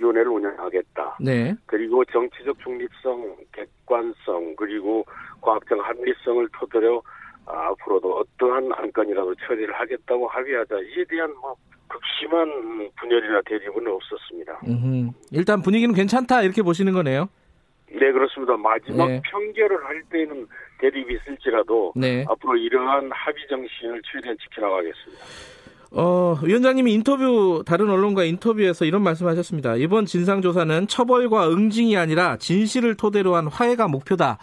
위원회를 0.00 0.28
운영하겠다. 0.28 1.18
네. 1.20 1.54
그리고 1.66 2.04
정치적 2.06 2.58
중립성, 2.60 3.36
객관성, 3.52 4.56
그리고 4.56 5.04
과학적 5.40 5.78
합리성을 5.78 6.48
토대로 6.58 7.02
앞으로도 7.46 8.18
어떠한 8.18 8.72
안건이라도 8.72 9.34
처리를 9.46 9.74
하겠다고 9.74 10.28
합의하자. 10.28 10.76
이에 10.80 11.04
대한 11.08 11.34
뭐 11.36 11.54
극심한 11.88 12.90
분열이나 12.98 13.42
대립은 13.46 13.86
없었습니다. 13.86 14.60
음흠. 14.66 15.10
일단 15.32 15.60
분위기는 15.60 15.94
괜찮다 15.94 16.42
이렇게 16.42 16.62
보시는 16.62 16.92
거네요. 16.92 17.28
네 17.92 18.12
그렇습니다. 18.12 18.56
마지막 18.56 19.08
네. 19.08 19.20
편결을 19.24 19.84
할 19.84 20.02
때는 20.10 20.46
대립이 20.78 21.14
있을지라도 21.14 21.92
네. 21.96 22.24
앞으로 22.28 22.56
이러한 22.56 23.10
합의 23.12 23.46
정신을 23.48 24.00
최대한 24.04 24.36
지켜나가겠습니다. 24.38 25.24
어, 25.92 26.36
위원장님이 26.42 26.92
인터뷰, 26.94 27.64
다른 27.66 27.90
언론과 27.90 28.24
인터뷰에서 28.24 28.84
이런 28.84 29.02
말씀 29.02 29.26
하셨습니다. 29.26 29.74
이번 29.74 30.06
진상조사는 30.06 30.86
처벌과 30.86 31.50
응징이 31.50 31.96
아니라 31.96 32.36
진실을 32.36 32.96
토대로 32.96 33.34
한 33.34 33.48
화해가 33.48 33.88
목표다. 33.88 34.38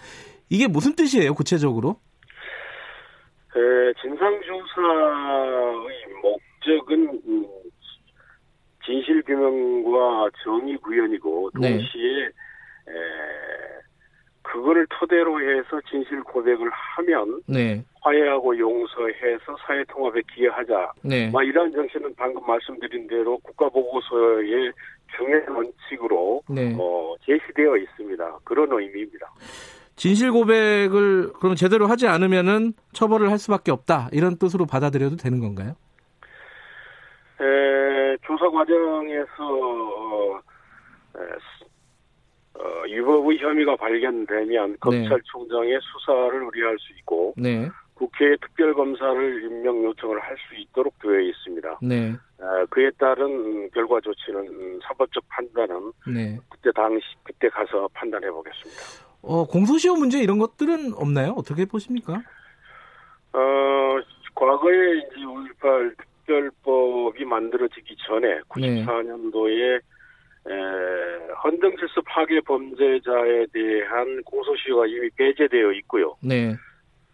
이게 0.49 0.67
무슨 0.67 0.95
뜻이에요, 0.95 1.33
구체적으로? 1.33 1.99
네, 3.55 3.61
진상조사의 4.01 4.27
목적은 6.21 7.21
음, 7.27 7.45
진실규명과 8.85 10.29
정의구현이고, 10.43 11.51
네. 11.61 11.69
동시에 11.69 12.01
네. 12.01 12.91
에, 12.91 13.76
그거를 14.57 14.87
토대로 14.89 15.39
해서 15.39 15.79
진실 15.87 16.23
고백을 16.23 16.69
하면 16.71 17.41
네. 17.45 17.83
화해하고 18.01 18.57
용서해서 18.57 19.55
사회 19.65 19.83
통합에 19.85 20.21
기여하자. 20.33 20.93
네. 21.03 21.29
막 21.29 21.43
이러한 21.43 21.71
정신은 21.71 22.15
방금 22.17 22.43
말씀드린 22.45 23.07
대로 23.07 23.37
국가보고서의 23.39 24.71
중요한 25.15 25.55
원칙으로 25.55 26.41
네. 26.49 26.75
어, 26.79 27.15
제시되어 27.23 27.77
있습니다. 27.77 28.39
그런 28.43 28.71
의미입니다. 28.71 29.27
진실 29.95 30.31
고백을 30.31 31.33
그럼 31.33 31.55
제대로 31.55 31.85
하지 31.85 32.07
않으면은 32.07 32.73
처벌을 32.93 33.29
할 33.29 33.37
수밖에 33.37 33.71
없다 33.71 34.09
이런 34.11 34.37
뜻으로 34.37 34.65
받아들여도 34.65 35.17
되는 35.17 35.39
건가요? 35.39 35.75
에, 37.41 38.17
조사 38.25 38.49
과정에서 38.49 39.27
어, 39.39 40.39
어, 42.59 42.87
유법의 42.87 43.37
혐의가 43.39 43.75
발견되면 43.75 44.71
네. 44.71 44.77
검찰총장의 44.79 45.79
수사를 45.81 46.43
의뢰할 46.43 46.77
수 46.79 46.93
있고 46.99 47.33
네. 47.37 47.69
국회 47.93 48.35
특별검사를 48.37 49.43
임명 49.43 49.83
요청을 49.83 50.19
할 50.19 50.37
수 50.37 50.55
있도록 50.55 50.97
되어 50.99 51.19
있습니다. 51.19 51.79
네. 51.81 52.15
어, 52.39 52.65
그에 52.69 52.89
따른 52.97 53.69
결과 53.71 53.99
조치는 54.01 54.79
사법적 54.83 55.23
판단은 55.29 55.91
네. 56.13 56.39
그때 56.49 56.71
당시 56.75 57.05
그때 57.23 57.49
가서 57.49 57.87
판단해 57.93 58.29
보겠습니다. 58.29 58.81
어, 59.23 59.45
공소시효 59.45 59.95
문제 59.95 60.19
이런 60.21 60.37
것들은 60.37 60.93
없나요? 60.93 61.33
어떻게 61.35 61.65
보십니까? 61.65 62.21
어, 63.33 63.39
과거에 64.35 64.97
이제 64.97 65.15
5.18 65.25 65.95
특별법이 65.97 67.25
만들어지기 67.25 67.95
전에 68.07 68.39
94년도에 68.49 69.77
에, 69.77 69.79
헌정질서 71.43 72.01
파괴 72.05 72.39
범죄자에 72.41 73.45
대한 73.53 74.23
공소시효가 74.23 74.87
이미 74.87 75.09
배제되어 75.15 75.71
있고요. 75.73 76.15
네. 76.21 76.55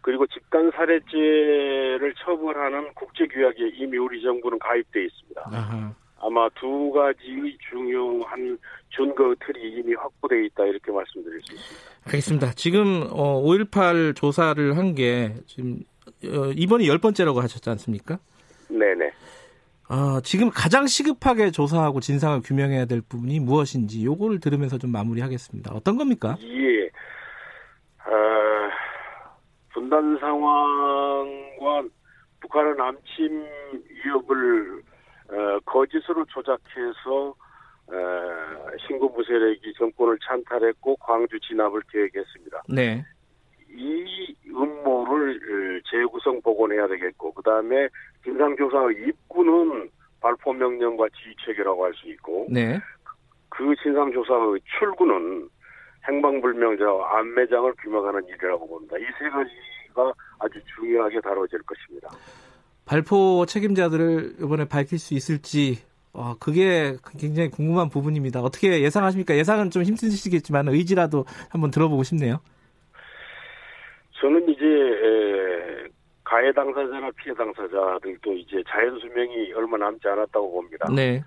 그리고 0.02 0.26
집단 0.28 0.70
살해죄를 0.72 2.14
처벌하는 2.24 2.94
국제 2.94 3.26
규약에 3.28 3.70
이미 3.76 3.98
우리 3.98 4.22
정부는 4.22 4.60
가입돼 4.60 5.06
있습니다. 5.06 5.42
아하. 5.46 5.94
아마 6.20 6.48
두 6.60 6.92
가지의 6.92 7.58
중요한 7.70 8.58
준거 8.90 9.36
틀이 9.46 9.74
이미 9.80 9.94
확보돼 9.94 10.46
있다 10.46 10.64
이렇게 10.66 10.92
말씀드릴 10.92 11.42
수 11.44 11.54
있습니다. 11.54 12.02
알겠습니다. 12.06 12.52
지금 12.54 13.08
어, 13.12 13.42
5.18 13.42 14.16
조사를 14.16 14.78
한 14.78 14.96
게 14.96 15.34
지금 15.48 15.80
어, 16.26 16.52
이번이 16.56 16.88
열 16.88 16.98
번째라고 17.00 17.42
하셨지 17.42 17.70
않습니까? 17.72 18.20
네네. 18.70 19.12
어, 19.90 20.22
지금 20.22 20.50
가장 20.50 20.88
시급하게 20.88 21.52
조사하고 21.52 22.00
진상을 22.00 22.42
규명해야 22.42 22.86
될 22.86 23.02
부분이 23.02 23.40
무엇인지 23.40 24.06
요거를 24.06 24.40
들으면서 24.40 24.78
좀 24.78 24.92
마무리하겠습니다. 24.92 25.74
어떤 25.74 25.98
겁니까? 25.98 26.38
예. 26.42 26.86
어, 28.10 28.70
분단 29.74 30.18
상황과 30.20 31.84
북한의 32.42 32.76
남침 32.76 33.46
위협을 34.06 34.84
어, 35.30 35.60
거짓으로 35.66 36.26
조작해서 36.26 37.36
어, 37.88 37.96
신군부 38.88 39.24
세력이 39.24 39.74
정권을 39.78 40.18
찬탈했고 40.26 40.96
광주 40.98 41.40
진압을 41.40 41.82
계획했습니다. 41.92 42.64
네. 42.70 43.06
이 43.74 44.36
음모를 44.50 45.82
재구성 45.90 46.42
복원해야 46.42 46.88
되겠고 46.88 47.34
그 47.34 47.42
다음에 47.42 47.88
진상조사의 48.24 49.08
입구는 49.08 49.90
발포 50.22 50.54
명령과 50.54 51.08
지휘 51.10 51.36
체계라고 51.46 51.86
할 51.86 51.94
수 51.96 52.08
있고 52.10 52.48
네. 52.50 52.80
그 53.50 53.74
진상조사의 53.84 54.60
출구는 54.80 55.50
행방불명자와 56.08 57.20
안매장을 57.20 57.74
규명하는 57.82 58.28
일이라고 58.28 58.68
봅니다. 58.68 58.98
이 58.98 59.04
세 59.20 59.30
가지가 59.30 60.14
아주 60.40 60.60
중요하게 60.76 61.22
다뤄질 61.22 61.60
것입니다. 61.64 62.10
발포 62.86 63.46
책임자들을 63.46 64.36
이번에 64.42 64.66
밝힐 64.68 65.00
수 65.00 65.14
있을지 65.14 65.80
어, 66.12 66.36
그게 66.40 66.98
굉장히 67.18 67.50
궁금한 67.50 67.90
부분입니다. 67.90 68.42
어떻게 68.42 68.82
예상하십니까? 68.82 69.36
예상은 69.36 69.72
좀 69.72 69.84
힘드시겠지만 69.84 70.68
의지라도 70.68 71.26
한번 71.50 71.72
들어보고 71.72 72.04
싶네요. 72.04 72.40
저는 74.24 74.48
이제 74.48 75.90
가해 76.24 76.50
당사자나 76.54 77.12
피해 77.18 77.36
당사자들도 77.36 78.32
이제 78.32 78.64
자연 78.70 78.98
수명이 78.98 79.52
얼마 79.52 79.76
남지 79.76 80.08
않았다고 80.08 80.50
봅니다. 80.50 80.88
네. 80.96 81.22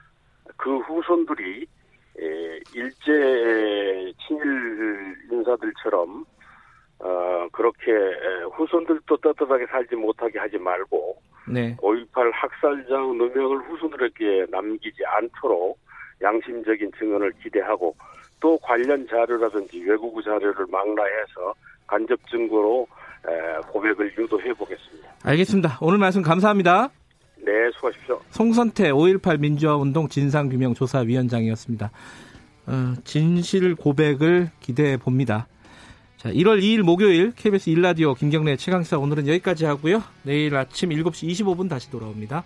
그 0.56 0.78
후손들이 0.78 1.66
일제 2.74 4.12
친일 4.26 5.14
인사들처럼 5.30 6.24
어, 7.00 7.46
그렇게 7.52 7.92
후손들도 8.54 9.14
떳떳하게 9.18 9.66
살지 9.66 9.94
못하게 9.96 10.38
하지 10.38 10.56
말고 10.56 11.20
네. 11.52 11.76
5.18 11.76 12.30
학살자의 12.32 13.08
누명을 13.08 13.58
후손들에게 13.68 14.46
남기지 14.50 15.04
않도록 15.04 15.78
양심적인 16.22 16.92
증언을 16.98 17.32
기대하고 17.42 17.94
또 18.40 18.56
관련 18.58 19.06
자료라든지 19.06 19.84
외국 19.84 20.22
자료를 20.22 20.64
망라해서 20.70 21.52
간접 21.86 22.18
증거로 22.30 22.86
고백을 23.72 24.12
유도해 24.18 24.52
보겠습니다. 24.54 25.08
알겠습니다. 25.22 25.78
오늘 25.80 25.98
말씀 25.98 26.22
감사합니다. 26.22 26.90
네, 27.36 27.52
수고하십시오. 27.74 28.20
송선태 28.30 28.90
5.18 28.92 29.40
민주화운동 29.40 30.08
진상규명조사위원장이었습니다. 30.08 31.90
어, 32.66 32.94
진실 33.04 33.74
고백을 33.74 34.50
기대해 34.60 34.96
봅니다. 34.96 35.46
자, 36.16 36.30
1월 36.30 36.60
2일 36.60 36.82
목요일 36.82 37.32
KBS 37.32 37.70
일라디오 37.70 38.14
김경래 38.14 38.56
최강사 38.56 38.98
오늘은 38.98 39.28
여기까지 39.28 39.64
하고요. 39.64 40.02
내일 40.22 40.56
아침 40.56 40.90
7시 40.90 41.28
25분 41.28 41.68
다시 41.68 41.90
돌아옵니다. 41.90 42.44